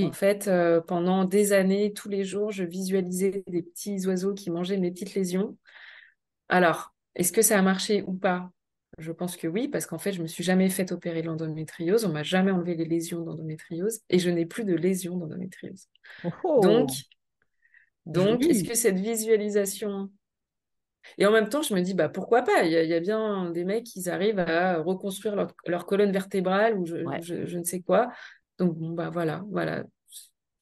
En 0.00 0.12
Oui. 0.12 0.12
fait, 0.12 0.48
euh, 0.48 0.80
pendant 0.80 1.24
des 1.24 1.52
années, 1.52 1.92
tous 1.92 2.08
les 2.08 2.24
jours, 2.24 2.52
je 2.52 2.64
visualisais 2.64 3.44
des 3.48 3.62
petits 3.62 4.06
oiseaux 4.06 4.34
qui 4.34 4.50
mangeaient 4.50 4.78
mes 4.78 4.92
petites 4.92 5.14
lésions. 5.14 5.56
Alors, 6.48 6.94
est-ce 7.14 7.32
que 7.32 7.42
ça 7.42 7.58
a 7.58 7.62
marché 7.62 8.02
ou 8.06 8.14
pas? 8.14 8.50
Je 8.98 9.12
pense 9.12 9.36
que 9.36 9.46
oui, 9.46 9.68
parce 9.68 9.86
qu'en 9.86 9.98
fait, 9.98 10.12
je 10.12 10.22
me 10.22 10.26
suis 10.26 10.42
jamais 10.44 10.68
fait 10.70 10.90
opérer 10.92 11.22
l'endométriose, 11.22 12.04
on 12.04 12.12
m'a 12.12 12.22
jamais 12.24 12.50
enlevé 12.50 12.74
les 12.74 12.84
lésions 12.84 13.22
d'endométriose 13.22 14.00
et 14.10 14.18
je 14.18 14.30
n'ai 14.30 14.46
plus 14.46 14.64
de 14.64 14.74
lésions 14.74 15.16
d'endométriose. 15.16 15.86
Oh, 16.22 16.32
Donc, 16.56 16.90
donc, 18.08 18.46
est-ce 18.46 18.64
que 18.64 18.74
cette 18.74 18.98
visualisation 18.98 20.10
Et 21.16 21.26
en 21.26 21.32
même 21.32 21.48
temps, 21.48 21.62
je 21.62 21.74
me 21.74 21.80
dis, 21.80 21.94
bah, 21.94 22.08
pourquoi 22.08 22.42
pas? 22.42 22.62
Il 22.64 22.72
y, 22.72 22.76
a, 22.76 22.82
il 22.82 22.90
y 22.90 22.94
a 22.94 23.00
bien 23.00 23.50
des 23.50 23.64
mecs 23.64 23.84
qui 23.84 24.08
arrivent 24.08 24.38
à 24.38 24.78
reconstruire 24.82 25.36
leur, 25.36 25.52
leur 25.66 25.86
colonne 25.86 26.12
vertébrale 26.12 26.78
ou 26.78 26.86
je, 26.86 26.96
Ouais. 26.96 27.20
je- 27.22 27.46
je 27.46 27.58
ne 27.58 27.64
sais 27.64 27.80
quoi. 27.80 28.08
Donc, 28.58 28.76
bon, 28.76 28.90
bah, 28.90 29.10
voilà, 29.10 29.42
voilà. 29.50 29.84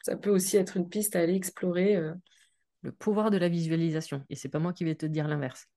Ça 0.02 0.16
peut 0.16 0.30
aussi 0.30 0.56
être 0.56 0.76
une 0.76 0.88
piste 0.88 1.16
à 1.16 1.20
aller 1.20 1.34
explorer. 1.34 1.96
euh, 1.96 2.14
Le 2.82 2.90
pouvoir 2.92 3.30
de 3.30 3.36
la 3.36 3.48
visualisation. 3.50 4.24
Et 4.30 4.34
c'est 4.36 4.48
pas 4.48 4.58
moi 4.60 4.72
qui 4.72 4.84
vais 4.84 4.94
te 4.94 5.04
dire 5.06 5.28
l'inverse. 5.28 5.68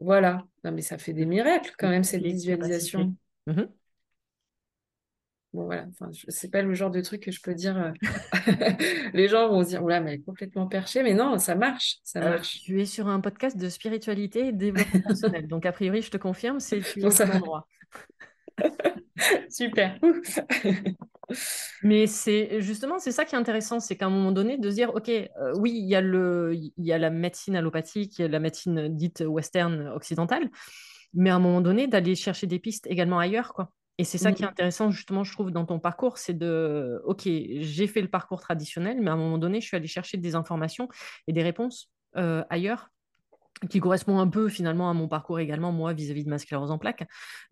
voilà. 0.00 0.44
Non, 0.64 0.72
mais 0.72 0.82
ça 0.82 0.98
fait 0.98 1.12
des 1.12 1.26
miracles 1.26 1.74
quand 1.78 1.88
même, 1.88 2.04
cette 2.04 2.22
visualisation. 2.22 3.14
Mhm. 3.46 3.68
Bon, 5.54 5.64
voilà. 5.64 5.86
Enfin, 5.88 6.10
c'est 6.28 6.50
pas 6.50 6.62
le 6.62 6.74
genre 6.74 6.90
de 6.90 7.00
truc 7.00 7.22
que 7.22 7.30
je 7.30 7.40
peux 7.40 7.54
dire. 7.54 7.76
euh, 7.78 7.92
Les 9.14 9.28
gens 9.28 9.48
vont 9.48 9.62
se 9.64 9.68
dire, 9.70 9.82
oula, 9.82 10.00
mais 10.00 10.12
elle 10.14 10.20
est 10.20 10.22
complètement 10.22 10.66
perchée. 10.66 11.02
Mais 11.02 11.14
non, 11.14 11.38
ça 11.38 11.54
marche, 11.54 11.98
ça 12.04 12.20
Euh, 12.20 12.30
marche. 12.32 12.60
tu 12.64 12.80
es 12.80 12.84
sur 12.86 13.08
un 13.08 13.20
podcast 13.20 13.56
de 13.56 13.68
spiritualité 13.68 14.48
et 14.48 14.52
de 14.52 14.58
développement 14.58 15.00
personnel. 15.00 15.48
Donc, 15.48 15.64
a 15.66 15.72
priori, 15.72 16.02
je 16.02 16.10
te 16.10 16.16
confirme, 16.18 16.60
c'est 16.60 16.80
tu 16.82 17.00
es 17.00 17.02
Bon, 17.02 17.08
au 17.08 17.22
endroit. 17.22 17.66
Super. 19.50 19.98
Mais 21.82 22.06
c'est 22.06 22.60
justement, 22.60 22.98
c'est 22.98 23.12
ça 23.12 23.24
qui 23.24 23.34
est 23.34 23.38
intéressant, 23.38 23.80
c'est 23.80 23.96
qu'à 23.96 24.06
un 24.06 24.10
moment 24.10 24.32
donné, 24.32 24.58
de 24.58 24.70
se 24.70 24.74
dire, 24.74 24.94
OK, 24.94 25.08
euh, 25.08 25.52
oui, 25.58 25.72
il 25.74 25.86
y 25.88 25.94
a 25.94 26.00
le, 26.00 26.54
il 26.54 26.72
y 26.78 26.92
a 26.92 26.98
la 26.98 27.10
médecine 27.10 27.56
allopathique, 27.56 28.18
la 28.18 28.40
médecine 28.40 28.88
dite 28.96 29.22
western 29.26 29.88
occidentale, 29.88 30.50
mais 31.14 31.30
à 31.30 31.36
un 31.36 31.38
moment 31.38 31.60
donné, 31.60 31.86
d'aller 31.86 32.14
chercher 32.14 32.46
des 32.46 32.58
pistes 32.58 32.86
également 32.88 33.18
ailleurs, 33.18 33.52
quoi. 33.54 33.70
Et 33.98 34.04
c'est 34.04 34.18
ça 34.18 34.30
qui 34.30 34.44
est 34.44 34.46
intéressant, 34.46 34.92
justement, 34.92 35.24
je 35.24 35.32
trouve, 35.32 35.50
dans 35.50 35.64
ton 35.64 35.80
parcours, 35.80 36.18
c'est 36.18 36.34
de, 36.36 37.02
OK, 37.04 37.22
j'ai 37.24 37.86
fait 37.88 38.00
le 38.00 38.08
parcours 38.08 38.40
traditionnel, 38.40 38.98
mais 39.00 39.10
à 39.10 39.14
un 39.14 39.16
moment 39.16 39.38
donné, 39.38 39.60
je 39.60 39.66
suis 39.66 39.76
allée 39.76 39.88
chercher 39.88 40.18
des 40.18 40.36
informations 40.36 40.88
et 41.26 41.32
des 41.32 41.42
réponses 41.42 41.90
euh, 42.16 42.44
ailleurs 42.48 42.90
qui 43.70 43.80
correspond 43.80 44.18
un 44.18 44.28
peu 44.28 44.48
finalement 44.48 44.90
à 44.90 44.94
mon 44.94 45.08
parcours 45.08 45.38
également, 45.38 45.72
moi, 45.72 45.92
vis-à-vis 45.92 46.24
de 46.24 46.30
ma 46.30 46.38
sclérose 46.38 46.70
en 46.70 46.78
plaques. 46.78 47.06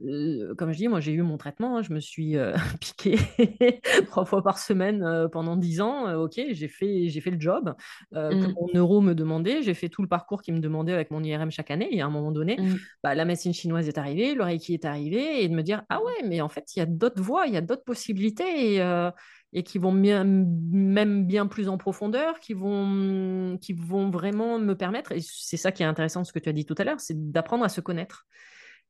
Euh, 0.04 0.54
comme 0.54 0.72
je 0.72 0.78
dis, 0.78 0.88
moi, 0.88 1.00
j'ai 1.00 1.12
eu 1.12 1.22
mon 1.22 1.36
traitement, 1.36 1.78
hein, 1.78 1.82
je 1.82 1.92
me 1.92 2.00
suis 2.00 2.36
euh, 2.36 2.54
piqué 2.80 3.16
trois 4.06 4.24
fois 4.24 4.42
par 4.42 4.58
semaine 4.58 5.02
euh, 5.02 5.28
pendant 5.28 5.56
dix 5.56 5.80
ans. 5.80 6.06
Euh, 6.08 6.16
ok, 6.16 6.40
j'ai 6.50 6.68
fait, 6.68 7.08
j'ai 7.08 7.20
fait 7.20 7.30
le 7.30 7.40
job 7.40 7.74
que 8.12 8.34
mm, 8.34 8.54
mon 8.54 8.68
neuro 8.74 9.00
me 9.00 9.14
demandait, 9.14 9.62
j'ai 9.62 9.74
fait 9.74 9.88
tout 9.88 10.02
le 10.02 10.08
parcours 10.08 10.42
qu'il 10.42 10.54
me 10.54 10.60
demandait 10.60 10.92
avec 10.92 11.10
mon 11.10 11.22
IRM 11.22 11.50
chaque 11.50 11.70
année. 11.70 11.88
Et 11.90 12.00
à 12.00 12.06
un 12.06 12.10
moment 12.10 12.32
donné, 12.32 12.56
mm, 12.58 12.76
bah, 13.02 13.14
la 13.14 13.24
médecine 13.24 13.52
chinoise 13.52 13.88
est 13.88 13.98
arrivée, 13.98 14.34
le 14.34 14.42
Reiki 14.42 14.74
est 14.74 14.84
arrivé, 14.84 15.42
et 15.42 15.48
de 15.48 15.54
me 15.54 15.62
dire, 15.62 15.82
ah 15.88 16.02
ouais, 16.02 16.26
mais 16.26 16.40
en 16.40 16.48
fait, 16.48 16.76
il 16.76 16.78
y 16.80 16.82
a 16.82 16.86
d'autres 16.86 17.22
voies, 17.22 17.46
il 17.46 17.54
y 17.54 17.56
a 17.56 17.62
d'autres 17.62 17.84
possibilités. 17.84 18.74
Et, 18.74 19.10
et 19.56 19.62
qui 19.62 19.78
vont 19.78 19.92
bien, 19.92 20.22
même 20.22 21.26
bien 21.26 21.46
plus 21.46 21.70
en 21.70 21.78
profondeur, 21.78 22.40
qui 22.40 22.52
vont, 22.52 23.56
qui 23.58 23.72
vont 23.72 24.10
vraiment 24.10 24.58
me 24.58 24.74
permettre, 24.74 25.12
et 25.12 25.20
c'est 25.22 25.56
ça 25.56 25.72
qui 25.72 25.82
est 25.82 25.86
intéressant 25.86 26.20
de 26.20 26.26
ce 26.26 26.32
que 26.32 26.38
tu 26.38 26.50
as 26.50 26.52
dit 26.52 26.66
tout 26.66 26.74
à 26.76 26.84
l'heure, 26.84 27.00
c'est 27.00 27.32
d'apprendre 27.32 27.64
à 27.64 27.70
se 27.70 27.80
connaître. 27.80 28.26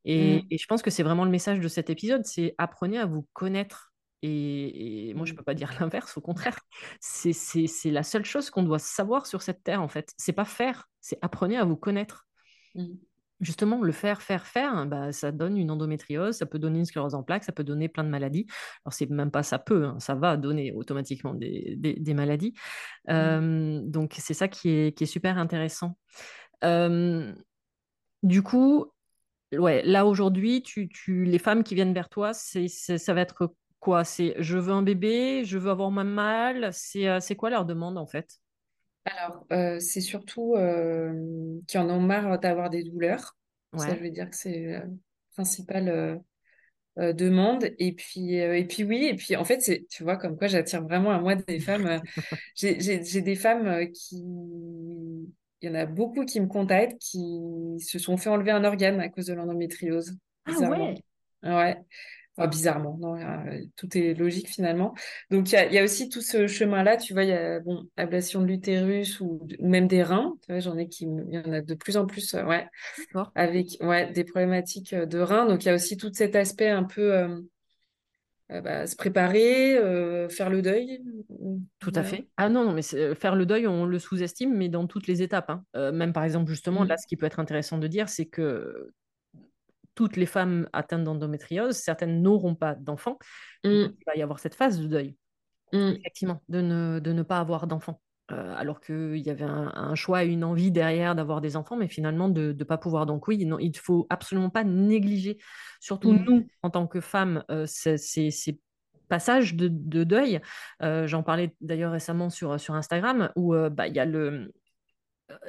Et, 0.03 0.41
mm, 0.41 0.47
et 0.51 0.57
je 0.57 0.65
pense 0.67 0.81
que 0.81 0.89
c'est 0.91 1.03
vraiment 1.03 1.23
le 1.23 1.31
message 1.31 1.61
de 1.61 1.67
cet 1.69 1.89
épisode, 1.89 2.25
c'est 2.25 2.53
apprenez 2.57 2.97
à 2.97 3.05
vous 3.05 3.25
connaître. 3.31 3.93
Et, 4.23 5.09
et 5.09 5.13
moi, 5.13 5.25
je 5.25 5.31
ne 5.31 5.35
mm, 5.35 5.37
peux 5.37 5.43
pas 5.45 5.53
dire 5.53 5.71
l'inverse, 5.79 6.17
au 6.17 6.21
contraire. 6.21 6.59
C'est 6.99 7.31
la 7.85 8.03
seule 8.03 8.25
chose 8.25 8.49
qu'on 8.49 8.63
doit 8.63 8.77
savoir 8.77 9.25
sur 9.25 9.43
cette 9.43 9.63
terre, 9.63 9.81
en 9.81 9.87
fait. 9.87 10.11
C'est 10.17 10.33
pas 10.33 10.43
faire, 10.43 10.89
c'est 10.99 11.17
apprenez 11.21 11.55
à 11.55 11.63
vous 11.63 11.77
connaître 11.77 12.27
mm, 12.75 12.93
justement, 13.39 13.81
le 13.81 13.91
faire, 13.91 14.21
faire, 14.21 14.45
faire, 14.47 14.85
bah, 14.87 15.11
ça 15.11 15.31
donne 15.31 15.57
une 15.57 15.71
endométriose, 15.71 16.35
ça 16.37 16.45
peut 16.45 16.59
donner 16.59 16.79
une 16.79 16.85
sclérose 16.85 17.15
en 17.15 17.23
plaques, 17.23 17.43
ça 17.43 17.51
peut 17.51 17.63
donner 17.63 17.89
plein 17.89 18.03
de 18.03 18.09
maladies. 18.09 18.47
Alors, 18.85 18.93
c'est 18.93 19.09
même 19.09 19.31
pas 19.31 19.43
ça 19.43 19.59
peut, 19.59 19.85
hein, 19.85 19.99
ça 19.99 20.15
va 20.15 20.37
donner 20.37 20.71
automatiquement 20.73 21.33
des, 21.33 21.75
des- 21.77 21.95
des 21.95 22.13
maladies. 22.13 22.53
mm. 23.09 23.11
Euh, 23.11 23.81
donc, 23.83 24.15
c'est 24.19 24.33
ça 24.35 24.47
qui 24.47 24.69
est, 24.69 24.97
qui 24.97 25.03
est 25.05 25.07
super 25.07 25.37
intéressant. 25.37 25.97
Euh, 26.63 27.33
du 28.23 28.41
coup, 28.43 28.85
ouais, 29.53 29.83
là 29.83 30.05
aujourd'hui, 30.05 30.63
tu, 30.63 30.89
tu, 30.89 31.25
les 31.25 31.39
femmes 31.39 31.63
qui 31.63 31.75
viennent 31.75 31.93
vers 31.93 32.09
toi, 32.09 32.33
c'est, 32.33 32.67
c'est- 32.67 32.97
ça 32.97 33.13
va 33.13 33.21
être 33.21 33.53
quoi? 33.79 34.03
C'est 34.03 34.35
je 34.39 34.57
veux 34.57 34.73
un 34.73 34.83
bébé, 34.83 35.43
je 35.45 35.57
veux 35.57 35.71
avoir 35.71 35.91
ma 35.91 36.03
mal, 36.03 36.69
c'est 36.73 37.07
euh, 37.09 37.19
c'est 37.19 37.35
quoi 37.35 37.49
leur 37.49 37.65
demande 37.65 37.97
en 37.97 38.07
fait? 38.07 38.39
Alors, 39.07 39.45
euh, 39.51 39.79
c'est 39.79 40.01
surtout 40.01 40.55
euh, 40.55 41.59
qui 41.67 41.77
en 41.77 41.89
ont 41.89 42.01
marre 42.01 42.39
d'avoir 42.39 42.69
des 42.69 42.83
douleurs. 42.83 43.35
Ça, 43.75 43.95
je 43.95 44.01
veux 44.01 44.09
dire 44.09 44.29
que 44.29 44.35
c'est 44.35 44.65
la 44.65 44.83
principale 45.33 45.89
euh, 45.89 46.15
euh, 46.99 47.13
demande. 47.13 47.69
Et 47.77 47.93
puis, 47.93 48.39
euh, 48.41 48.57
et 48.57 48.65
puis 48.65 48.83
oui, 48.83 49.05
et 49.05 49.15
puis 49.15 49.35
en 49.35 49.45
fait, 49.45 49.61
c'est, 49.61 49.85
tu 49.89 50.03
vois, 50.03 50.17
comme 50.17 50.37
quoi 50.37 50.47
j'attire 50.47 50.83
vraiment 50.83 51.11
à 51.11 51.19
moi 51.19 51.35
des 51.35 51.59
femmes. 51.59 51.85
euh, 51.85 51.99
j'ai, 52.55 53.21
des 53.21 53.35
femmes 53.35 53.67
euh, 53.67 53.85
qui... 53.85 54.23
Il 55.61 55.69
y 55.69 55.71
en 55.71 55.75
a 55.75 55.85
beaucoup 55.87 56.23
qui 56.23 56.39
me 56.39 56.47
contactent, 56.47 56.99
qui 56.99 57.39
se 57.79 57.97
sont 57.97 58.15
fait 58.17 58.29
enlever 58.29 58.51
un 58.51 58.63
organe 58.63 58.99
à 58.99 59.09
cause 59.09 59.25
de 59.25 59.33
l'endométriose, 59.33 60.15
Ah 60.45 60.51
ouais, 60.59 61.01
Ouais. 61.43 61.77
Enfin, 62.37 62.47
bizarrement, 62.49 62.97
non, 62.99 63.15
euh, 63.17 63.59
tout 63.75 63.97
est 63.97 64.13
logique 64.13 64.47
finalement. 64.47 64.93
Donc 65.31 65.49
il 65.51 65.53
y 65.53 65.57
a, 65.57 65.65
il 65.65 65.73
y 65.73 65.79
a 65.79 65.83
aussi 65.83 66.09
tout 66.09 66.21
ce 66.21 66.47
chemin-là, 66.47 66.97
tu 66.97 67.13
vois, 67.13 67.23
il 67.23 67.29
y 67.29 67.33
a 67.33 67.59
bon, 67.59 67.83
ablation 67.97 68.41
de 68.41 68.47
l'utérus 68.47 69.19
ou, 69.21 69.47
même 69.59 69.87
des 69.87 70.03
reins, 70.03 70.35
tu 70.45 70.51
vois, 70.51 70.59
j'en 70.59 70.77
ai 70.77 70.87
qui, 70.87 71.05
il 71.05 71.33
y 71.33 71.37
en 71.39 71.51
a 71.53 71.61
de 71.61 71.73
plus 71.73 71.97
en 71.97 72.05
plus, 72.05 72.35
euh, 72.35 72.45
ouais, 72.45 72.67
d'accord. 72.97 73.33
avec 73.35 73.77
ouais, 73.81 74.11
des 74.13 74.23
problématiques 74.25 74.93
euh, 74.93 75.05
de 75.05 75.19
reins. 75.19 75.47
Donc 75.47 75.63
il 75.65 75.67
y 75.67 75.71
a 75.71 75.75
aussi 75.75 75.97
tout 75.97 76.11
cet 76.13 76.35
aspect 76.35 76.69
un 76.69 76.83
peu 76.83 77.13
euh, 77.15 77.41
bah, 78.49 78.87
se 78.87 78.95
préparer, 78.95 79.77
faire 80.29 80.49
le 80.49 80.61
deuil, 80.61 81.01
Tout 81.79 81.91
à 81.95 82.03
fait. 82.03 82.27
Ah 82.37 82.49
non, 82.49 82.65
non, 82.65 82.73
mais 82.73 82.81
c'est- 82.81 83.13
faire 83.15 83.35
le 83.35 83.45
deuil, 83.45 83.67
on 83.67 83.85
le 83.85 83.99
sous-estime, 83.99 84.55
mais 84.55 84.67
dans 84.69 84.87
toutes 84.87 85.07
les 85.07 85.21
étapes. 85.21 85.49
hein. 85.49 85.91
Même 85.91 86.11
par 86.13 86.23
exemple, 86.23 86.49
justement, 86.49 86.83
là, 86.83 86.95
Mm, 86.95 86.97
ce 86.97 87.05
qui 87.07 87.17
peut 87.17 87.25
être 87.27 87.39
intéressant 87.39 87.77
de 87.77 87.87
dire, 87.87 88.09
c'est 88.09 88.25
que 88.25 88.91
toutes 89.97 90.15
les 90.15 90.27
femmes 90.27 90.69
atteintes 90.73 91.03
d'endométriose, 91.03 91.75
certaines 91.75 92.21
n'auront 92.21 92.53
pas 92.55 92.75
d'enfants, 92.75 93.17
mm, 93.65 93.69
il 93.69 94.03
va 94.05 94.15
y 94.15 94.21
avoir 94.21 94.37
cette 94.39 94.53
phase 94.55 94.79
de 94.79 94.87
deuil, 94.87 95.17
mm, 95.73 95.93
effectivement, 95.99 96.43
de 96.49 96.61
ne, 96.61 96.99
de 96.99 97.11
ne 97.11 97.23
pas 97.23 97.39
avoir 97.39 97.65
d'enfants. 97.67 97.99
Euh, 98.31 98.53
alors 98.57 98.81
qu'il 98.81 99.15
y 99.17 99.29
avait 99.29 99.45
un, 99.45 99.71
un 99.73 99.95
choix 99.95 100.25
et 100.25 100.27
une 100.27 100.43
envie 100.43 100.69
derrière 100.69 101.15
d'avoir 101.15 101.39
des 101.41 101.55
enfants, 101.55 101.77
mais 101.77 101.87
finalement 101.87 102.27
de 102.29 102.53
ne 102.57 102.63
pas 102.65 102.77
pouvoir. 102.77 103.05
Donc 103.05 103.27
oui, 103.29 103.45
non, 103.45 103.57
il 103.57 103.69
ne 103.71 103.77
faut 103.77 104.05
absolument 104.09 104.49
pas 104.49 104.65
négliger, 104.65 105.37
surtout 105.79 106.11
mm, 106.11 106.23
nous, 106.25 106.47
en 106.61 106.69
tant 106.69 106.87
que 106.87 106.99
femmes, 107.01 107.43
euh, 107.49 107.65
ces, 107.65 107.97
ces- 107.97 108.31
ces 108.31 108.59
passages 109.07 109.55
de, 109.55 109.69
de 109.71 110.03
deuil. 110.03 110.41
Euh, 110.83 111.07
j'en 111.07 111.23
parlais 111.23 111.55
d'ailleurs 111.61 111.93
récemment 111.93 112.29
sur, 112.29 112.59
sur 112.59 112.75
Instagram, 112.75 113.31
où 113.37 113.55
euh, 113.55 113.69
bah, 113.69 113.87
il 113.87 113.95
y 113.95 113.99
a 113.99 114.05
le, 114.05 114.51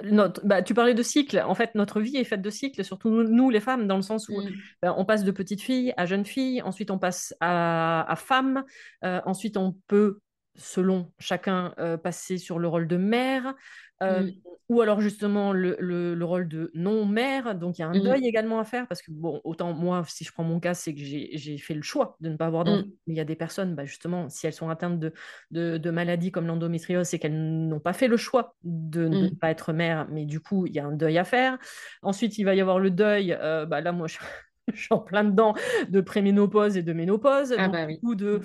notre, 0.03 0.45
bah, 0.45 0.62
tu 0.62 0.74
parlais 0.74 0.95
de 0.95 1.03
cycle. 1.03 1.43
En 1.47 1.55
fait, 1.55 1.74
notre 1.74 2.01
vie 2.01 2.16
est 2.16 2.24
faite 2.24 2.43
de 2.43 2.51
cycles, 2.51 2.85
surtout 2.85 3.11
nous, 3.11 3.24
nous, 3.24 3.51
les 3.51 3.61
femmes, 3.61 3.87
dans 3.87 3.97
le 3.97 4.03
sens 4.03 4.29
où 4.29 4.41
mm, 4.41 4.51
ben, 4.83 4.95
on 4.97 5.05
passe 5.05 5.24
de 5.24 5.31
petite 5.31 5.62
fille 5.62 5.93
à 5.97 6.07
jeune 6.07 6.24
fille, 6.24 6.62
ensuite 6.62 6.91
on 6.91 6.99
passe 6.99 7.35
à, 7.41 8.11
à 8.11 8.16
femme, 8.16 8.64
euh, 9.05 9.20
ensuite 9.24 9.57
on 9.57 9.76
peut, 9.87 10.20
selon 10.59 11.12
chacun, 11.18 11.74
euh, 11.78 11.96
passer 11.96 12.38
sur 12.38 12.59
le 12.59 12.68
rôle 12.68 12.88
de 12.88 12.96
mère, 12.98 13.54
euh, 14.02 14.24
mm, 14.24 14.42
ou 14.68 14.82
alors 14.82 15.00
justement 15.00 15.52
le, 15.54 15.76
le- 15.80 16.14
le 16.14 16.24
rôle 16.26 16.46
de 16.48 16.70
non-mère. 16.74 17.54
Donc 17.54 17.78
il 17.78 17.82
y 17.82 17.84
a 17.84 17.88
un 17.88 17.94
mm, 17.94 17.98
deuil 17.98 18.26
également 18.26 18.61
à 18.61 18.64
faire, 18.64 18.86
parce 18.86 19.00
que, 19.02 19.11
bon, 19.11 19.40
autant 19.44 19.72
moi, 19.72 20.04
si 20.06 20.24
je 20.24 20.32
prends 20.32 20.44
mon 20.44 20.61
cas, 20.61 20.74
c'est 20.74 20.94
que 20.94 21.00
j'ai 21.02 21.59
fait 21.59 21.74
le 21.74 21.82
choix 21.82 22.16
de 22.20 22.28
ne 22.30 22.36
pas 22.36 22.46
avoir 22.46 22.64
d'enfant. 22.66 22.82
mm, 22.82 22.98
Mais 23.06 23.14
il 23.14 23.16
y 23.16 23.20
a 23.20 23.24
des 23.24 23.36
personnes, 23.36 23.74
bah, 23.74 23.86
justement, 23.86 24.28
si 24.28 24.46
elles 24.46 24.52
sont 24.52 24.68
atteintes 24.68 24.98
de, 25.00 25.12
de, 25.50 25.78
de 25.78 25.90
maladies 25.90 26.30
comme 26.30 26.46
l'endométriose, 26.46 27.06
c'est 27.09 27.18
qu'elles 27.18 27.66
n'ont 27.68 27.80
pas 27.80 27.94
fait 27.94 28.09
le 28.09 28.18
choix 28.18 28.54
de, 28.64 29.09
de 29.09 29.24
ne 29.24 29.34
pas 29.40 29.50
être 29.50 29.72
mère, 29.72 30.06
mais 30.11 30.26
du 30.26 30.40
coup, 30.40 30.66
il 30.66 30.74
y 30.74 30.78
a 30.80 30.84
un 30.86 30.92
deuil 30.92 31.16
à 31.18 31.24
faire. 31.24 31.59
Ensuite, 32.02 32.36
il 32.38 32.44
va 32.44 32.54
y 32.54 32.61
avoir 32.61 32.78
le 32.78 32.90
deuil, 32.90 33.32
euh, 33.40 33.64
bah, 33.66 33.80
là, 33.80 33.92
moi, 33.92 34.06
je, 34.09 34.18
je 34.74 34.76
suis 34.80 34.88
en 34.94 34.98
plein 34.98 35.24
dedans 35.24 35.54
de 35.88 36.00
préménopause 36.02 36.76
et 36.76 36.82
de 36.82 36.92
ménopause. 36.92 37.54
Ah 37.56 37.68
bah 37.68 37.84
oui. 37.86 38.02
coup, 38.02 38.14
de, 38.14 38.42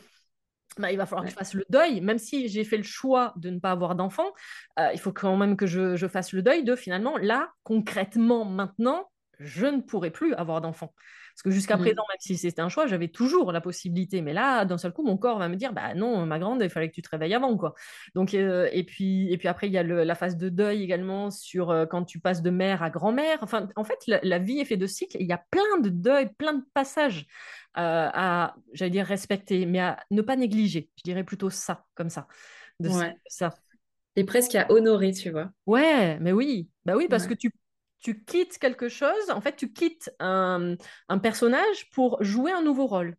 bah, 0.80 0.92
il 0.92 0.98
va 0.98 1.06
falloir 1.06 1.26
que 1.26 1.32
je 1.32 1.36
fasse 1.36 1.54
le 1.54 1.66
deuil, 1.70 2.02
même 2.02 2.18
si 2.18 2.48
j'ai 2.48 2.64
fait 2.64 2.78
le 2.78 2.84
choix 2.84 3.34
de 3.38 3.50
ne 3.50 3.60
pas 3.60 3.72
avoir 3.72 3.96
d'enfant, 3.96 4.32
euh, 4.80 4.90
il 4.94 5.00
faut 5.00 5.12
quand 5.12 5.36
même 5.38 5.56
que 5.58 5.66
je, 5.66 5.96
je 5.96 6.08
fasse 6.08 6.34
le 6.34 6.42
deuil 6.42 6.64
de 6.64 6.76
finalement, 6.76 7.18
là, 7.18 7.50
concrètement, 7.64 8.46
maintenant, 8.46 9.10
je 9.40 9.66
ne 9.66 9.82
pourrai 9.82 10.12
plus 10.12 10.34
avoir 10.34 10.62
d'enfant. 10.62 10.94
Parce 11.34 11.42
que 11.44 11.50
jusqu'à 11.52 11.78
présent, 11.78 12.04
Mm, 12.04 12.12
même 12.12 12.18
si 12.20 12.38
c'était 12.38 12.62
un 12.62 12.70
choix, 12.70 12.86
j'avais 12.86 13.08
toujours 13.08 13.52
la 13.52 13.60
possibilité. 13.60 14.22
Mais 14.22 14.34
là, 14.34 14.66
d'un 14.66 14.78
seul 14.78 14.94
coup, 14.94 15.04
mon 15.04 15.18
corps 15.18 15.40
va 15.40 15.50
me 15.50 15.56
dire, 15.56 15.74
bah 15.74 15.96
non, 15.96 16.26
ma 16.28 16.38
grande, 16.38 16.62
il 16.62 16.70
fallait 16.70 16.90
que 16.90 16.94
tu 16.96 17.02
te 17.02 17.10
réveilles 17.10 17.34
avant, 17.34 17.58
quoi. 17.58 17.74
Donc, 18.14 18.36
euh, 18.36 18.70
et 18.72 18.84
puis, 18.84 19.32
et 19.34 19.38
puis 19.40 19.48
après, 19.48 19.68
il 19.68 19.74
y 19.74 19.78
a 19.80 19.84
le- 19.84 20.04
la 20.04 20.14
phase 20.16 20.38
de 20.38 20.50
deuil 20.50 20.84
également 20.84 21.32
sur 21.32 21.72
euh, 21.72 21.86
quand 21.88 22.04
tu 22.06 22.20
passes 22.20 22.44
de 22.44 22.52
mère 22.52 22.84
à 22.84 22.92
grand-mère. 22.92 23.40
Enfin, 23.42 23.68
en 23.76 23.84
fait, 23.84 23.98
la, 24.08 24.20
la 24.22 24.38
vie 24.38 24.60
est 24.60 24.66
faite 24.66 24.80
de 24.80 24.86
cycles. 24.88 25.18
Il 25.20 25.26
y 25.28 25.34
a 25.34 25.44
plein 25.50 25.80
de 25.82 25.90
deuils, 25.90 26.30
plein 26.38 26.54
de 26.54 26.64
passages 26.76 27.26
euh, 27.78 28.10
à, 28.14 28.56
j'allais 28.74 28.92
dire, 28.92 29.06
respecter, 29.06 29.66
mais 29.66 29.80
à 29.80 30.00
ne 30.12 30.22
pas 30.22 30.36
négliger. 30.36 30.90
Je 30.98 31.04
dirais 31.04 31.24
plutôt 31.24 31.50
ça, 31.50 31.86
comme 31.96 32.10
ça. 32.10 32.28
De 32.80 32.90
ça. 32.90 32.98
ouais. 32.98 33.16
ça. 33.28 33.56
Et 34.16 34.24
presque 34.24 34.54
à 34.56 34.72
honorer, 34.72 35.12
tu 35.12 35.32
vois. 35.32 35.52
Ouais, 35.66 36.20
mais 36.20 36.32
oui. 36.32 36.70
Bah 36.86 36.96
oui, 36.96 37.08
parce 37.08 37.26
que 37.26 37.34
tu, 37.34 37.52
tu 38.04 38.24
quittes 38.24 38.60
quelque 38.60 38.90
chose, 38.90 39.30
en 39.32 39.42
fait, 39.42 39.56
tu 39.56 39.72
quittes 39.72 40.14
un, 40.20 40.76
un 41.08 41.18
personnage 41.18 41.90
pour 41.92 42.22
jouer 42.22 42.52
un 42.52 42.62
nouveau 42.62 42.86
rôle. 42.86 43.16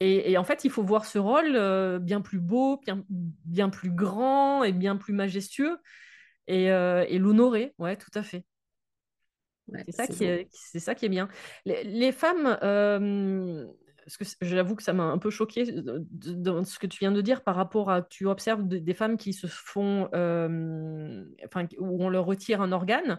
Et, 0.00 0.30
et 0.32 0.38
en 0.38 0.44
fait, 0.44 0.64
il 0.64 0.70
faut 0.70 0.82
voir 0.82 1.04
ce 1.04 1.18
rôle 1.18 1.56
euh, 1.56 1.98
bien 1.98 2.20
plus 2.20 2.38
beau, 2.38 2.78
bien, 2.78 3.04
bien 3.08 3.68
plus 3.68 3.90
grand 3.90 4.62
et 4.62 4.72
bien 4.72 4.96
plus 4.96 5.14
majestueux 5.14 5.78
et, 6.46 6.70
euh, 6.70 7.04
et 7.08 7.18
l'honorer. 7.18 7.74
Ouais, 7.78 7.96
tout 7.96 8.10
à 8.14 8.22
fait. 8.22 8.44
c'est 9.72 9.92
ça, 9.92 10.06
qui 10.06 10.24
est, 10.24 10.48
ça 10.78 10.94
qui 10.94 11.06
est 11.06 11.10
bien. 11.10 11.28
Les, 11.64 12.12
femmes, 12.12 12.58
euh, 12.62 13.66
parce 14.04 14.16
que 14.18 14.24
j'avoue 14.46 14.76
que 14.76 14.82
ça 14.82 14.92
m'a 14.92 15.04
un 15.04 15.18
peu 15.18 15.30
choqué 15.30 15.64
dans 15.72 16.62
ce 16.62 16.78
que 16.78 16.86
tu 16.86 16.98
viens 16.98 17.12
de 17.12 17.22
dire 17.22 17.42
par 17.42 17.56
rapport 17.56 17.90
à 17.90 18.02
tu 18.02 18.26
observes 18.26 18.68
des 18.68 18.94
femmes 18.94 19.16
qui 19.16 19.32
se 19.32 19.46
font, 19.46 20.04
enfin, 20.12 21.66
où 21.78 22.04
on 22.04 22.08
leur 22.10 22.26
retire 22.26 22.60
un 22.60 22.70
organe. 22.70 23.18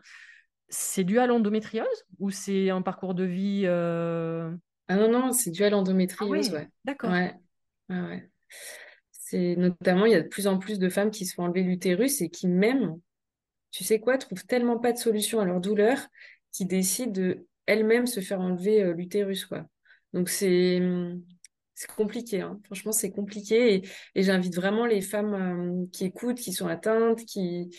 C'est 0.69 1.03
dû 1.03 1.19
à 1.19 1.27
l'endométriose 1.27 2.05
ou 2.19 2.29
c'est 2.29 2.69
un 2.69 2.81
parcours 2.81 3.13
de 3.13 3.23
vie 3.23 3.63
euh? 3.65 4.51
Ah 4.87 4.95
non, 4.95 5.09
non, 5.11 5.31
c'est 5.31 5.51
dû 5.51 5.63
à 5.63 5.69
l'endométriose, 5.69 6.49
ah 6.51 6.57
ouais. 6.57 6.69
D'accord. 6.85 7.11
Ouais. 7.11 7.33
ouais. 7.89 8.29
C'est 9.11 9.55
notamment, 9.55 10.05
il 10.05 10.13
y 10.13 10.15
a 10.15 10.21
de 10.21 10.27
plus 10.27 10.47
en 10.47 10.57
plus 10.57 10.79
de 10.79 10.89
femmes 10.89 11.11
qui 11.11 11.25
se 11.25 11.33
font 11.33 11.43
enlever 11.43 11.63
l'utérus 11.63 12.21
et 12.21 12.29
qui 12.29 12.47
même, 12.47 12.99
tu 13.71 13.83
sais 13.83 13.99
quoi, 13.99 14.17
trouvent 14.17 14.45
tellement 14.45 14.79
pas 14.79 14.93
de 14.93 14.97
solution 14.97 15.39
à 15.39 15.45
leur 15.45 15.59
douleur 15.59 15.99
qui 16.51 16.65
décident 16.65 17.11
de 17.11 17.45
elles-mêmes 17.65 18.07
se 18.07 18.21
faire 18.21 18.39
enlever 18.39 18.81
euh, 18.83 18.93
l'utérus, 18.93 19.45
quoi. 19.45 19.65
Donc 20.13 20.29
c'est 20.29 20.81
c'est 21.75 21.91
compliqué, 21.91 22.41
hein. 22.41 22.59
franchement 22.63 22.91
c'est 22.91 23.11
compliqué 23.11 23.75
et, 23.75 23.89
et 24.15 24.23
j'invite 24.23 24.55
vraiment 24.55 24.87
les 24.87 25.01
femmes 25.01 25.33
euh, 25.35 25.85
qui 25.93 26.05
écoutent, 26.05 26.39
qui 26.39 26.51
sont 26.51 26.67
atteintes, 26.67 27.23
qui 27.25 27.69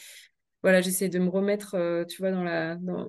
voilà, 0.63 0.81
j'essaie 0.81 1.09
de 1.09 1.19
me 1.19 1.29
remettre, 1.29 1.75
euh, 1.75 2.05
tu 2.05 2.23
vois, 2.23 2.31
dans 2.31 2.45
la 2.45 2.77
dans... 2.77 3.07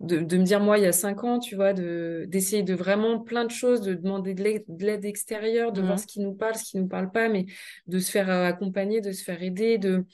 De, 0.00 0.18
de, 0.18 0.36
me 0.36 0.42
dire 0.42 0.60
moi 0.60 0.76
il 0.76 0.82
y 0.82 0.86
a 0.86 0.92
cinq 0.92 1.22
ans, 1.22 1.38
tu 1.38 1.54
vois, 1.54 1.72
de 1.72 2.26
d'essayer 2.28 2.64
de 2.64 2.74
vraiment 2.74 3.20
plein 3.20 3.44
de 3.44 3.50
choses, 3.50 3.80
de 3.80 3.94
demander 3.94 4.34
de 4.34 4.42
l'aide 4.84 5.04
extérieure, 5.04 5.72
de 5.72 5.80
voir 5.80 5.94
mmh. 5.94 5.98
ce 5.98 6.06
qui 6.06 6.20
nous 6.20 6.34
parle, 6.34 6.56
ce 6.56 6.64
qui 6.64 6.78
nous 6.78 6.88
parle 6.88 7.12
pas, 7.12 7.28
mais 7.28 7.46
de 7.86 8.00
se 8.00 8.10
faire 8.10 8.28
accompagner, 8.28 9.00
de 9.00 9.12
se 9.12 9.22
faire 9.22 9.42
aider, 9.42 9.78
de 9.78 10.04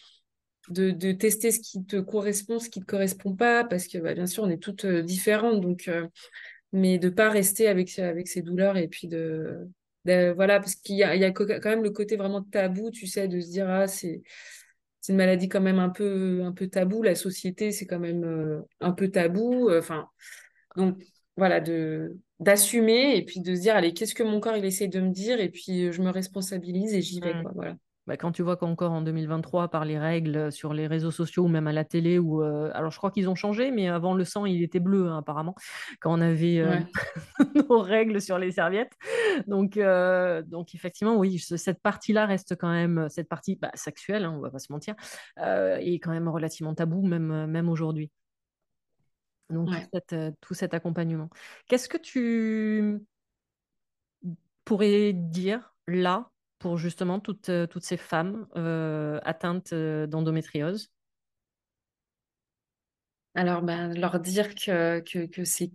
de, 0.70 1.12
tester 1.12 1.50
ce 1.50 1.60
qui 1.60 1.84
te 1.84 1.96
correspond, 1.96 2.58
ce 2.58 2.68
qui 2.68 2.80
ne 2.80 2.84
te 2.84 2.90
correspond 2.90 3.34
pas, 3.34 3.64
parce 3.64 3.86
que 3.86 3.98
bah, 3.98 4.14
bien 4.14 4.26
sûr, 4.26 4.44
on 4.44 4.50
est 4.50 4.62
toutes 4.62 4.84
euh, 4.84 5.02
différentes, 5.02 5.60
donc, 5.60 5.88
euh, 5.88 6.06
mais 6.72 6.98
de 6.98 7.08
pas 7.08 7.30
rester 7.30 7.66
avec, 7.66 7.98
avec 7.98 8.28
ces 8.28 8.42
douleurs 8.42 8.76
et 8.76 8.88
puis 8.88 9.08
de, 9.08 9.66
voilà, 10.04 10.60
parce 10.60 10.76
qu'il 10.76 10.96
y 10.96 11.02
a, 11.02 11.14
il 11.14 11.20
y 11.20 11.24
a 11.24 11.32
quand 11.32 11.64
même 11.64 11.82
le 11.82 11.90
côté 11.90 12.16
vraiment 12.16 12.42
tabou, 12.42 12.90
tu 12.90 13.06
sais, 13.06 13.28
de 13.28 13.40
se 13.40 13.50
dire, 13.50 13.68
ah, 13.68 13.86
c'est, 13.86 14.22
c'est 15.00 15.12
une 15.12 15.18
maladie 15.18 15.48
quand 15.48 15.60
même 15.60 15.78
un 15.78 15.88
peu, 15.88 16.42
un 16.44 16.52
peu 16.52 16.68
tabou, 16.68 17.02
la 17.02 17.14
société, 17.14 17.72
c'est 17.72 17.86
quand 17.86 17.98
même 17.98 18.24
euh, 18.24 18.60
un 18.80 18.92
peu 18.92 19.08
tabou, 19.08 19.70
enfin, 19.70 20.06
donc 20.76 21.02
voilà, 21.36 21.60
de 21.60 22.18
d'assumer 22.38 23.16
et 23.16 23.24
puis 23.24 23.40
de 23.40 23.54
se 23.54 23.60
dire, 23.60 23.76
allez, 23.76 23.92
qu'est-ce 23.92 24.14
que 24.14 24.22
mon 24.22 24.40
corps, 24.40 24.56
il 24.56 24.64
essaie 24.64 24.88
de 24.88 25.00
me 25.00 25.10
dire, 25.10 25.40
et 25.40 25.50
puis 25.50 25.92
je 25.92 26.02
me 26.02 26.10
responsabilise 26.10 26.94
et 26.94 27.02
j'y 27.02 27.20
vais, 27.20 27.34
mmh. 27.34 27.42
quoi, 27.42 27.52
voilà. 27.54 27.76
Bah, 28.10 28.16
quand 28.16 28.32
tu 28.32 28.42
vois 28.42 28.56
qu'encore 28.56 28.90
en 28.90 29.02
2023, 29.02 29.68
par 29.68 29.84
les 29.84 29.96
règles 29.96 30.50
sur 30.50 30.74
les 30.74 30.88
réseaux 30.88 31.12
sociaux 31.12 31.44
ou 31.44 31.48
même 31.48 31.68
à 31.68 31.72
la 31.72 31.84
télé, 31.84 32.18
ou 32.18 32.42
euh, 32.42 32.68
alors 32.74 32.90
je 32.90 32.96
crois 32.98 33.12
qu'ils 33.12 33.28
ont 33.28 33.36
changé, 33.36 33.70
mais 33.70 33.86
avant 33.86 34.14
le 34.14 34.24
sang, 34.24 34.46
il 34.46 34.64
était 34.64 34.80
bleu 34.80 35.06
hein, 35.06 35.18
apparemment, 35.18 35.54
quand 36.00 36.18
on 36.18 36.20
avait 36.20 36.58
euh, 36.58 36.80
nos 37.68 37.78
règles 37.78 38.20
sur 38.20 38.36
les 38.36 38.50
serviettes. 38.50 38.94
Donc, 39.46 39.76
euh, 39.76 40.42
donc 40.42 40.74
effectivement, 40.74 41.14
oui, 41.18 41.38
cette 41.38 41.80
partie-là 41.82 42.26
reste 42.26 42.56
quand 42.56 42.72
même, 42.72 43.06
cette 43.08 43.28
partie 43.28 43.54
bah, 43.54 43.70
sexuelle, 43.74 44.24
hein, 44.24 44.34
on 44.36 44.40
va 44.40 44.50
pas 44.50 44.58
se 44.58 44.72
mentir, 44.72 44.96
est 45.36 46.00
quand 46.00 46.10
même 46.10 46.26
relativement 46.26 46.74
tabou, 46.74 47.06
même, 47.06 47.46
même 47.46 47.68
aujourd'hui. 47.68 48.10
Donc, 49.50 49.68
tout 50.40 50.54
cet 50.54 50.74
accompagnement. 50.74 51.30
Qu'est-ce 51.68 51.88
que 51.88 51.96
tu 51.96 53.06
pourrais 54.64 55.12
dire 55.12 55.76
là 55.86 56.29
pour 56.60 56.76
justement 56.76 57.18
toutes, 57.18 57.48
euh, 57.48 57.66
ces 57.80 57.96
femmes 57.96 58.46
euh, 58.54 59.18
atteintes 59.24 59.72
euh, 59.72 60.06
d'endométriose? 60.06 60.92
Alors, 63.34 63.62
ben, 63.62 63.98
leur 63.98 64.20
dire 64.20 64.54
que, 64.54 65.02
c'est 65.44 65.70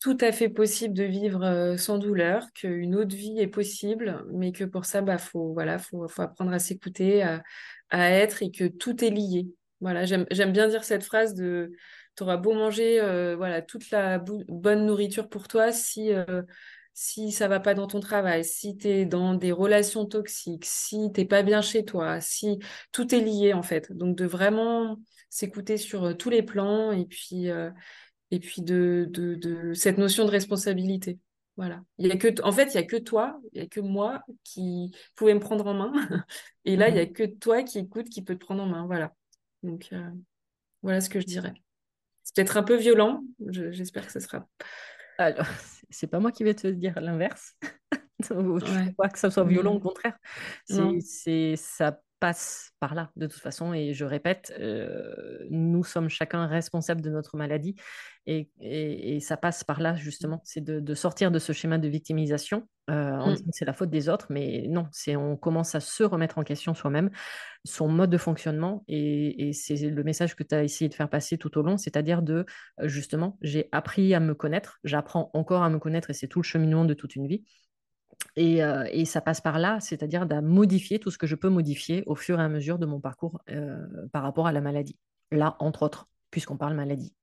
tout 0.00 0.18
à 0.20 0.30
fait 0.30 0.50
possible 0.50 0.94
de 0.94 1.04
vivre 1.04 1.76
sans 1.78 1.98
douleur, 1.98 2.46
qu'une 2.52 2.94
autre 2.94 3.16
vie 3.16 3.38
est 3.38 3.46
possible, 3.46 4.24
mais 4.32 4.52
que 4.52 4.64
pour 4.64 4.84
ça, 4.84 5.00
bah, 5.00 5.16
faut, 5.16 5.52
voilà, 5.54 5.78
faut, 5.78 6.06
apprendre 6.18 6.52
à 6.52 6.58
s'écouter, 6.58 7.22
à, 7.22 7.42
à, 7.90 8.10
être 8.10 8.42
et 8.42 8.50
que 8.50 8.66
tout 8.66 9.04
est 9.04 9.10
lié. 9.10 9.46
Voilà, 9.80 10.04
j'aime 10.04 10.52
bien 10.52 10.68
dire 10.68 10.84
cette 10.84 11.04
phrase 11.04 11.34
de 11.34 11.72
tu 12.16 12.22
auras 12.22 12.36
beau 12.38 12.54
manger 12.54 13.00
voilà, 13.36 13.62
toute 13.62 13.90
la 13.90 14.18
bonne 14.18 14.84
nourriture 14.84 15.28
pour 15.28 15.48
toi, 15.48 15.70
si 15.70 16.10
si 16.98 17.30
ça 17.30 17.46
va 17.46 17.60
pas 17.60 17.74
dans 17.74 17.86
ton 17.86 18.00
travail, 18.00 18.42
si 18.42 18.74
tu 18.78 18.88
es 18.88 19.04
dans 19.04 19.34
des 19.34 19.52
relations 19.52 20.06
toxiques, 20.06 20.64
si 20.64 21.12
t'es 21.12 21.26
pas 21.26 21.42
bien 21.42 21.60
chez 21.60 21.84
toi, 21.84 22.22
si 22.22 22.58
tout 22.90 23.14
est 23.14 23.20
lié 23.20 23.52
en 23.52 23.62
fait. 23.62 23.92
Donc 23.92 24.16
de 24.16 24.24
vraiment 24.24 24.96
s'écouter 25.28 25.76
sur 25.76 26.04
euh, 26.04 26.14
tous 26.14 26.30
les 26.30 26.42
plans 26.42 26.92
et 26.92 27.04
puis 27.04 27.50
euh, 27.50 27.70
et 28.30 28.40
puis 28.40 28.62
de, 28.62 29.06
de, 29.10 29.74
cette 29.74 29.98
notion 29.98 30.24
de 30.24 30.30
responsabilité. 30.30 31.18
Voilà. 31.58 31.82
Il 31.98 32.06
y 32.06 32.10
a 32.10 32.16
que 32.16 32.42
en 32.42 32.50
fait, 32.50 32.72
il 32.72 32.76
y 32.76 32.78
a 32.78 32.84
que 32.84 32.96
toi, 32.96 33.38
il 33.52 33.60
y 33.60 33.62
a 33.62 33.66
que 33.66 33.80
moi 33.80 34.22
qui 34.42 34.90
pouvais 35.16 35.34
me 35.34 35.40
prendre 35.40 35.66
en 35.66 35.74
main 35.74 35.92
et 36.64 36.76
là, 36.76 36.88
il 36.88 36.96
y 36.96 36.98
a 36.98 37.04
mmh 37.04 37.12
que 37.12 37.24
toi 37.24 37.62
qui 37.62 37.78
écoute 37.78 38.08
qui 38.08 38.22
peut 38.22 38.36
te 38.36 38.44
prendre 38.44 38.62
en 38.62 38.66
main, 38.66 38.86
voilà. 38.86 39.14
Donc 39.62 39.90
euh, 39.92 40.10
voilà 40.80 41.02
ce 41.02 41.10
que 41.10 41.20
je 41.20 41.26
dirais. 41.26 41.52
C'est 42.24 42.36
peut-être 42.36 42.56
un 42.56 42.62
peu 42.62 42.76
violent, 42.76 43.22
j'espère 43.50 44.06
que 44.06 44.12
ce 44.12 44.20
sera 44.20 44.48
alors, 45.18 45.46
c'est 45.90 46.06
pas 46.06 46.20
moi 46.20 46.32
qui 46.32 46.44
vais 46.44 46.54
te 46.54 46.66
dire 46.66 47.00
l'inverse. 47.00 47.56
je 48.20 48.34
ne 48.34 48.92
pas 48.94 49.08
que 49.08 49.18
ça 49.18 49.30
soit 49.30 49.44
violent, 49.44 49.74
au 49.74 49.80
contraire. 49.80 50.16
C'est, 50.64 51.56
ça 51.56 52.00
passe 52.18 52.72
par 52.80 52.94
là, 52.94 53.10
de 53.16 53.26
toute 53.26 53.40
façon. 53.40 53.72
Et 53.72 53.94
je 53.94 54.04
répète, 54.04 54.52
euh, 54.58 55.46
nous 55.50 55.84
sommes 55.84 56.08
chacun 56.08 56.46
responsables 56.46 57.00
de 57.00 57.10
notre 57.10 57.36
maladie. 57.36 57.74
Et, 58.26 58.50
et, 58.60 59.20
ça 59.20 59.36
passe 59.36 59.62
par 59.62 59.80
là, 59.80 59.94
justement. 59.94 60.40
C'est 60.44 60.62
de, 60.62 60.80
de, 60.80 60.94
sortir 60.94 61.30
de 61.30 61.38
ce 61.38 61.52
schéma 61.52 61.78
de 61.78 61.86
victimisation 61.86 62.66
euh, 62.90 63.12
en 63.12 63.30
disant 63.30 63.44
que 63.44 63.50
c'est 63.52 63.64
la 63.64 63.72
faute 63.72 63.90
des 63.90 64.08
autres. 64.08 64.26
Mais 64.30 64.66
non, 64.68 64.88
c'est 64.90 65.14
on 65.14 65.36
commence 65.36 65.74
à 65.74 65.80
se 65.80 66.02
remettre 66.02 66.38
en 66.38 66.42
question 66.42 66.74
soi-même, 66.74 67.10
son 67.64 67.88
mode 67.88 68.10
de 68.10 68.18
fonctionnement. 68.18 68.84
Et, 68.88 69.48
et 69.48 69.52
c'est 69.52 69.76
le 69.76 70.02
message 70.02 70.34
que 70.34 70.42
tu 70.42 70.54
as 70.54 70.64
essayé 70.64 70.88
de 70.88 70.94
faire 70.94 71.08
passer 71.08 71.38
tout 71.38 71.56
au 71.56 71.62
long, 71.62 71.76
c'est-à-dire 71.76 72.22
de, 72.22 72.46
justement, 72.82 73.38
j'ai 73.42 73.68
appris 73.70 74.12
à 74.14 74.20
me 74.20 74.34
connaître, 74.34 74.80
j'apprends 74.82 75.30
encore 75.32 75.62
à 75.62 75.70
me 75.70 75.78
connaître 75.78 76.10
et 76.10 76.14
c'est 76.14 76.28
tout 76.28 76.40
le 76.40 76.44
cheminement 76.44 76.84
de 76.84 76.94
toute 76.94 77.14
une 77.14 77.28
vie. 77.28 77.44
Euh, 78.38 78.84
et, 78.90 79.04
ça 79.04 79.20
passe 79.20 79.40
par 79.40 79.58
là, 79.58 79.78
c'est-à-dire 79.80 80.26
de 80.26 80.40
modifier 80.40 80.98
tout 80.98 81.10
ce 81.10 81.18
que 81.18 81.26
je 81.26 81.34
peux 81.34 81.48
modifier 81.48 82.02
au 82.06 82.14
fur 82.14 82.38
et 82.38 82.42
à 82.42 82.48
mesure 82.48 82.78
de 82.78 82.86
mon 82.86 83.00
parcours 83.00 83.40
euh, 83.50 83.86
par 84.12 84.22
rapport 84.22 84.46
à 84.46 84.52
la 84.52 84.60
maladie. 84.60 84.98
Là, 85.30 85.56
entre 85.58 85.82
autres, 85.82 86.08
puisqu'on 86.30 86.56
parle 86.56 86.74
maladie. 86.74 87.14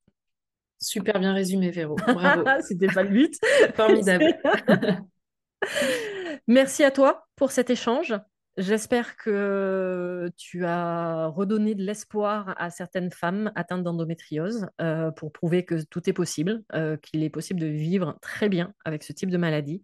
Super 0.80 1.20
bien 1.20 1.34
résumé, 1.34 1.70
Véro. 1.70 1.96
Bravo. 2.08 2.44
C'était 2.62 2.88
pas 2.88 3.04
le 3.04 3.10
but. 3.10 3.36
Formidable. 3.76 4.36
Merci 6.48 6.84
à 6.84 6.92
toi 6.92 7.28
pour 7.36 7.52
cet 7.52 7.70
échange. 7.70 8.16
J'espère 8.58 9.16
que 9.18 10.30
tu 10.38 10.64
as 10.64 11.26
redonné 11.28 11.74
de 11.74 11.82
l'espoir 11.82 12.54
à 12.58 12.70
certaines 12.70 13.10
femmes 13.12 13.52
atteintes 13.56 13.82
d'endométriose 13.82 14.68
euh, 14.80 15.10
pour 15.10 15.32
prouver 15.32 15.66
que 15.66 15.84
tout 15.86 16.08
est 16.08 16.14
possible, 16.14 16.64
euh, 16.76 16.96
qu'il 16.98 17.24
est 17.24 17.32
possible 17.32 17.60
de 17.60 17.66
vivre 17.66 18.16
très 18.22 18.50
bien 18.50 18.76
avec 18.86 19.02
ce 19.02 19.12
type 19.12 19.32
de 19.32 19.38
maladie, 19.38 19.82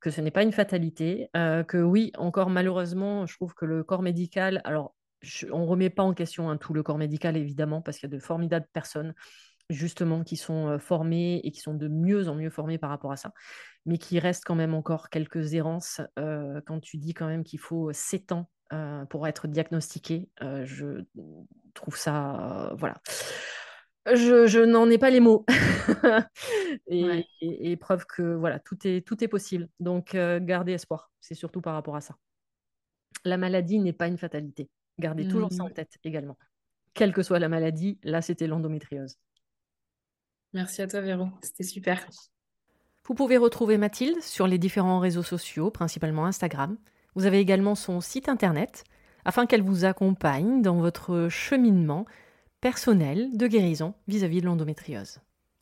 que 0.00 0.10
ce 0.10 0.20
n'est 0.20 0.30
pas 0.30 0.44
une 0.44 0.52
fatalité, 0.52 1.30
euh, 1.36 1.64
que 1.64 1.78
oui, 1.78 2.12
encore 2.16 2.48
malheureusement, 2.48 3.26
je 3.26 3.34
trouve 3.34 3.54
que 3.54 3.64
le 3.64 3.82
corps 3.82 4.02
médical, 4.02 4.60
alors 4.62 4.94
on 5.50 5.60
ne 5.60 5.66
remet 5.66 5.90
pas 5.90 6.04
en 6.04 6.14
question 6.14 6.48
hein, 6.48 6.56
tout 6.56 6.74
le 6.74 6.84
corps 6.84 6.98
médical 6.98 7.36
évidemment, 7.36 7.82
parce 7.82 7.98
qu'il 7.98 8.08
y 8.08 8.12
a 8.12 8.16
de 8.16 8.22
formidables 8.22 8.66
personnes 8.72 9.14
justement 9.72 10.22
qui 10.22 10.36
sont 10.36 10.78
formées 10.78 11.40
et 11.44 11.50
qui 11.50 11.60
sont 11.60 11.74
de 11.74 11.88
mieux 11.88 12.28
en 12.28 12.34
mieux 12.34 12.50
formées 12.50 12.78
par 12.78 12.90
rapport 12.90 13.12
à 13.12 13.16
ça 13.16 13.32
mais 13.86 13.98
qui 13.98 14.18
reste 14.18 14.44
quand 14.44 14.54
même 14.54 14.74
encore 14.74 15.08
quelques 15.08 15.54
errances 15.54 16.00
euh, 16.18 16.60
quand 16.66 16.80
tu 16.80 16.98
dis 16.98 17.14
quand 17.14 17.26
même 17.26 17.44
qu'il 17.44 17.58
faut 17.58 17.92
7 17.92 18.32
ans 18.32 18.50
euh, 18.72 19.04
pour 19.06 19.26
être 19.26 19.48
diagnostiqué. 19.48 20.28
Euh, 20.42 20.64
je 20.64 21.04
trouve 21.74 21.96
ça, 21.96 22.74
voilà. 22.78 23.00
Je, 24.06 24.64
n'en 24.64 24.90
ai 24.90 24.98
pas 24.98 25.10
les 25.10 25.20
mots. 25.20 25.44
et, 26.88 27.76
preuve 27.76 28.04
que 28.06 28.34
voilà, 28.34 28.58
tout 28.58 28.76
est, 28.84 29.06
tout 29.06 29.22
est 29.22 29.28
possible. 29.28 29.68
Donc, 29.80 30.16
gardez 30.16 30.72
espoir. 30.72 31.10
C'est 31.20 31.34
surtout 31.34 31.60
par 31.60 31.74
rapport 31.74 31.96
à 31.96 32.00
ça. 32.00 32.16
La 33.24 33.36
maladie 33.36 33.78
n'est 33.78 33.92
pas 33.92 34.08
une 34.08 34.18
fatalité. 34.18 34.68
Gardez 34.98 35.26
toujours 35.28 35.52
ça 35.52 35.62
en 35.62 35.68
mmh. 35.68 35.74
tête 35.74 35.98
également. 36.02 36.36
Quelle 36.94 37.12
que 37.12 37.22
soit 37.22 37.38
la 37.38 37.48
maladie, 37.48 37.98
là, 38.02 38.22
c'était 38.22 38.46
l'endométriose. 38.46 39.18
Merci 40.52 40.82
à 40.82 40.86
toi, 40.86 41.00
Véro. 41.00 41.28
C'était 41.42 41.64
super. 41.64 42.06
Vous 43.04 43.14
pouvez 43.14 43.36
retrouver 43.36 43.78
Mathilde 43.78 44.20
sur 44.22 44.46
les 44.46 44.58
différents 44.58 45.00
réseaux 45.00 45.22
sociaux, 45.22 45.70
principalement 45.70 46.26
Instagram. 46.26 46.76
Vous 47.14 47.26
avez 47.26 47.40
également 47.40 47.74
son 47.74 48.00
site 48.00 48.28
internet, 48.28 48.84
afin 49.24 49.46
qu'elle 49.46 49.62
vous 49.62 49.84
accompagne 49.84 50.62
dans 50.62 50.76
votre 50.76 51.28
cheminement 51.28 52.06
personnel 52.60 53.36
de 53.36 53.46
guérison 53.46 53.94
vis-à-vis 54.08 54.40
de 54.40 54.46
l'endométriose. 54.46 55.18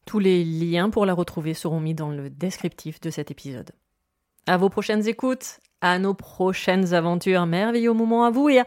Tous 0.07 0.19
les 0.19 0.45
liens 0.45 0.91
pour 0.91 1.07
la 1.07 1.15
retrouver 1.15 1.55
seront 1.55 1.81
mis 1.81 1.95
dans 1.95 2.11
le 2.11 2.31
descriptif 2.31 3.01
de 3.01 3.11
cet 3.11 3.31
épisode. 3.31 3.71
À 4.47 4.57
vos 4.57 4.69
prochaines 4.69 5.07
écoutes, 5.07 5.61
à 5.81 5.99
nos 5.99 6.15
prochaines 6.15 6.95
aventures, 6.95 7.47
merveilleux 7.47 7.93
moment 7.93 8.25
à 8.25 8.31
vous 8.31 8.49
et 8.49 8.61
à 8.61 8.67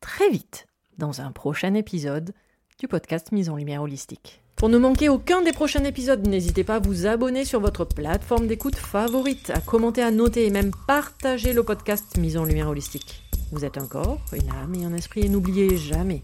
très 0.00 0.30
vite 0.30 0.66
dans 0.98 1.20
un 1.20 1.32
prochain 1.32 1.74
épisode 1.74 2.32
du 2.78 2.88
podcast 2.88 3.32
Mise 3.32 3.50
en 3.50 3.56
Lumière 3.56 3.82
Holistique. 3.82 4.43
Pour 4.56 4.68
ne 4.68 4.78
manquer 4.78 5.08
aucun 5.08 5.42
des 5.42 5.52
prochains 5.52 5.84
épisodes, 5.84 6.26
n'hésitez 6.26 6.64
pas 6.64 6.76
à 6.76 6.78
vous 6.78 7.06
abonner 7.06 7.44
sur 7.44 7.60
votre 7.60 7.84
plateforme 7.84 8.46
d'écoute 8.46 8.76
favorite, 8.76 9.50
à 9.50 9.60
commenter, 9.60 10.02
à 10.02 10.10
noter 10.10 10.46
et 10.46 10.50
même 10.50 10.70
partager 10.86 11.52
le 11.52 11.64
podcast 11.64 12.16
Mise 12.16 12.36
en 12.36 12.44
Lumière 12.44 12.68
Holistique. 12.68 13.24
Vous 13.50 13.64
êtes 13.64 13.78
un 13.78 13.86
corps, 13.86 14.20
une 14.32 14.50
âme 14.50 14.74
et 14.74 14.84
un 14.84 14.94
esprit 14.94 15.22
et 15.22 15.28
n'oubliez 15.28 15.76
jamais, 15.76 16.22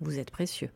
vous 0.00 0.18
êtes 0.18 0.30
précieux. 0.30 0.70